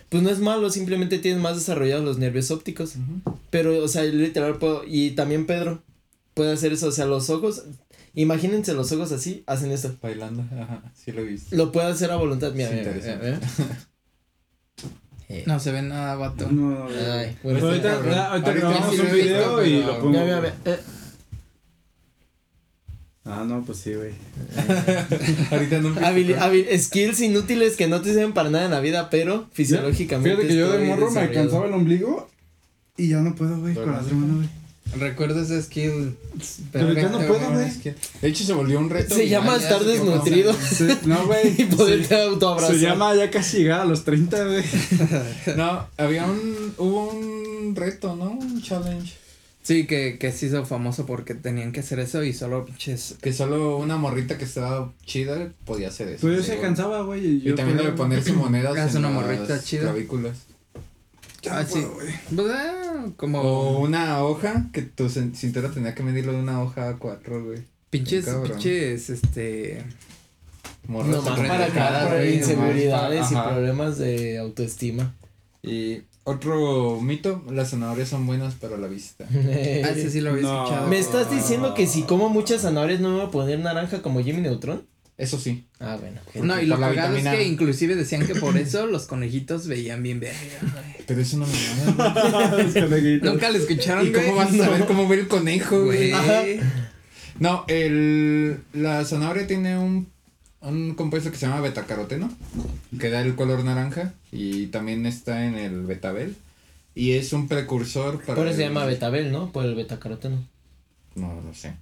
[0.09, 2.93] pues no es malo, simplemente tienes más desarrollados los nervios ópticos.
[3.49, 5.81] Pero, o sea, literal puedo, y también Pedro
[6.33, 7.63] puede hacer eso, o sea, los ojos,
[8.13, 9.95] imagínense los ojos así, hacen esto.
[10.01, 11.55] Bailando, ajá, sí lo he visto.
[11.55, 13.39] Lo puede hacer a voluntad, mira, mira, mira, mira.
[15.27, 16.47] Eh, No se ve nada, vato.
[16.51, 17.13] No, no, no.
[17.13, 18.19] Ay, bueno, Ahorita- está Ahorita, cabrón.
[18.31, 20.09] ahorita grabamos sí un he visto, video y lo pongo.
[20.11, 20.79] Mira, mira, mira, eh,
[23.27, 24.11] Ah, no, pues sí, güey.
[25.51, 25.95] Ahorita no.
[25.95, 30.29] habili- habil- skills inútiles que no te sirven para nada en la vida, pero fisiológicamente.
[30.35, 32.29] Fíjate que yo de morro me alcanzaba el ombligo
[32.97, 34.49] y ya no puedo, güey, con la otra mano, güey.
[34.97, 36.15] Recuerdo ese skill.
[36.71, 37.69] Pero ya no puedo, güey.
[38.21, 39.13] De hecho, se volvió un reto.
[39.15, 41.53] Se llama estar desnutrido Sí, no, güey.
[41.61, 42.75] y poderte Se, autoabrazar.
[42.75, 44.63] se llama ya casi llegar a los 30, güey.
[45.57, 46.73] No, había un.
[46.77, 48.31] Hubo un reto, ¿no?
[48.31, 49.13] Un challenge.
[49.63, 53.15] Sí, que, que se hizo famoso porque tenían que hacer eso y solo pinches.
[53.19, 56.21] Que solo una morrita que estaba chida podía hacer eso.
[56.21, 57.25] Pues yo se cansaba, güey.
[57.25, 59.81] Y yo también podía- debe ponerse monedas en una las morrita chida.
[59.81, 60.37] clavículas.
[61.45, 61.73] Ya Ah, no sí.
[61.81, 62.07] puedo, güey.
[62.35, 63.41] Pues, ah, como.
[63.41, 67.59] O una hoja que tu cin- cintura tenía que medirlo de una hoja A4, güey.
[67.89, 69.83] pinches, pinches, este.
[70.87, 75.15] No más para güey, inseguridades y problemas de autoestima.
[75.63, 79.25] Y otro mito, las zanahorias son buenas para la vista.
[79.33, 80.63] Ah, ese sí lo había No.
[80.63, 80.87] escuchado.
[80.87, 84.21] ¿Me estás diciendo que si como muchas zanahorias no me voy a poner naranja como
[84.23, 84.85] Jimmy Neutron?
[85.17, 85.65] Eso sí.
[85.79, 86.19] Ah, bueno.
[86.45, 90.19] No, y lo cagado es que inclusive decían que por eso los conejitos veían bien
[90.19, 91.05] verga, güey.
[91.07, 92.61] Pero es una mamada.
[92.63, 93.31] Los conejitos.
[93.31, 96.11] Nunca lo escucharon, ¿Y cómo vas a saber cómo ve el conejo, güey?
[97.39, 100.07] No, el, la zanahoria tiene un,
[100.61, 102.29] un compuesto que se llama betacaroteno,
[102.99, 106.35] que da el color naranja y también está en el betabel.
[106.93, 108.35] Y es un precursor para...
[108.35, 109.51] Por eso se el- llama betabel, ¿no?
[109.51, 110.41] Por el betacaroteno.
[111.15, 111.73] No lo sé.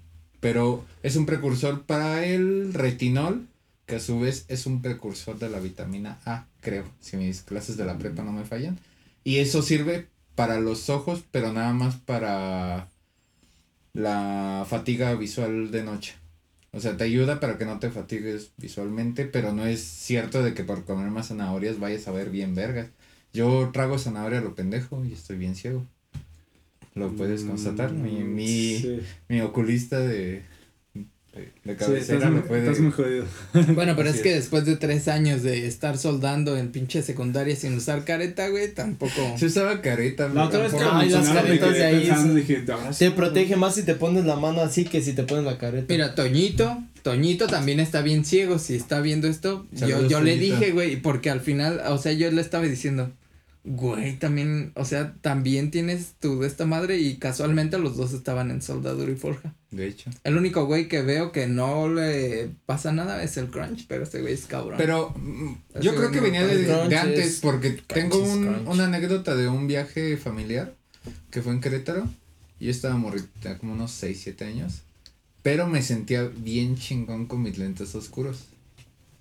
[0.43, 3.47] Pero es un precursor para el retinol,
[3.85, 7.77] que a su vez es un precursor de la vitamina A, creo, si mis clases
[7.77, 8.77] de la prepa no me fallan.
[9.23, 12.89] Y eso sirve para los ojos, pero nada más para
[13.93, 16.15] la fatiga visual de noche.
[16.73, 20.53] O sea, te ayuda para que no te fatigues visualmente, pero no es cierto de
[20.53, 22.89] que por comer más zanahorias vayas a ver bien vergas.
[23.31, 25.85] Yo trago zanahoria a lo pendejo y estoy bien ciego.
[26.95, 27.91] Lo puedes constatar.
[27.91, 28.99] Mi, mi, Mm, Sí.
[29.29, 30.41] mi oculista de,
[30.93, 32.61] de, de Sí, cabecera estás, lo puede.
[32.61, 33.25] estás muy jodido.
[33.73, 34.35] Bueno, pero Así es que es.
[34.35, 39.35] después de tres años de estar soldando en pinche secundaria sin usar careta, güey, tampoco.
[39.37, 42.99] Se usaba careta, La otra vez que Ay, las caretas de ahí pensando, dije, sí.
[42.99, 45.87] Te protege más si te pones la mano así que si te pones la careta.
[45.91, 48.59] Mira, Toñito, Toñito también está bien ciego.
[48.59, 50.59] Si está viendo esto, yo, Saludos, yo le Toñito.
[50.59, 53.11] dije, güey, porque al final, o sea, yo le estaba diciendo,
[53.65, 58.51] güey, también, o sea, también tienes tú de esta madre y casualmente los dos estaban
[58.51, 59.53] en soldadura y forja.
[59.71, 60.11] De hecho.
[60.23, 64.21] El único güey que veo que no le pasa nada es el crunch, pero este
[64.21, 64.75] güey es cabrón.
[64.77, 65.13] Pero
[65.73, 69.47] Ese yo creo que no venía de, antes es- porque tengo un- una anécdota de
[69.47, 70.75] un viaje familiar
[71.31, 72.07] que fue en Querétaro.
[72.59, 74.83] Y yo estaba morrita, como unos 6, 7 años.
[75.41, 78.45] Pero me sentía bien chingón con mis lentes oscuros.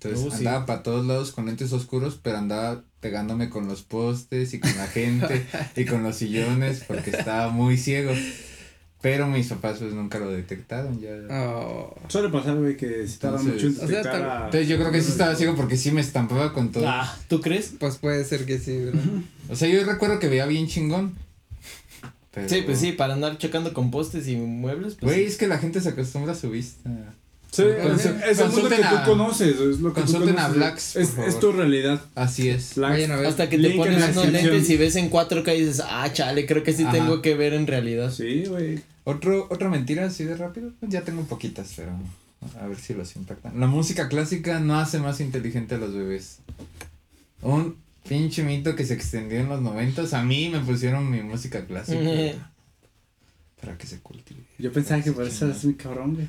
[0.01, 0.37] Entonces Oh, sí.
[0.37, 4.75] andaba para todos lados con lentes oscuros, pero andaba pegándome con los postes y con
[4.77, 5.45] la gente
[5.75, 8.11] y con los sillones porque estaba muy ciego.
[9.01, 11.09] Pero mis papás pues nunca lo detectaron ya.
[11.29, 11.93] Oh.
[12.07, 14.77] Suele pasar, güey, que si tarda mucho en O sea, detectar tal- a- Entonces yo
[14.77, 16.85] creo que sí estaba ciego porque sí me estampaba con todo.
[16.87, 17.73] Ah, ¿tú crees?
[17.77, 19.01] Pues puede ser que sí, ¿verdad?
[19.49, 21.15] O sea, yo recuerdo que veía bien chingón.
[22.31, 25.11] Pero- Sí, pues sí, para andar checando con postes y muebles, pues.
[25.11, 25.31] Güey, sí.
[25.33, 26.89] es que la gente se acostumbra a su vista.
[27.55, 30.47] Sí, es, es el mundo que tú a- conoces, es lo que tú consulten a
[30.47, 30.55] conoces.
[30.55, 31.29] Blacks, por es, favor.
[31.29, 32.01] es tu realidad.
[32.15, 32.73] Así es.
[32.75, 32.93] Blacks.
[32.93, 33.25] Vayan a ver.
[33.27, 36.47] Hasta que te Link pones unos lentes y ves en 4K y dices, ah, chale,
[36.47, 36.93] creo que sí Ajá.
[36.93, 38.11] tengo que ver en realidad.
[38.11, 38.79] Sí, güey.
[39.03, 40.71] Otro, otra mentira así de rápido.
[40.79, 41.91] Pues Ya tengo poquitas, pero
[42.59, 43.59] a ver si los impactan.
[43.59, 46.39] La música clásica no hace más inteligente a los bebés.
[47.43, 47.75] Un
[48.09, 50.13] pinche mito que se extendió en los noventas.
[50.13, 51.99] A mí me pusieron mi música clásica.
[53.61, 54.39] para que se cultive.
[54.57, 56.27] Yo pensaba que por eso es muy cabrón, güey.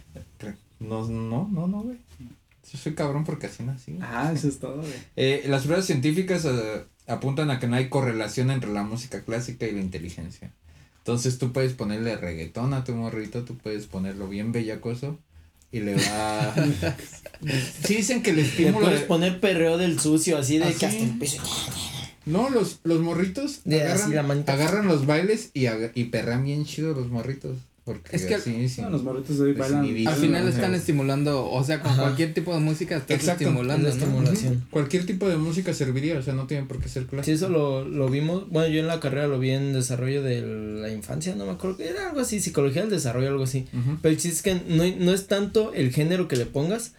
[0.89, 1.99] No, no, no, no, güey.
[2.73, 3.99] Yo soy cabrón porque así nací.
[4.01, 4.93] Ah, eso es todo, güey.
[5.17, 9.67] Eh, las pruebas científicas eh, apuntan a que no hay correlación entre la música clásica
[9.67, 10.51] y la inteligencia.
[10.99, 15.19] Entonces tú puedes ponerle reggaetón a tu morrito, tú puedes ponerlo bien bellacoso
[15.71, 16.55] y le va...
[17.85, 18.87] sí dicen que el Le estímulo...
[18.87, 21.39] puedes de- poner perreo del sucio, así de ¿Ah, que hasta empiece.
[22.25, 27.59] No, los, los morritos agarran, agarran los bailes y, y perran bien chido los morritos.
[27.85, 28.81] Porque Es que- así, sí.
[28.81, 29.85] No, los morritos de hoy bailan.
[30.07, 32.03] Al final están estimulando, o sea, con Ajá.
[32.05, 33.97] cualquier tipo de música estás Exacto, estimulando, es.
[34.71, 37.25] Cualquier tipo de música serviría, o sea, no tiene por qué ser clásico.
[37.27, 38.49] Sí, eso lo, lo vimos.
[38.49, 40.41] Bueno, yo en la carrera lo vi en desarrollo de
[40.81, 41.83] la infancia, no me acuerdo.
[41.85, 43.67] Era algo así, psicología del desarrollo, algo así.
[44.01, 46.93] Pero el chiste es que no, no es tanto el género que le pongas.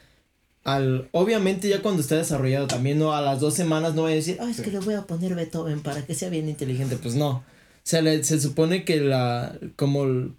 [0.64, 4.16] Al, obviamente ya cuando está desarrollado también no a las dos semanas no voy a
[4.16, 6.98] decir, ah, es que le voy a poner Beethoven para que sea bien inteligente.
[6.98, 7.30] Pues no.
[7.30, 7.44] O
[7.84, 10.32] sea, le- se supone que la, como, el,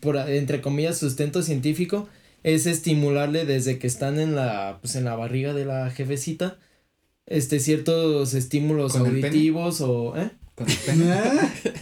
[0.00, 2.08] por, entre comillas, sustento científico
[2.42, 6.58] es estimularle desde que están en la, pues en la barriga de la jefecita,
[7.26, 10.30] este, ciertos estímulos auditivos o, ¿eh?
[10.60, 11.14] Con el pene.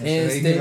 [0.05, 0.61] Este,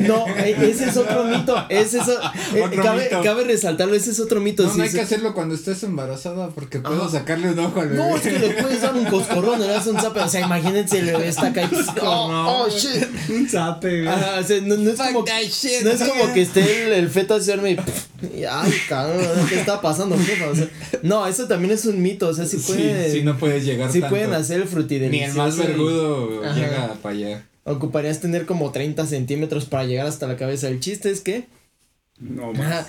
[0.00, 1.64] no, eh, ese es otro mito.
[1.68, 2.08] Ese es,
[2.54, 3.22] eh, Otro cabe, mito.
[3.22, 4.64] cabe resaltarlo, ese es otro mito.
[4.64, 7.18] No, sí, no hay que hacerlo cuando estés embarazada porque puedo Ajá.
[7.18, 8.02] sacarle un ojo al bebé.
[8.02, 10.18] No, es que le puedes dar un coscorrón, le das un zape.
[10.18, 13.06] O sea, imagínense, el bebé está acá y pues, oh, oh, shit.
[13.30, 14.08] Un zape, güey.
[14.08, 17.34] Ajá, o sea, no, no es como, no es como que esté el, el feto
[17.34, 18.06] así y, pff,
[18.50, 20.48] ay, cabrón, ¿qué está pasando, jefa?
[20.48, 20.68] O sea,
[21.02, 24.00] no, eso también es un mito, o sea, Sí, pueden, sí, no puedes llegar sí
[24.00, 24.14] tanto.
[24.16, 25.30] pueden hacer el Ni frutidelicioso.
[25.32, 27.46] el más vergudo llega para allá.
[27.64, 30.68] Ocuparías tener como 30 centímetros para llegar hasta la cabeza.
[30.68, 31.46] El chiste es que
[32.18, 32.62] No Ajá.
[32.62, 32.86] más.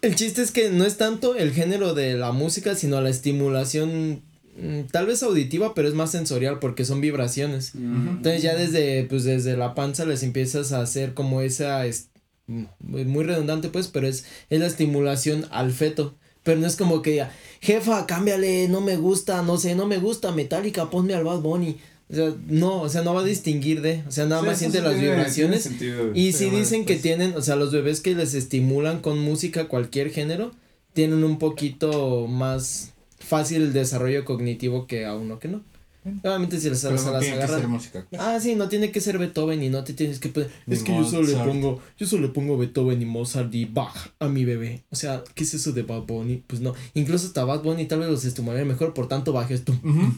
[0.00, 4.22] El chiste es que no es tanto el género de la música, sino la estimulación,
[4.60, 7.72] mm, tal vez auditiva, pero es más sensorial porque son vibraciones.
[7.74, 12.11] Entonces ya desde, pues desde la panza les empiezas a hacer como esa, es- muy
[12.46, 16.14] muy redundante pues, pero es, es la estimulación al feto.
[16.42, 19.98] Pero no es como que diga, jefa, cámbiale, no me gusta, no sé, no me
[19.98, 21.76] gusta, Metallica, ponme al Bad Bunny.
[22.10, 24.58] O sea, no, o sea, no va a distinguir de, o sea, nada Sí, más
[24.58, 25.62] siente sí las tiene- vibraciones.
[25.62, 26.20] tiene sentido, güey.
[26.20, 27.02] Y si dicen que pues.
[27.02, 30.50] tienen, o sea, los bebés que les estimulan con música cualquier género,
[30.94, 35.62] tienen un poquito más fácil el desarrollo cognitivo que a uno que no.
[36.04, 37.80] Obviamente si Pero se no las tiene que ser agarran.
[38.18, 40.50] Ah, sí, no tiene que ser Beethoven y no te tienes que poner.
[40.66, 43.66] Ni Es que yo solo le pongo, yo solo le pongo Beethoven y Mozart y
[43.66, 44.82] Bach a mi bebé.
[44.90, 46.42] O sea, ¿qué es eso de Bad Bunny?
[46.46, 46.74] Pues no.
[46.94, 49.72] Incluso hasta Bad Bunny tal vez los estimularía mejor, por tanto bajes tú.
[49.72, 50.12] Ujú.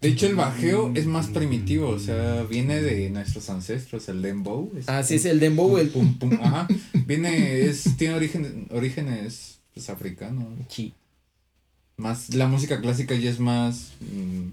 [0.00, 4.72] De hecho, el bajeo es más primitivo, o sea, viene de nuestros ancestros, el dembow.
[4.78, 6.66] es Ah, sí, es el dembow, el pum, pum, ajá.
[7.06, 10.46] Viene, es, tiene origen, orígenes, pues, africanos.
[10.68, 10.94] Sí.
[11.98, 14.48] Más, la música clásica ya es más, mm,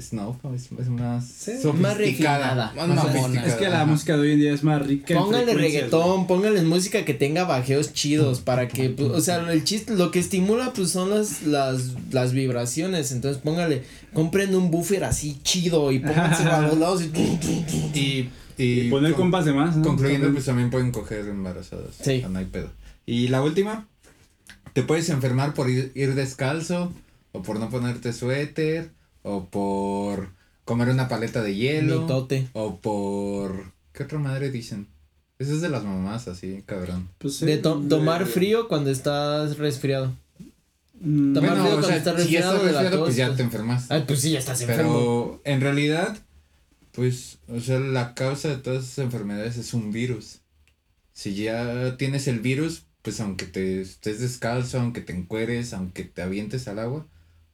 [0.00, 1.24] snob, es, es más más
[1.62, 1.94] sofisticada.
[1.94, 2.72] refinada.
[2.86, 3.86] Más sofisticada, Es que la ajá.
[3.86, 5.14] música de hoy en día es más rica.
[5.14, 9.94] frecuencias, reggaetón, póngale música que tenga bajeos chidos para que, pues, o sea, el chiste,
[9.94, 13.82] lo que estimula pues son las, las, las vibraciones, entonces póngale,
[14.12, 17.10] compren un buffer así chido y pónganse a los lados y...
[17.98, 19.76] Y, y, Y poner con- compas de más.
[19.76, 19.82] ¿no?
[19.84, 20.34] Concluyendo, También.
[20.34, 21.94] pues también pueden coger embarazadas.
[22.02, 22.20] Sí.
[22.20, 22.70] sea, no hay pedo.
[23.04, 23.86] Y la última,
[24.72, 26.92] te puedes enfermar por ir, ir descalzo,
[27.32, 28.90] o por no ponerte suéter,
[29.28, 30.30] o por
[30.64, 32.48] comer una paleta de hielo, Mitote.
[32.52, 33.72] o por...
[33.92, 34.86] ¿Qué otra madre dicen?
[35.38, 37.08] Eso es de las mamás, así, cabrón.
[37.18, 40.14] Pues, De eh, to- tomar frío cuando estás resfriado.
[41.00, 43.26] Mm, Tomar bueno, frío o cuando sea, estás si ya estás resfriado de pues ya
[43.26, 43.36] pues.
[43.36, 43.90] te enfermas.
[43.90, 44.92] Ay, pues sí, ya estás enfermo.
[44.94, 46.16] Pero en realidad,
[46.92, 50.40] pues, o sea, la causa de todas esas enfermedades es un virus.
[51.12, 56.22] Si ya tienes el virus, pues aunque te estés descalzo, aunque te encueres, aunque te
[56.22, 57.06] avientes al agua,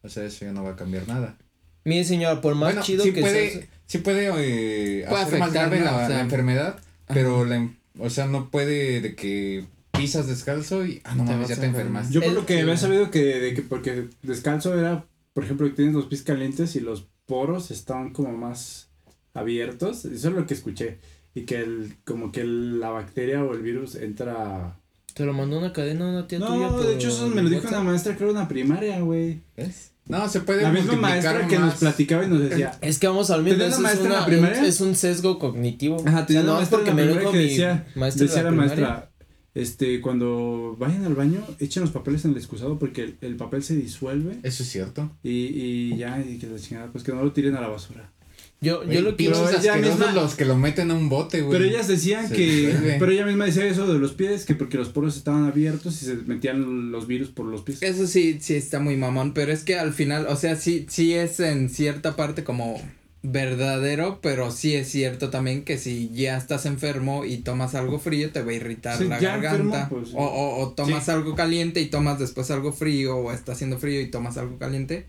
[0.02, 1.36] o sea, eso ya no va a cambiar nada.
[1.84, 3.66] Mire, señora, por más bueno, chido sí que puede, sea.
[3.86, 5.84] sí puede, eh, Puede hacer más afectar, grave ¿no?
[5.84, 7.68] la, O sea, la enfermedad, pero la,
[7.98, 11.66] o sea, no puede de que pisas descalzo y, ah, no Te mames, ya te
[11.66, 12.10] enfermas.
[12.10, 15.04] Yo lo que había sabido que, de que porque descalzo era,
[15.34, 18.88] por ejemplo, que tienes los pies calientes y los poros están como más
[19.34, 20.04] abiertos.
[20.04, 20.98] Eso es lo que escuché.
[21.34, 24.76] Y que el, como que el- la bacteria o el virus entra.
[25.14, 26.68] Te lo mandó una cadena una tía tuya.
[26.68, 27.80] No, de hecho eso me lo dijo WhatsApp.
[27.80, 29.40] una maestra, creo, en la primaria, güey.
[29.56, 29.91] ¿Ves?
[30.08, 32.76] No, se puede La misma maestra que nos platicaba y nos decía.
[32.80, 33.58] Es que vamos al mismo.
[33.58, 36.02] ¿Tenías Eso una es, maestra en la una- es un sesgo cognitivo.
[36.06, 38.20] Ajá, tenía O sea, una no es maestra porque en la me lo decía, maestra
[38.20, 39.10] de decía la la maestra,
[39.54, 43.62] este, cuando vayan al baño, echen los papeles en el excusado porque el, el papel
[43.62, 45.10] se disuelve Eso es cierto.
[45.22, 48.10] y, y ya, y que la chingada, pues que no lo tiren a la basura.
[48.62, 51.59] Yo, yo lo que Pero ella misma- los que lo meten a un bote, güey.
[51.59, 54.78] Pero ellas decían Se que, pero ella misma decía eso de los pies, que porque
[54.78, 57.82] los poros estaban abiertos y se metían los virus por los pies.
[57.82, 61.12] Eso sí, sí está muy mamón, pero es que al final, o sea, sí, sí
[61.12, 62.80] es en cierta parte como
[63.24, 68.30] verdadero, pero sí es cierto también que si ya estás enfermo y tomas algo frío
[68.30, 69.51] te va a irritar Sí, la garganta.
[69.82, 70.14] enfermo, pues, sí.
[70.16, 74.01] o, o, o tomas algo caliente y tomas después algo frío, o está haciendo frío
[74.01, 75.06] y tomas algo caliente,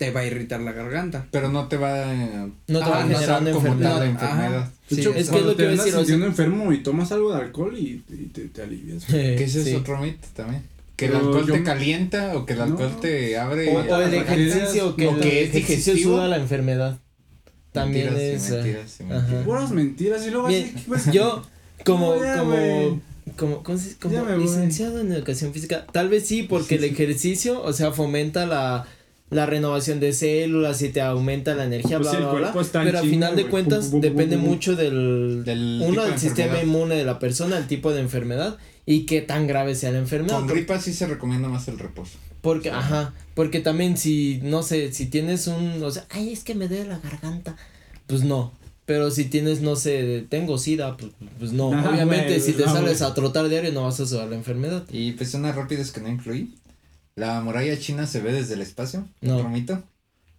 [0.00, 1.26] te va a irritar la garganta.
[1.30, 2.14] Pero no te va a...
[2.14, 3.50] No te va a como enfermedad.
[3.78, 4.06] tal la Ajá.
[4.06, 4.70] enfermedad.
[4.88, 7.76] De hecho, es que es lo que decir, sintiendo enfermo y tomas algo de alcohol
[7.76, 9.04] y, y te, te alivias.
[9.04, 9.70] Que ese Sí.
[9.72, 10.62] es otro mito también.
[10.96, 12.96] Que el alcohol yo- te calienta o que el alcohor No.
[12.96, 13.76] te abre.
[13.76, 16.98] O, o el ejercicio, que lo el ejercicio suda la enfermedad.
[17.72, 18.50] también es.
[18.50, 19.44] mentiras mentiras.
[19.44, 20.84] Puras mentiras y luego Bien, así.
[20.88, 21.42] pues, Yo,
[21.84, 23.00] como, como,
[23.36, 24.42] como, ¿cómo se- como voy.
[24.44, 28.86] licenciado en educación física, tal vez sí, porque el ejercicio, o sea, fomenta la,
[29.30, 32.98] la renovación de células y te aumenta la energía, Pues bla, sí, bla, bla, pero
[32.98, 37.04] a chinga, final de cuentas depende mucho del, Del uno, de del sistema inmune de
[37.04, 40.36] la persona, el tipo de enfermedad y qué tan grave sea la enfermedad.
[40.36, 42.18] Con gripa sí se recomienda más el reposo.
[42.40, 46.54] Porque, ajá, porque también si, no sé, si tienes un, o sea, ay, es que
[46.54, 47.56] me duele la garganta,
[48.06, 48.52] pues no.
[48.86, 51.70] Pero si tienes, no sé, tengo sida, pues, pues no.
[51.74, 54.84] Ah, Obviamente, si te no, sales a trotar diario no vas a sudar la enfermedad.
[54.90, 56.54] Y pues unas rápidas que no incluí.
[57.16, 59.06] La muralla china se ve desde el espacio.
[59.20, 59.36] No.
[59.36, 59.82] Otro mito.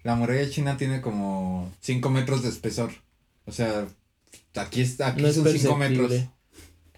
[0.04, 2.92] La muralla china tiene como 5 metros de espesor.
[3.46, 3.88] O sea,
[4.56, 6.14] aquí está, aquí No es son 5 metros.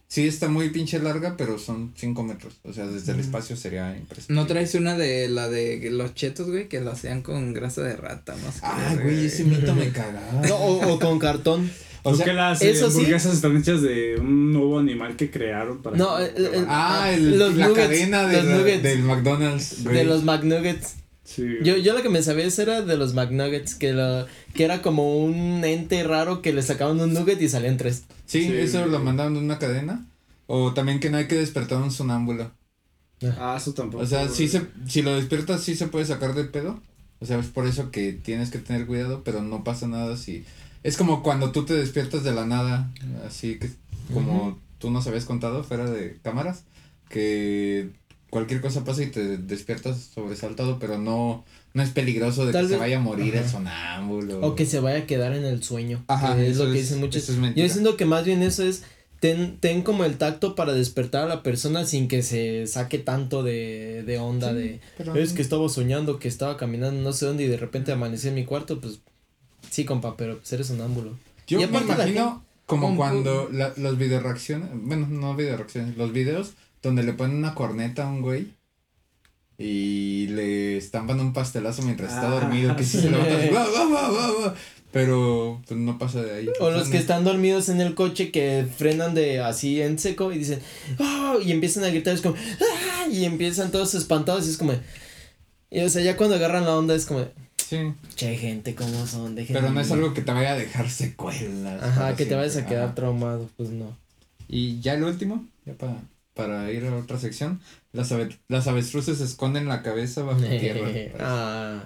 [0.08, 2.60] Sí, está muy pinche larga, pero son 5 metros.
[2.64, 4.34] O sea, desde el espacio sería impresionante.
[4.34, 6.70] ¿No traes una de la de los chetos, güey?
[6.70, 10.48] Que lo hacían con grasa de rata, sé qué, Ay, güey, ese mito me cagaba.
[10.48, 11.70] No, o, o con cartón.
[12.05, 12.97] O ¿Por sea, qué las eh, eso sí.
[12.97, 15.95] hamburguesas están hechas de un nuevo animal que crearon para.
[15.97, 18.84] No, el- el- ah, el, los la nuggets, cadena de los la- nuggets.
[18.84, 19.84] del McDonald's.
[19.84, 19.95] güey.
[19.95, 20.95] De los McNuggets.
[21.23, 21.45] Sí.
[21.63, 24.81] Yo, yo lo que me sabía eso era de los McNuggets, que lo, que era
[24.81, 28.03] como un ente raro que le sacaban un nugget y salían tres.
[28.25, 28.91] Sí, Sí, eso güey.
[28.91, 30.05] lo mandaron de una cadena.
[30.47, 32.51] O también que no hay que despertar un sonámbulo.
[33.39, 34.03] Ah, eso tampoco.
[34.03, 34.35] O sea, güey.
[34.35, 36.81] sí se, si lo despiertas sí se puede sacar de pedo.
[37.21, 40.43] O sea, es por eso que tienes que tener cuidado, pero no pasa nada si...
[40.84, 42.91] Es como cuando tú te despiertas de la nada,
[43.26, 43.69] así que
[44.14, 46.65] como tú nos habías contado fuera de cámaras,
[47.10, 47.89] que
[48.30, 52.73] cualquier cosa pasa y te despiertas sobresaltado, pero no, no es peligroso de Tal que
[52.73, 53.49] se vaya a morir el Ajá.
[53.49, 54.41] sonámbulo.
[54.41, 56.03] O que se vaya a quedar en el sueño.
[56.07, 57.30] Ajá, que es lo que es- dicen muchos.
[57.30, 57.38] es.
[57.55, 58.84] Yo siento que más bien eso es.
[59.19, 63.41] Ten, ten como el tacto para despertar a la persona sin que se saque tanto
[63.41, 64.81] de, de onda Sí, de.
[64.97, 68.27] pero- Es que estaba soñando que estaba caminando no sé dónde y de repente amanecí
[68.27, 68.99] en mi cuarto, pues.
[69.74, 71.18] Sí, compa, pero pues eres sonámbulo.
[71.48, 76.14] Yo Y me imagino como cuando la, los video reacciones, bueno, no video reacciones, los
[76.14, 78.50] videos donde le ponen una corneta a un güey
[79.58, 83.02] y le estampan un pastelazo mientras está Ah, dormido, que si sí.
[83.02, 84.54] se levanta,
[84.91, 86.50] pero pues no pasa de ahí.
[86.60, 90.38] O los que están dormidos en el coche que frenan de así en seco y
[90.38, 90.60] dicen,
[91.00, 94.74] "Ah", y empiezan a gritar, es como, "Ah", y empiezan todos espantados y es como,
[95.72, 97.26] y o sea, ya cuando agarran la onda es como,
[97.78, 99.36] Sí, che, gente, ¿cómo son?
[99.36, 100.04] Dejen pero no es vivir".
[100.04, 101.82] algo que te vaya a dejar secuelas.
[101.82, 102.95] Ajá, que te vayas a quedar Ajá.
[102.95, 103.98] traumado, pues no.
[104.48, 105.98] Y ya el último, ya para,
[106.34, 107.60] para ir a otra sección,
[107.91, 110.88] las, ave- las avestruces esconden la cabeza bajo tierra.
[111.20, 111.84] ah.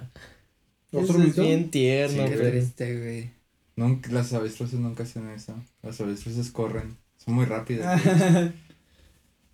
[0.90, 1.42] ¿Otro Eso es mito?
[1.42, 3.30] bien tierno, pero- triste, güey.
[3.76, 5.54] Nunca, las avestruces nunca hacen eso.
[5.82, 6.96] Las avestruces corren.
[7.24, 8.00] Son muy rápidas.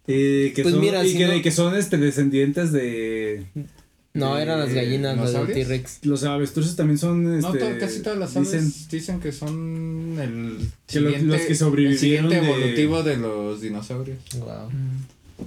[0.07, 3.47] Y que Pues son, mira, y si que, no- que son este descendientes de
[4.17, 5.53] No, eran las Eh, gallinas, las del.
[5.55, 6.05] T-Rex.
[6.07, 10.17] los avestruces también son no, este, to- casi todas las aves dicen dicen, que son
[10.21, 11.99] el Que lo- siguiente, los que el sobrevivieron
[12.31, 14.19] siguiente de- evolutivo de los dinosaurios.
[14.39, 14.71] Wow.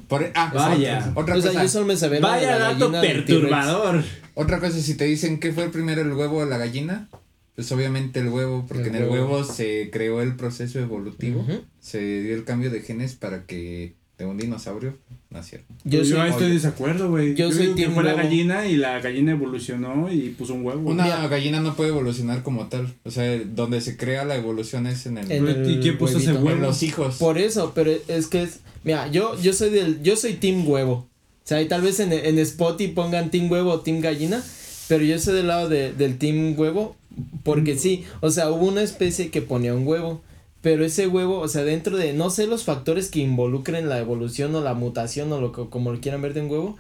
[0.09, 0.97] Por, e- ah, Vaya.
[0.99, 1.63] Otra, otra O sea, cosa.
[1.63, 4.03] yo solo me sabía la de Vaya dato perturbador.
[4.35, 7.07] Otra cosa, si te dicen que fue primero el huevo o la gallina,
[7.55, 9.45] pues obviamente el huevo, porque El en el huevo.
[9.45, 11.45] se creó el proceso evolutivo,
[11.79, 14.97] se dio el cambio de genes para que de un dinosaurio
[15.29, 15.63] naciera.
[15.83, 17.35] Yo Yo, soy, estoy de desacuerdo, güey.
[17.35, 20.65] Yo soy digo que team fue la gallina y la gallina evolucionó y puso un
[20.65, 20.89] huevo.
[20.89, 21.27] Una Mira.
[21.27, 25.19] gallina no puede evolucionar como tal, o sea, donde se crea la evolución es en
[25.19, 25.31] el...
[25.31, 26.59] En ¿Y quién puso ese huevo?
[26.61, 27.17] los hijos.
[27.17, 30.93] Por eso, pero es que es, mira, yo, yo soy del, yo soy team huevo.
[30.93, 34.43] O sea, y tal vez en, en Spotify pongan team huevo o team gallina,
[34.87, 36.95] pero yo soy del lado de, del team huevo,
[37.43, 40.21] porque sí, o sea, hubo una especie que ponía un huevo,
[40.67, 44.53] pero ese huevo, o sea, dentro de, no sé los factores que involucren la evolución
[44.53, 46.77] o la mutación o lo que, como lo quieran ver de un huevo,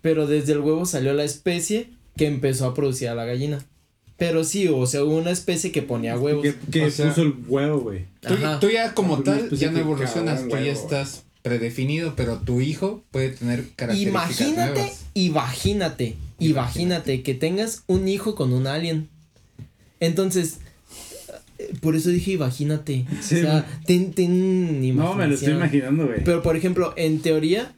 [0.00, 3.62] pero desde el huevo salió la especie que empezó a producir a la gallina.
[4.16, 6.42] Pero sí, o sea, hubo una especie que ponía huevos.
[6.44, 8.06] Que, que O sea- puso el huevo, güey.
[8.58, 13.28] Tú, ya como tal ya no evolucionas, tú ya estás predefinido, pero tu hijo puede
[13.32, 15.00] tener características Imagínate, nuevas.
[15.12, 19.10] imagínate, imagínate que tengas un hijo con un alien.
[20.00, 20.60] Entonces,
[21.80, 23.06] por eso dije imagínate.
[23.20, 23.36] Sí.
[23.36, 26.22] O sea, ten, ten No, me lo estoy imaginando, güey.
[26.24, 27.72] Pero por ejemplo, en teoría,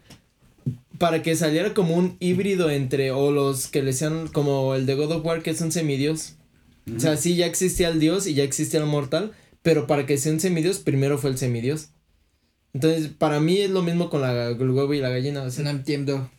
[0.99, 4.95] para que saliera como un híbrido entre, o los que le sean como el de
[4.95, 6.35] God of War, que es un semidios.
[6.97, 9.33] O sea, sí, ya existía el dios y ya existía el mortal,
[9.63, 11.89] pero para que sea un semidios, primero fue el semidios.
[12.75, 15.43] Entonces, para mí es lo mismo con la, el huevo y la gallina.
[15.43, 16.31] O sea, No entiendo.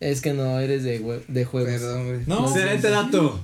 [0.00, 1.72] es que no eres de, de juegos.
[1.72, 2.20] Perdón, güey.
[2.26, 3.40] No, Excelente dato.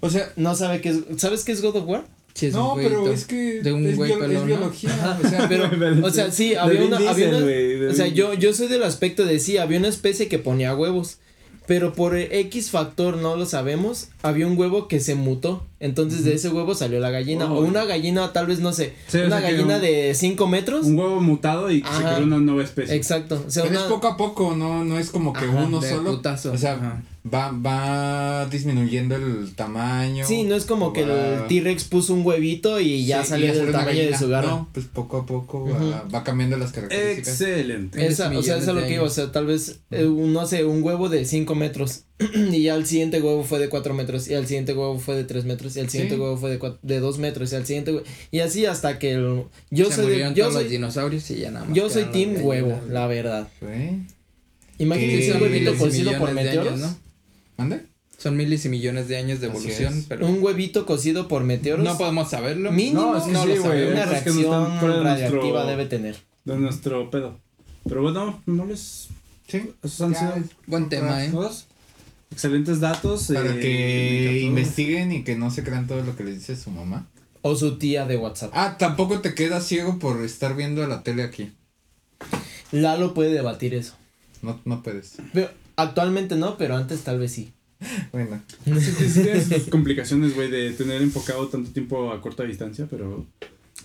[0.00, 1.00] o sea, No sabe qué es.
[1.18, 2.04] ¿Sabes qué es God of War?
[2.46, 4.46] Es no, pero es que de un es, güey bio- es pelón, ¿no?
[4.56, 5.70] biología, o sea, Pero,
[6.06, 9.38] o sea, sí, había una, había una- o sea, yo, yo soy del aspecto de
[9.40, 11.18] sí, había una especie que ponía huevos,
[11.66, 15.66] pero por X factor no lo sabemos, había un huevo que se mutó.
[15.80, 17.52] Entonces de ese huevo salió la gallina.
[17.52, 20.86] O una gallina, tal vez, no sé, Sí, o una gallina un- de 5 metros.
[20.86, 22.94] Un huevo mutado y se creó una nueva especie.
[22.96, 23.44] Exacto.
[23.46, 25.78] O sea, Pero una- es poco a poco, no, no es como que Ajá, uno
[25.80, 26.10] de solo.
[26.16, 27.02] putazo, O sea, ajá.
[27.32, 30.24] Va, va disminuyendo el tamaño.
[30.26, 33.72] Sí, no es como que el T-Rex puso un huevito y ya Sí, salió del
[33.72, 34.48] tamaño de su garra.
[34.48, 37.40] No, pues poco a poco va, va cambiando las características.
[37.40, 38.06] Excelente.
[38.06, 40.46] Esa, o sea, eso es lo que digo, o sea, tal vez, eh, un, no
[40.46, 42.02] sé, un huevo de 5 metros
[42.52, 45.24] y ya el siguiente huevo fue de 4 metros y al siguiente huevo fue de
[45.24, 46.20] 3 metros y al siguiente Sí.
[46.20, 49.12] huevo fue de, cua- de 2 metros y al siguiente hue- y así hasta que
[49.12, 51.74] el, yo se soy murieron yo todos soy, los dinosaurios y ya nada más.
[51.76, 53.48] yo soy team huevo, la verdad.
[53.60, 54.00] ¿Sí?
[54.78, 56.68] Imagínense un huevito cocido por meteoros.
[56.74, 57.07] años, ¿no?
[57.58, 57.84] ¿Mande?
[58.16, 60.06] Son miles y millones de años de evolución, es.
[60.08, 61.84] pero Un huevito cocido por meteoros.
[61.84, 62.72] no podemos saberlo.
[62.72, 63.62] Mínimo No, es que no sí, lo güey.
[63.62, 63.92] sabemos.
[63.92, 66.16] una es que no están reacción de radiactiva nuestro- debe tener.
[66.44, 67.38] De nuestro pedo.
[67.88, 69.08] Pero bueno, no les.
[69.46, 69.70] Sí.
[69.82, 70.46] Esos han Ya, sido.
[70.66, 71.28] Buen tema, ¿eh?
[71.30, 71.66] todos.
[72.30, 73.28] Excelentes datos.
[73.32, 76.70] Para eh, que investiguen y que no se crean todo lo que les dice su
[76.70, 77.06] mamá.
[77.42, 78.50] O su tía de WhatsApp.
[78.52, 81.52] Ah, tampoco te quedas ciego por estar viendo la tele aquí.
[82.72, 83.94] Lalo puede debatir eso.
[84.42, 85.14] No, no puedes.
[85.32, 87.52] Pero actualmente no, pero antes tal vez sí.
[88.12, 88.42] Bueno.
[88.64, 92.86] Sí, sí, sí, tiene sus complicaciones, güey, de tener enfocado tanto tiempo a corta distancia,
[92.90, 93.24] pero.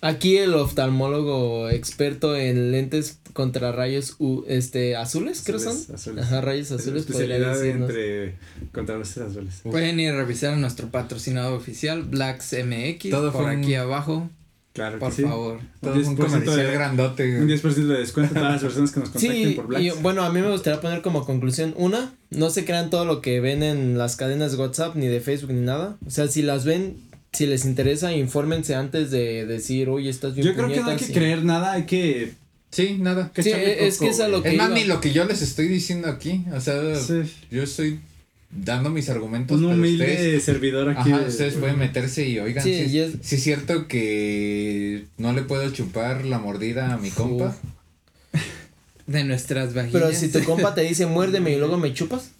[0.01, 5.77] Aquí el oftalmólogo experto en lentes contra rayos u- este azules, creo son.
[5.77, 6.25] Azules, azules.
[6.25, 8.35] Ajá, rayos azules podría especialidad entre
[8.73, 9.61] contrarrestes azules.
[9.63, 13.75] Pueden ir a revisar a nuestro patrocinador oficial, Blacks MX, Todo por fue un- aquí
[13.75, 14.29] abajo,
[14.73, 15.21] Claro por que sí.
[15.23, 15.59] favor.
[15.81, 17.45] Todo es un 10% de- comercial Un grandote.
[17.45, 19.85] 10% de descuento a todas las personas que nos contacten Sí, por Blacks.
[19.85, 23.21] y bueno, a mí me gustaría poner como conclusión, una, no se crean todo lo
[23.21, 25.97] que ven en las cadenas de WhatsApp ni de Facebook ni nada.
[26.07, 26.97] O sea, si las ven,
[27.33, 30.97] si les interesa, infórmense antes de decir, oye, estás bien Yo creo que no hay
[30.97, 32.33] que puñetas", y- creer nada, hay que.
[32.71, 33.29] Sí, nada.
[33.31, 34.75] que Sí, es que es a lo que Es más, iba.
[34.79, 36.43] ni lo que yo les estoy diciendo aquí.
[36.51, 37.21] O sea, Sí.
[37.51, 37.99] yo estoy
[38.55, 39.57] dando mis argumentos.
[39.59, 41.11] Un pero humilde ustedes- servidor aquí.
[41.11, 45.41] Ajá, de- ustedes pueden meterse y oigan, Sí, sí, y es- cierto que no le
[45.43, 47.55] puedo chupar la mordida a mi compa.
[49.07, 49.91] De nuestras vaginas.
[50.01, 52.31] Pero si tu compa te dice, muérdeme y luego me chupas.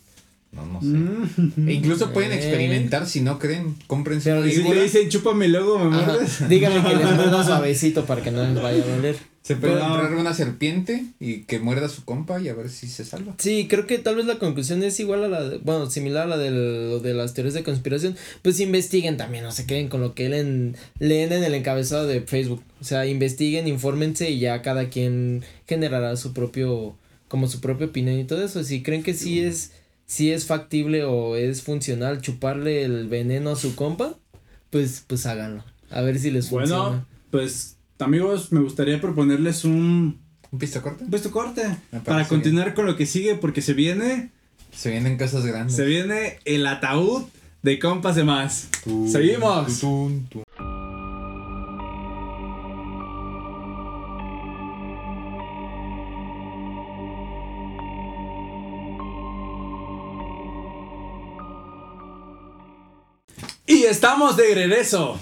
[0.54, 0.88] No, no sé.
[0.88, 1.68] Mm.
[1.68, 2.36] E incluso pueden Eh.
[2.36, 6.48] experimentar si no creen, cómprense Pero una si le dicen chúpame luego me muerdes.
[6.48, 9.16] Díganle que les muerda suavecito para que no les vaya a doler.
[9.44, 12.70] Se puede Pero- comprar una serpiente y que muerda a su compa y a ver
[12.70, 13.36] si se salva.
[13.40, 16.28] Sí, creo que tal vez la conclusión es igual a la, de- bueno, similar a
[16.30, 18.16] la del- lo de las teorías de conspiración.
[18.42, 22.22] Pues investiguen también, no se queden con lo que leen, leen en el encabezado de
[22.22, 22.64] Facebook.
[22.80, 26.96] O sea, investiguen, infórmense y ya cada quien generará su propio,
[27.28, 28.64] como su propia opinión y todo eso.
[28.64, 29.72] Si creen que sí es,
[30.06, 34.18] sí es factible o es funcional chuparle el veneno a su compa,
[34.70, 35.66] pues, pues háganlo.
[35.90, 37.06] A ver si les Bueno, funciona.
[37.30, 40.22] pues amigos, me gustaría proponerles un
[40.52, 41.04] ¿Un pista corta?
[41.04, 42.28] un puesto corte parece para bien.
[42.30, 44.32] continuar con lo que sigue porque se viene
[44.72, 45.76] Se vienen cosas grandes.
[45.76, 47.24] se viene el ataúd
[47.62, 48.68] de compas de más.
[49.10, 49.82] Seguimos.
[63.66, 65.20] Y estamos de regreso.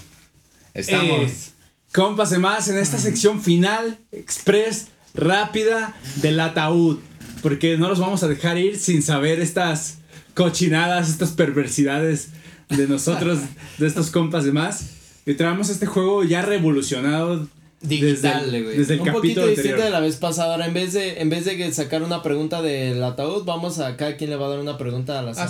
[0.74, 1.20] Estamos.
[1.32, 1.51] Eh,
[1.94, 7.00] compas de más en esta sección final, express, rápida del ataúd.
[7.42, 9.98] Porque no los vamos a dejar ir sin saber estas
[10.36, 12.30] cochinadas, estas perversidades
[12.70, 13.40] de nosotros,
[13.78, 14.86] de estos compas de más.
[15.26, 17.48] Y traemos este juego ya revolucionado
[17.82, 19.84] Digital, desde, desde el un poquito capítulo distinto anterior.
[19.86, 20.54] de la vez pasada.
[20.54, 24.18] Ahora, en vez de, en vez de sacar una pregunta del ataúd, vamos a cada
[24.18, 25.50] quien le va a dar una pregunta a la Ah.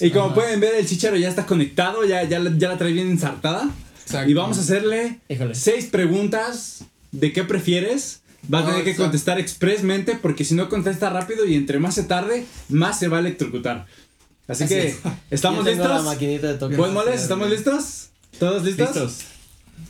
[0.00, 0.34] Y como Ajá.
[0.34, 3.68] pueden ver, el chicharo ya está conectado, ya, ya, la- ya la trae bien ensartada.
[4.08, 4.30] Exacto.
[4.30, 5.54] Y vamos a hacerle Híjole.
[5.54, 8.20] seis preguntas de qué prefieres.
[8.52, 11.94] Va a Oh, tener que contestar expresmente porque si no contesta rápido y entre más
[11.96, 13.86] se tarde, más se va a electrocutar.
[14.46, 14.96] Así, Así que, es.
[15.30, 16.04] ¿estamos Yo tengo listos?
[16.04, 16.76] la maquinita de toque.
[16.76, 18.08] Buen moles, ¿estamos listos?
[18.38, 18.88] ¿Todos listos?
[18.94, 19.18] Listos.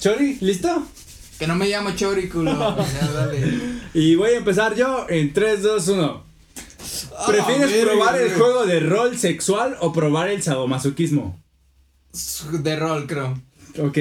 [0.01, 0.87] Chori, ¿listo?
[1.39, 2.77] Que no me llamo Chori, culo.
[3.95, 6.25] Y voy a empezar yo en 3, 2, 1.
[7.27, 11.41] ¿Prefieres probar el juego de rol sexual o probar el sadomasoquismo?
[12.61, 13.41] De rol, creo.
[13.79, 13.99] Ok.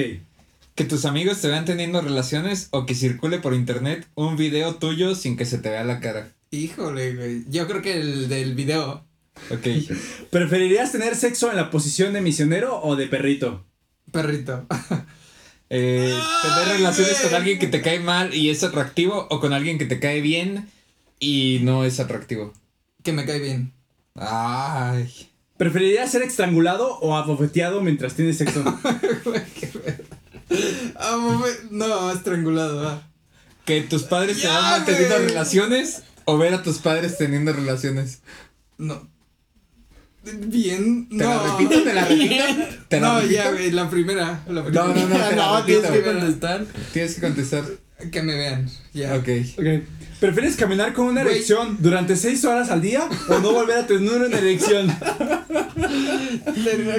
[0.76, 5.16] Que tus amigos te vean teniendo relaciones o que circule por internet un video tuyo
[5.16, 6.32] sin que se te vea la cara.
[6.52, 7.44] Híjole, güey.
[7.49, 9.04] Yo creo que el del video.
[9.49, 9.68] Ok.
[10.30, 13.66] ¿Preferirías tener sexo en la posición de misionero o de perrito?
[14.12, 14.66] Perrito.
[15.70, 19.78] Eh, tener relaciones con alguien que te cae mal y es atractivo o con alguien
[19.78, 20.70] que te cae bien
[21.20, 22.54] y no es atractivo.
[23.04, 23.74] que me cae bien.
[24.16, 25.30] Ay.
[25.57, 28.63] ¿Preferirías ser estrangulado o abofeteado mientras tienes sexo?
[31.71, 33.01] No, estrangulado.
[33.65, 35.27] Que tus padres te Ya, vean teniendo güey.
[35.27, 38.21] relaciones o ver a tus padres teniendo relaciones.
[38.77, 39.09] No.
[40.23, 41.07] Bien.
[41.09, 41.25] ¿Te no.
[41.29, 41.84] la repito?
[41.84, 42.43] ¿Te la repito?
[42.88, 43.34] ¿Te la no, repito?
[43.34, 44.43] ya, güey, la primera.
[44.47, 44.88] La primera.
[44.88, 46.65] No, no, no, te la no, tienes que contestar.
[46.93, 47.63] Tienes que contestar.
[48.11, 48.69] Que me vean.
[48.94, 49.15] Ya.
[49.15, 49.28] Ok.
[49.57, 49.65] Ok.
[50.19, 51.36] ¿Prefieres caminar con una Güey.
[51.36, 54.88] erección durante 6 horas al día o no volver a tener una erección?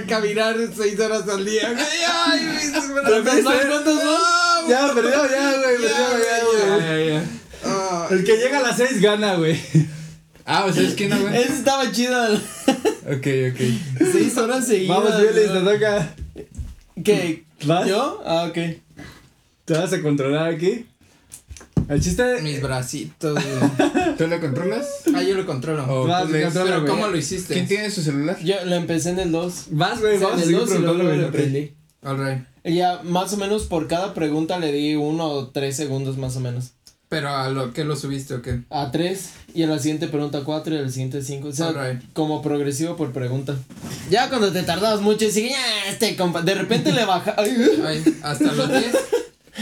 [0.08, 1.74] Caminar seis horas al día.
[1.76, 4.68] Ay, güey, ¿Cuántas más?
[4.68, 9.34] Ya, perdió, ya, güey, Ya, perdió, ya, güey, El que llega a las 6 gana,
[9.34, 9.58] güey.
[10.44, 11.36] Ah, o sea, es que no, güey.
[11.36, 12.34] Ese estaba chido.
[12.34, 13.60] Ok, ok.
[14.12, 14.96] Seis horas seguidas.
[14.96, 16.14] Vamos, Violis, te toca.
[17.04, 17.44] ¿Qué?
[17.64, 17.86] ¿Vas?
[17.88, 18.22] ¿Yo?
[18.24, 18.58] Ah, ok.
[19.64, 20.86] ¿Te vas a controlar aquí?
[21.88, 22.40] El chiste.
[22.42, 24.14] mis bracitos, güey.
[24.18, 24.86] ¿Tú lo controlas?
[25.14, 25.84] Ah, yo lo controlo.
[25.88, 26.44] O Vas, tú lees?
[26.46, 26.92] controla, Pero güey.
[26.92, 27.54] ¿cómo lo hiciste?
[27.54, 28.38] ¿Quién tiene su celular?
[28.42, 29.66] Yo lo empecé en el 2.
[29.70, 31.72] Vas, güey, vamos en el seguir 2 y luego lo aprendí.
[32.02, 32.44] Alright.
[32.64, 36.40] Ya más o menos por cada pregunta le di uno o tres segundos más o
[36.40, 36.72] menos.
[37.08, 38.60] Pero a lo que lo subiste o qué?
[38.68, 41.48] A tres y a la siguiente pregunta cuatro y a la siguiente cinco.
[41.48, 42.02] O sea, Alright.
[42.12, 43.56] como progresivo por pregunta.
[44.10, 46.42] Ya cuando te tardabas mucho y sigue, ya, este compa.
[46.42, 47.34] De repente le baja.
[47.38, 47.56] Ay,
[47.86, 48.84] Ay, hasta los 10.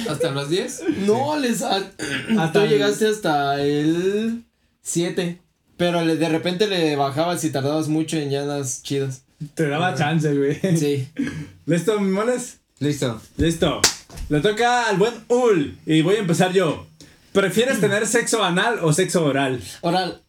[0.09, 0.83] Hasta los 10.
[1.07, 1.63] no, les.
[1.63, 1.77] a-
[2.39, 4.45] Hasta Tú el- llegaste hasta el
[4.83, 5.39] 7.
[5.77, 9.23] Pero le- de repente le bajabas y tardabas mucho en llanas chidas.
[9.55, 10.59] Te daba chance, güey.
[10.79, 11.09] Sí.
[11.67, 12.59] ¿Listo, mi moles?
[12.79, 13.21] Listo.
[13.37, 13.81] Listo.
[14.29, 15.77] Le toca al buen Ul.
[15.87, 16.87] Y voy a empezar yo.
[17.33, 19.61] ¿Prefieres tener sexo anal o sexo oral?
[19.83, 20.23] Oral,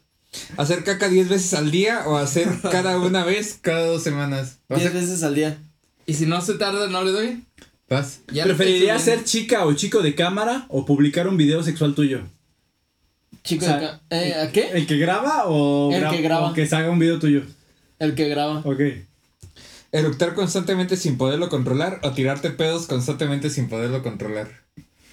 [0.58, 4.58] ¿Hacer caca 10 veces al día o hacer cada una vez cada dos semanas?
[4.68, 4.80] ¿Vas?
[4.82, 5.58] 10 a- veces al día.
[6.06, 7.44] Y si no se tarda, no le doy.
[7.90, 8.22] ¿Vas?
[8.32, 12.22] Ya ¿Preferirías ser chica o chico de cámara o publicar un video sexual tuyo?
[13.44, 14.30] Chico, O sea, de.
[14.30, 14.70] Eh, ¿A qué?
[14.74, 16.52] ¿El que graba o, El que graba.
[16.52, 17.44] o que se haga un video tuyo?
[18.00, 18.60] El que graba.
[18.66, 18.82] Ok.
[19.94, 24.50] ¿Eructar constantemente sin poderlo controlar o tirarte pedos constantemente sin poderlo controlar?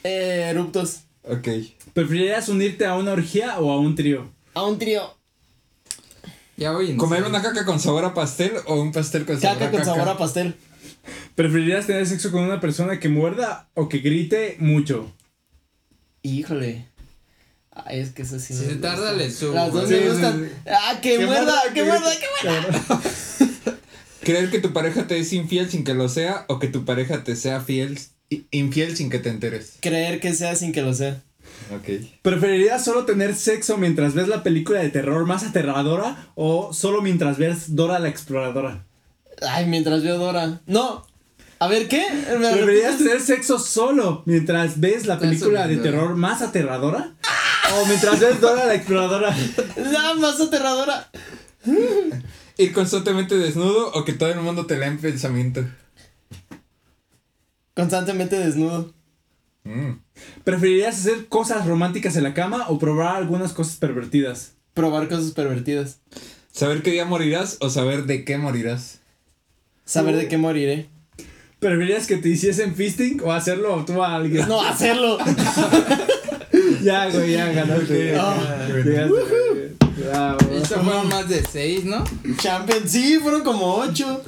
[0.02, 1.02] Eh, eruptos.
[1.22, 1.48] Ok.
[1.92, 4.32] ¿Preferirías unirte a una orgía o a un trío?
[4.54, 5.14] A un trío.
[6.56, 6.96] Ya voy.
[6.96, 9.80] ¿Comer una caca con sabor a pastel o un pastel con sabor Caca a con
[9.80, 9.92] caca?
[9.92, 10.54] sabor a pastel.
[11.34, 15.12] ¿Preferirías tener sexo con una persona que muerda o que grite mucho?
[16.22, 16.86] Híjole.
[17.72, 18.92] Ay, es que eso sí Si se gusta.
[18.92, 19.54] tarda, le subo.
[19.54, 20.50] Las dos Sí, me sí, gustan.
[20.66, 23.02] Ah, que Que muerda, que muerda, que muerda.
[24.22, 27.24] ¿Creer que tu pareja te es infiel sin que lo sea o que tu pareja
[27.24, 27.98] te sea fiel,
[28.50, 29.74] infiel sin que te enteres?
[29.80, 31.20] Creer que sea sin que lo sea.
[31.76, 32.06] Ok.
[32.22, 37.36] ¿Preferirías solo tener sexo mientras ves la película de terror más aterradora o solo mientras
[37.38, 38.86] ves Dora la exploradora?
[39.42, 40.60] Ay, mientras veo Dora.
[40.66, 41.06] No.
[41.58, 42.04] A ver, ¿qué?
[42.10, 42.98] ¿Me ¿Preferirías repites?
[42.98, 47.14] tener sexo solo mientras ves la película de terror más aterradora?
[47.74, 49.34] ¿O mientras ves Dora la exploradora?
[49.76, 51.10] La más aterradora.
[52.58, 55.64] ¿Ir constantemente desnudo o que todo el mundo te lea en pensamiento?
[57.74, 58.92] Constantemente desnudo.
[59.64, 59.92] Mm.
[60.44, 64.52] ¿Preferirías hacer cosas románticas en la cama o probar algunas cosas pervertidas?
[64.74, 66.00] Probar cosas pervertidas.
[66.52, 69.00] ¿Saber qué día morirás o saber de qué morirás?
[69.84, 70.88] Saber de qué moriré.
[71.58, 74.46] ¿Preferirías que te hiciesen fisting o hacerlo tú a alguien?
[74.48, 75.18] No, hacerlo.
[76.82, 78.16] Ya, güey, ya ganaste.
[78.16, 78.68] Ah.
[78.68, 79.84] Llegaste, güey.
[79.96, 80.38] Bravo.
[80.52, 82.04] Eso fueron más de 6, ¿no?
[82.36, 84.22] Champion, sí, fueron como ocho.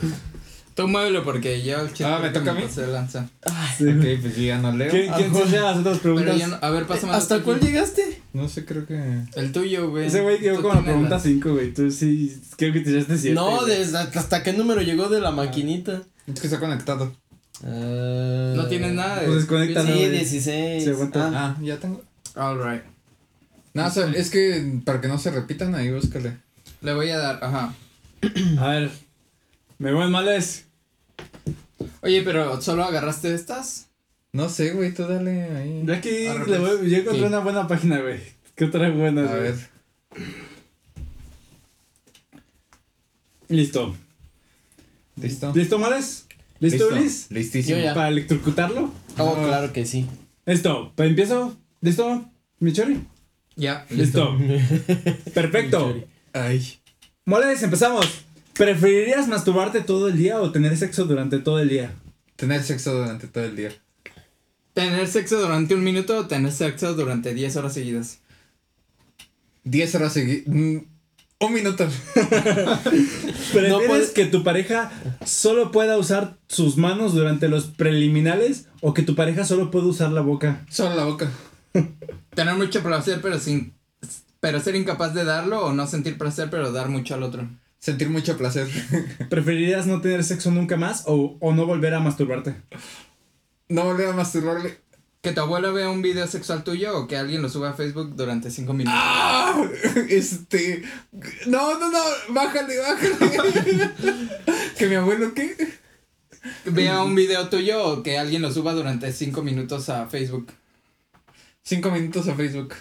[0.76, 2.62] Tú muévelo porque yo el chiste Ah, ¿me toca a mí?
[2.66, 3.28] de lanza.
[3.78, 3.88] Sí.
[3.88, 4.90] Ok, pues yo ya no leo.
[4.90, 6.36] ¿Quién, quién se las otras preguntas?
[6.48, 8.20] no, a ver, pásame ¿Hasta cuál llegaste?
[8.34, 9.22] No sé, creo que...
[9.36, 10.06] El tuyo, güey.
[10.06, 11.72] Ese güey quedó con la pregunta 5, güey.
[11.72, 13.34] Tú sí, creo que te echaste 7.
[13.34, 16.02] No, desde hasta qué número llegó de la maquinita.
[16.26, 17.10] Es que está conectado.
[17.64, 19.22] Ah, No tienes nada.
[19.24, 20.10] Pues desconecta, Sí, no, güey.
[20.10, 20.84] 16.
[20.84, 21.30] Se aguanta.
[21.32, 22.02] Ah, Ah, ya tengo.
[22.34, 22.82] Alright.
[23.72, 26.36] No, o sea, es que para que no se repitan ahí, búscale.
[26.82, 27.72] Le voy a dar, ajá.
[28.58, 28.90] A ver.
[29.78, 30.65] Me voy males.
[32.02, 33.88] Oye, pero ¿solo agarraste estas?
[34.32, 35.82] No sé, güey, tú dale ahí.
[35.84, 36.60] Yo aquí le pues.
[36.60, 37.26] voy, yo encontré Sí.
[37.26, 38.20] una buena página, güey.
[38.54, 39.30] ¿Qué otra buena?
[39.30, 39.54] A ver.
[43.48, 43.94] Listo.
[45.16, 45.52] ¿Listo?
[45.54, 46.26] ¿Listo, males?
[46.58, 47.26] ¿Listo, Ulis?
[47.30, 47.78] Listísimo.
[47.94, 48.90] ¿Para electrocutarlo?
[49.18, 49.46] Oh, No.
[49.46, 50.06] claro que sí.
[50.46, 50.92] Listo.
[50.94, 51.56] ¿Pues empiezo?
[51.80, 52.24] ¿Listo?
[52.58, 53.00] ¿Mi chori?
[53.56, 53.86] Ya.
[53.90, 54.36] Listo.
[55.34, 56.02] Perfecto.
[56.32, 56.78] Ay.
[57.24, 58.06] Moles, empezamos.
[58.56, 61.92] ¿Preferirías masturbarte todo el día o tener sexo durante todo el día?
[62.36, 63.70] Tener sexo durante todo el día.
[64.72, 68.18] ¿Tener sexo durante un minuto o tener sexo durante 10 horas seguidas?
[69.64, 70.46] 10 horas seguidas.
[70.46, 70.86] un
[71.52, 71.86] minuto.
[72.14, 74.90] ¿Prefieres No puedes- que tu pareja
[75.24, 80.12] solo pueda usar sus manos durante los preliminares o que tu pareja solo pueda usar
[80.12, 80.64] la boca?
[80.70, 81.30] Solo la boca.
[82.34, 83.74] Tener mucho placer, pero sin.
[84.40, 87.48] Pero ser incapaz de darlo o no sentir placer, pero dar mucho al otro.
[87.86, 88.66] Sentir mucho placer.
[89.30, 92.56] ¿Preferirías no tener sexo nunca más o, o no volver a masturbarte?
[93.68, 94.78] no volver a masturbarle.
[95.20, 98.16] Que tu abuelo vea un video sexual tuyo o que alguien lo suba a Facebook
[98.16, 98.98] durante cinco minutos.
[99.00, 99.64] ¡Ah!
[100.08, 100.82] Este.
[101.46, 102.00] No, no, no.
[102.30, 103.92] Bájale, bájale.
[104.76, 105.56] ¿Que mi abuelo qué?
[106.64, 110.48] Vea un video tuyo o que alguien lo suba durante cinco minutos a Facebook.
[111.62, 112.74] Cinco minutos a Facebook.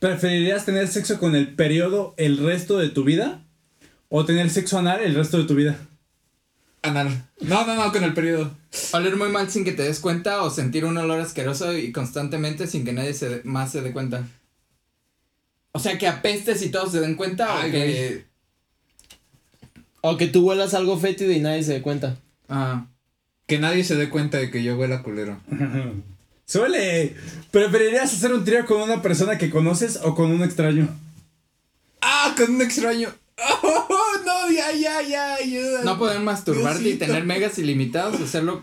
[0.00, 3.46] ¿Preferirías tener sexo con el periodo el resto de tu vida?
[4.14, 5.74] ¿O tener sexo anal el resto de tu vida?
[6.82, 7.08] Anal.
[7.40, 8.50] No, no, no, con el periodo.
[8.92, 12.66] Oler muy mal sin que te des cuenta o sentir un olor asqueroso y constantemente
[12.66, 14.24] sin que nadie se de- más se dé cuenta.
[15.72, 18.24] O sea, que apestes y todos se den cuenta Ay, o que...
[20.02, 22.16] O que tú huelas algo fétido y nadie se dé cuenta.
[22.50, 22.84] Ah,
[23.46, 25.40] Que nadie se dé cuenta de que yo huela culero.
[26.44, 27.16] Suele.
[27.50, 30.88] ¿Preferirías hacer un trío con una persona que conoces o con un extraño?
[32.02, 32.34] ¡Ah!
[32.36, 33.08] Con un extraño.
[34.42, 34.52] ¡Oh, no!
[34.52, 35.82] Ya, ya, ya, ayuda.
[35.84, 38.62] no poder masturbarte y tener megas ilimitados, hacerlo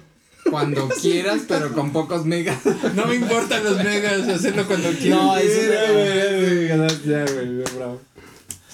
[0.50, 2.60] cuando quieras, pero con pocos megas.
[2.96, 5.20] No me importan los megas, hacerlo cuando quieras.
[5.20, 8.02] No, eso ganaste, ya, güey, bravo.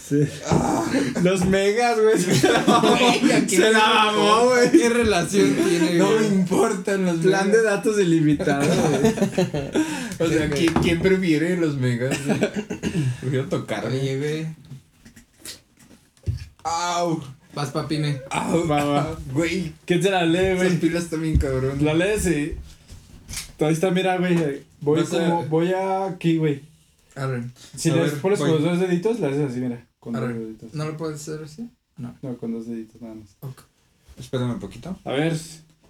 [0.07, 0.27] Sí.
[1.23, 2.19] Los megas, güey.
[2.19, 4.69] Se la, se la mamó, güey.
[4.69, 5.95] ¿Qué relación tiene?
[5.95, 9.13] No me importan los Plan de datos ilimitado, güey.
[10.17, 12.17] O sea, ¿quién, quién prefiere los megas?
[13.19, 14.15] Prefiero tocarme.
[14.17, 14.47] Güey.
[16.65, 17.21] Au.
[17.53, 18.19] Vas, papime.
[18.31, 18.67] ¡Au!
[18.67, 19.17] Va, va.
[19.31, 20.79] Güey, ¿Quién se la lee, esas güey?
[20.79, 21.83] pilas también cabrón.
[21.85, 22.53] La lees y.
[23.63, 24.63] Ahí está, mira, güey.
[24.81, 25.17] Voy No sé.
[25.17, 25.45] como.
[25.45, 26.63] Voy aquí, güey.
[27.15, 27.43] Arre.
[27.77, 29.87] Si le pones con los dos deditos, le haces así, mira.
[29.99, 30.33] Con Arre.
[30.33, 30.73] dos deditos.
[30.73, 31.69] ¿No lo puedes hacer así?
[31.97, 33.37] No, con dos deditos nada más.
[34.19, 34.97] Espérame un poquito.
[35.05, 35.37] A ver,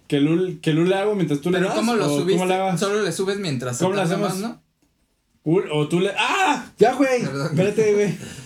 [0.06, 1.78] que Lul, que Lul le hago mientras tú le Pero das.
[1.78, 2.32] ¿cómo lo subiste?
[2.34, 2.78] ¿Cómo le hagas?
[2.78, 4.28] Solo le subes mientras ¿Cómo lo hacemos?
[4.30, 4.62] más, ¿no?
[5.44, 6.12] Ul- o tú le.
[6.16, 6.70] ¡Ah!
[6.78, 7.22] Ya, güey.
[7.24, 7.46] Perdón.
[7.50, 8.14] Espérate, güey.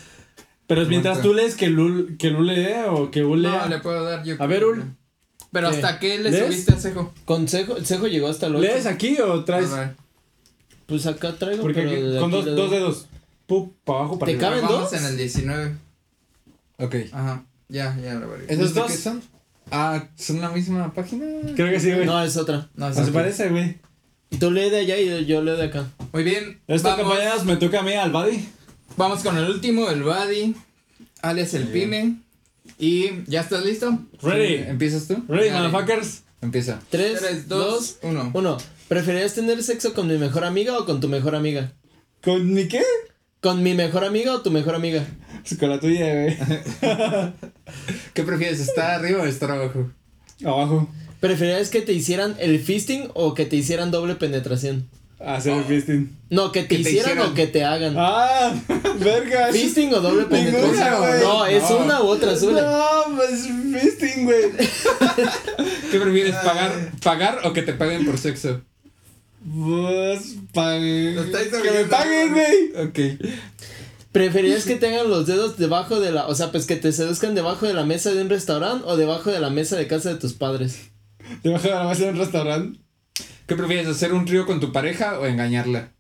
[0.70, 3.62] Pero es mientras tú lees que Lul, que Lul lee o que Ul lea.
[3.64, 4.36] No, le puedo dar yo.
[4.38, 4.84] A ver, Ul.
[5.50, 5.74] Pero ¿Qué?
[5.74, 6.44] hasta qué le ¿Lees?
[6.46, 7.12] subiste al cejo.
[7.24, 8.68] Consejo, el cejo llegó hasta el otro.
[8.68, 9.72] ¿Lees aquí o traes?
[9.72, 9.94] A ver.
[10.86, 13.06] Pues acá traigo, Porque pero aquí- de con aquí dos, le dos dedos.
[13.48, 14.48] Pup, para abajo, para ¿Te arriba.
[14.50, 15.00] caben Vamos dos?
[15.00, 15.74] en el 19.
[16.78, 16.94] Ok.
[17.10, 17.44] Ajá.
[17.68, 18.44] Ya, ya lo veré.
[18.48, 19.20] ¿Esos qué son?
[19.72, 21.26] Ah, ¿son la misma página?
[21.56, 22.06] Creo que sí, güey.
[22.06, 22.68] No, es otra.
[22.76, 23.04] No, ¿No sí.
[23.04, 23.76] se parece, güey?
[24.38, 25.86] Tú lee de allá y yo, leo de acá.
[26.12, 26.60] Muy bien.
[26.68, 28.48] Esto, vamos, compañeros, me toca a mí, al buddy.
[28.96, 30.54] Vamos con el último, el Buddy.
[31.22, 32.16] Alias el Pime.
[32.78, 33.98] Y ¿ya estás listo?
[34.22, 34.68] Ready.
[34.68, 35.22] ¿Empiezas tú?
[35.28, 35.68] Ready, Dale.
[35.68, 36.22] motherfuckers.
[36.40, 36.80] Empieza.
[36.90, 38.30] 3, 3, 2, 2, 1.
[38.32, 38.58] 1.
[38.88, 41.72] ¿Preferirías tener sexo con mi mejor amiga o con tu mejor amiga?
[42.22, 42.82] ¿Con mi qué?
[43.40, 45.06] ¿Con mi mejor amiga o tu mejor amiga?
[45.46, 46.36] Pues con la tuya, güey.
[48.14, 49.90] ¿Qué prefieres, estar arriba o estar abajo?
[50.44, 50.88] Abajo.
[51.20, 54.88] ¿Preferirías que te hicieran el fisting o que te hicieran doble penetración?
[55.24, 56.16] Hacer el fisting.
[56.30, 57.94] No, que te, Que te hicieran, o que te hagan.
[57.98, 58.54] ¡Ah!
[59.00, 59.52] ¡Vergas!
[59.52, 60.98] ¿Fisting o doble Ninguna, penetración?
[60.98, 61.20] güey.
[61.20, 61.76] No, es No.
[61.78, 62.62] una u otra, es una.
[62.62, 63.46] No, pues
[63.82, 64.44] fisting, güey.
[65.90, 66.72] ¿Qué prefieres, pagar,
[67.02, 68.62] pagar o que te paguen por sexo?
[69.54, 71.16] Pues paguen.
[71.62, 72.86] Que me paguen, güey.
[72.86, 72.98] Ok.
[74.12, 76.26] ¿Preferirías que tengan los dedos debajo de la.
[76.28, 79.30] O sea, pues que te seduzcan debajo de la mesa de un restaurante o debajo
[79.30, 80.90] de la mesa de casa de tus padres?
[81.42, 82.80] Debajo de la mesa de un restaurante.
[83.50, 85.92] ¿Qué prefieres, hacer un trío con tu pareja o engañarla?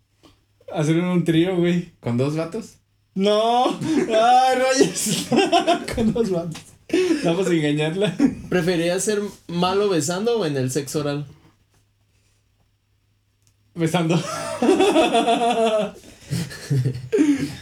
[0.72, 1.90] Hacer un trío, güey.
[1.98, 2.76] ¿Con dos vatos?
[3.16, 3.76] No.
[3.76, 5.26] ¡Ay, rayos!
[5.96, 6.54] Con dos manos.
[7.24, 8.16] Vamos a engañarla.
[8.48, 11.26] ¿Preferirías ser malo besando o en el sexo oral?
[13.74, 14.14] Besando.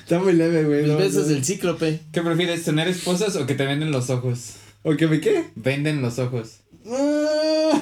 [0.02, 0.82] Está muy leve, güey.
[0.82, 1.32] Los no, besos no.
[1.32, 2.00] del cíclope.
[2.12, 4.56] ¿Qué prefieres, tener esposas o que te venden los ojos?
[4.82, 5.46] ¿O que me qué?
[5.54, 6.58] Venden los ojos.
[6.86, 7.80] Ah,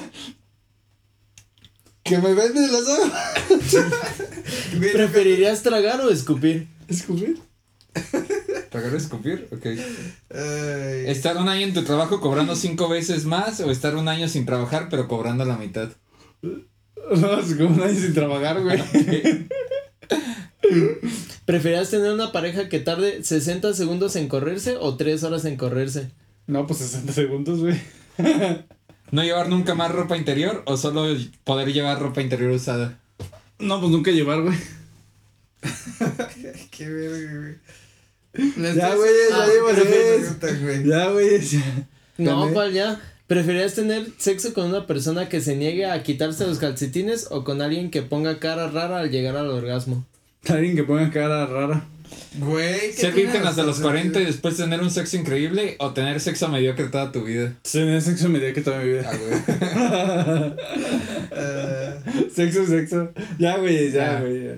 [2.07, 3.11] que me venden las ojos.
[4.93, 6.67] ¿Preferirías tragar o escupir?
[6.87, 7.39] ¿Escupir?
[8.71, 9.47] ¿Pagar o escupir?
[9.51, 9.65] Ok.
[11.05, 14.45] ¿Estar un año en tu trabajo cobrando cinco veces más o estar un año sin
[14.45, 15.89] trabajar pero cobrando la mitad?
[16.41, 18.81] No, es como nadie sin trabajar, güey.
[21.45, 26.11] ¿Preferirías tener una pareja que tarde 60 segundos en correrse o 3 horas en correrse?
[26.45, 27.79] No, pues 60 segundos, güey.
[29.11, 31.05] ¿No llevar nunca más ropa interior o solo
[31.43, 32.99] poder llevar ropa interior usada?
[33.59, 34.57] No, pues nunca llevar, güey.
[36.71, 37.55] Qué verga, güey.
[38.75, 39.47] Ya, güey, ya Ah,
[40.61, 40.87] güey.
[40.87, 41.39] Ya, güey.
[41.41, 41.87] ya.
[42.17, 42.49] No.
[42.53, 43.01] ¿cuál ya?
[43.27, 47.61] ¿Preferirías tener sexo con una persona que se niegue a quitarse los calcetines o con
[47.61, 50.05] alguien que ponga cara rara al llegar al orgasmo?
[50.47, 51.85] Alguien que ponga cara rara.
[52.39, 56.19] Güey, ¿qué ¿Ser virgen hasta los 40 y después tener un sexo increíble o tener
[56.19, 57.53] sexo mediocre toda tu vida?
[57.69, 59.09] Tener sexo me que toda mi vida.
[59.11, 62.29] Ah, güey.
[62.35, 63.11] Sexo, sexo.
[63.39, 64.51] Ya, güey, ya, güey.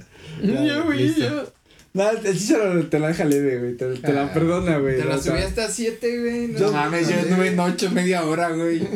[0.44, 1.46] Ya, güey, ya.
[1.94, 3.78] No, el chicharo te la deja leve, güey.
[3.78, 4.98] Te, te la Ah, perdona, güey.
[4.98, 6.48] Te la subí hasta 7, güey.
[6.50, 8.88] No, No mames, yo anduve en 8 media hora, güey.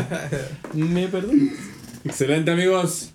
[0.74, 1.50] ¿Me perdón?
[2.04, 3.10] Excelente, amigos.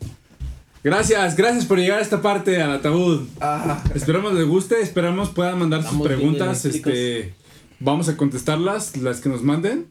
[0.86, 3.24] Gracias, gracias por llegar a esta parte al ataúd.
[3.42, 6.64] Ah, Esperamos les guste, esperamos puedan mandar sus Estamos bien preguntas.
[6.64, 7.34] Este,
[7.80, 9.88] vamos a contestarlas, las que nos manden.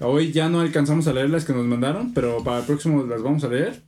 [0.00, 3.22] Hoy ya no alcanzamos a leer las que nos mandaron, pero para el próximo las
[3.22, 3.82] vamos a leer.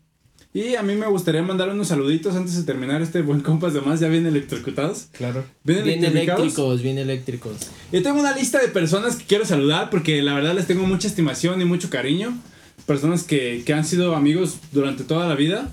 [0.52, 3.81] Y a mí me gustaría mandar unos saluditos antes de terminar este buen compas de
[3.81, 5.09] más, ya bien electrocutados.
[5.10, 5.43] Claro.
[5.64, 7.56] Bien, Bien eléctricos, bien eléctricos.
[7.90, 11.09] Yo tengo una lista de personas que quiero saludar porque la verdad les tengo mucha
[11.09, 12.39] estimación y mucho cariño.
[12.86, 15.68] Personas que, que han sido amigos durante toda la vida.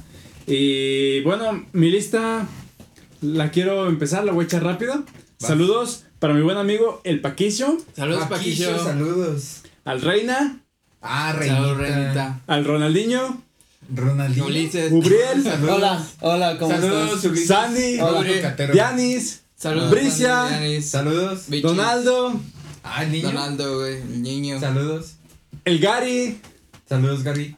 [0.54, 2.46] Y bueno, mi lista
[3.22, 5.06] la quiero empezar, la voy a echar rápido.
[5.40, 8.78] Saludos para mi buen amigo El Paquicio, saludos, Paquillo.
[8.84, 9.62] Saludos.
[9.86, 10.60] al Reina,
[11.02, 11.74] Ah, Reinita.
[11.76, 12.42] Reinita.
[12.48, 13.42] al Ronaldinho,
[13.96, 14.46] Ronaldinho.
[14.48, 14.92] Ulises.
[14.92, 17.26] Ubriel, Hola, hola, ¿cómo Saludos, estás?
[17.26, 17.48] Ulises.
[17.48, 18.74] Sandy, Hola.
[18.74, 19.90] Yanis, Saludos.
[19.92, 20.50] Bricia.
[20.52, 21.44] Yanis, Saludos.
[21.48, 22.40] Bichis, Donaldo,
[22.84, 23.28] Ah, el niño.
[23.30, 24.60] Donaldo, güey, el niño.
[24.60, 25.14] Saludos.
[25.64, 26.40] el Gary
[26.90, 27.56] Saludos, Gary.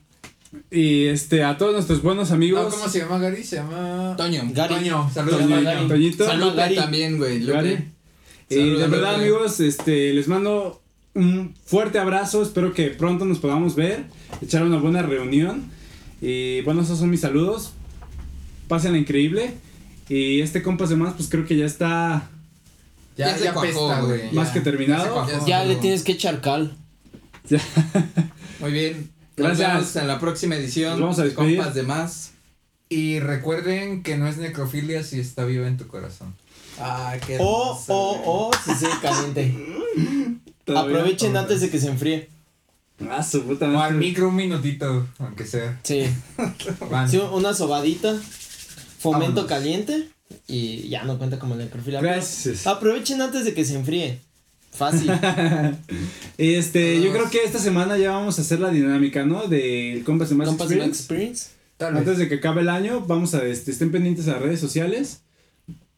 [0.71, 2.73] Y este a todos nuestros buenos No, amigos.
[2.73, 3.43] ¿Cómo se llama Gary?
[3.43, 4.15] Se llama.
[4.17, 4.41] Toño.
[4.53, 4.75] Gary.
[4.75, 5.09] Toño.
[5.13, 5.61] Saludos, Toño.
[5.61, 5.87] Gary.
[5.87, 6.25] Toñito.
[6.25, 6.75] Saludos Gary.
[6.75, 7.45] también, güey.
[7.45, 7.89] Gary.
[8.49, 9.21] Y Saludos, de verdad, Lupe.
[9.23, 10.81] amigos, este, les mando
[11.15, 12.41] un fuerte abrazo.
[12.43, 14.05] Espero que pronto nos podamos ver,
[14.41, 15.71] echar una buena reunión.
[16.21, 17.71] Y bueno, esos son mis saludos.
[18.67, 19.53] Pásenla increíble.
[20.09, 22.29] Y este compas de más, pues creo que ya está
[23.17, 24.31] Ya, Ya se ya, cuajó, pesta, güey.
[24.33, 24.53] más ya.
[24.53, 25.03] que terminado.
[25.03, 25.47] Ya se cuajó.
[25.47, 26.75] Ya le tienes que echar cal.
[28.59, 29.09] Muy bien.
[29.37, 29.73] Nos Gracias.
[29.73, 30.91] vemos en la próxima edición.
[30.91, 31.57] Nos vamos a de despedir.
[31.57, 32.31] Compas de más.
[32.89, 36.35] Y recuerden que no es necrofilia si está viva en tu corazón.
[36.79, 39.55] Ah, qué O, o, o, si se caliente.
[40.75, 42.29] Aprovechen antes de que se enfríe.
[43.09, 43.97] Ah, su puta O al madre.
[43.97, 45.79] micro un minutito, aunque sea.
[45.83, 46.05] Sí.
[47.31, 48.15] Una sobadita.
[48.99, 49.45] Fomento Vámonos.
[49.45, 50.09] caliente.
[50.47, 52.01] Y ya no cuenta como necrofilia.
[52.01, 52.65] Gracias.
[52.67, 54.19] Aprovechen antes de que se enfríe.
[54.73, 55.11] Fácil.
[56.37, 57.15] Y este, yo Todos.
[57.15, 59.47] creo que esta semana ya vamos a hacer la dinámica, ¿no?
[59.47, 61.43] Del compas de más Compas de Max Experience.
[61.43, 61.49] Experience.
[61.77, 61.99] Tal vez.
[62.01, 65.21] Antes de que acabe el año, vamos a este, estén pendientes a las redes sociales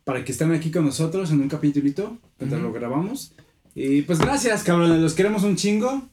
[0.04, 3.32] para que estén aquí con nosotros en un capítulito mientras lo grabamos.
[3.74, 6.08] Y pues gracias, cabrones, los queremos un chingo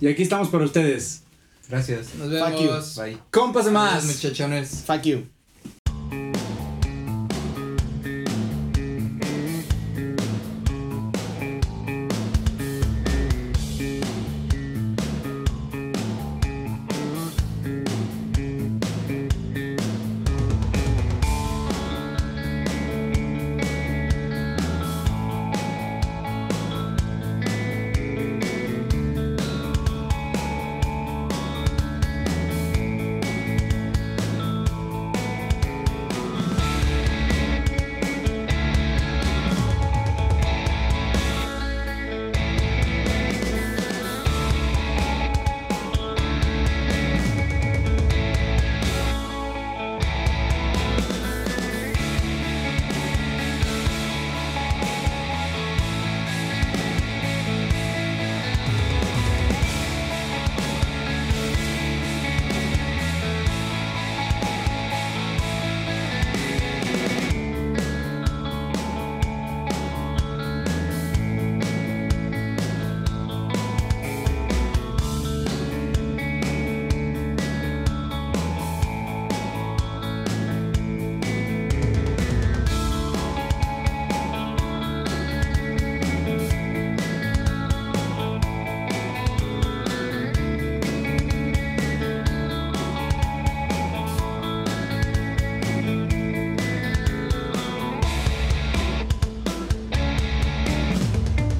[0.00, 1.22] y aquí estamos para ustedes.
[1.68, 2.14] Gracias.
[2.16, 2.66] Nos Fuck you.
[2.68, 2.96] vemos.
[2.96, 3.18] Bye.
[3.30, 4.04] Compas de más.
[4.06, 4.84] Muchachones.
[4.86, 5.37] Fuck you.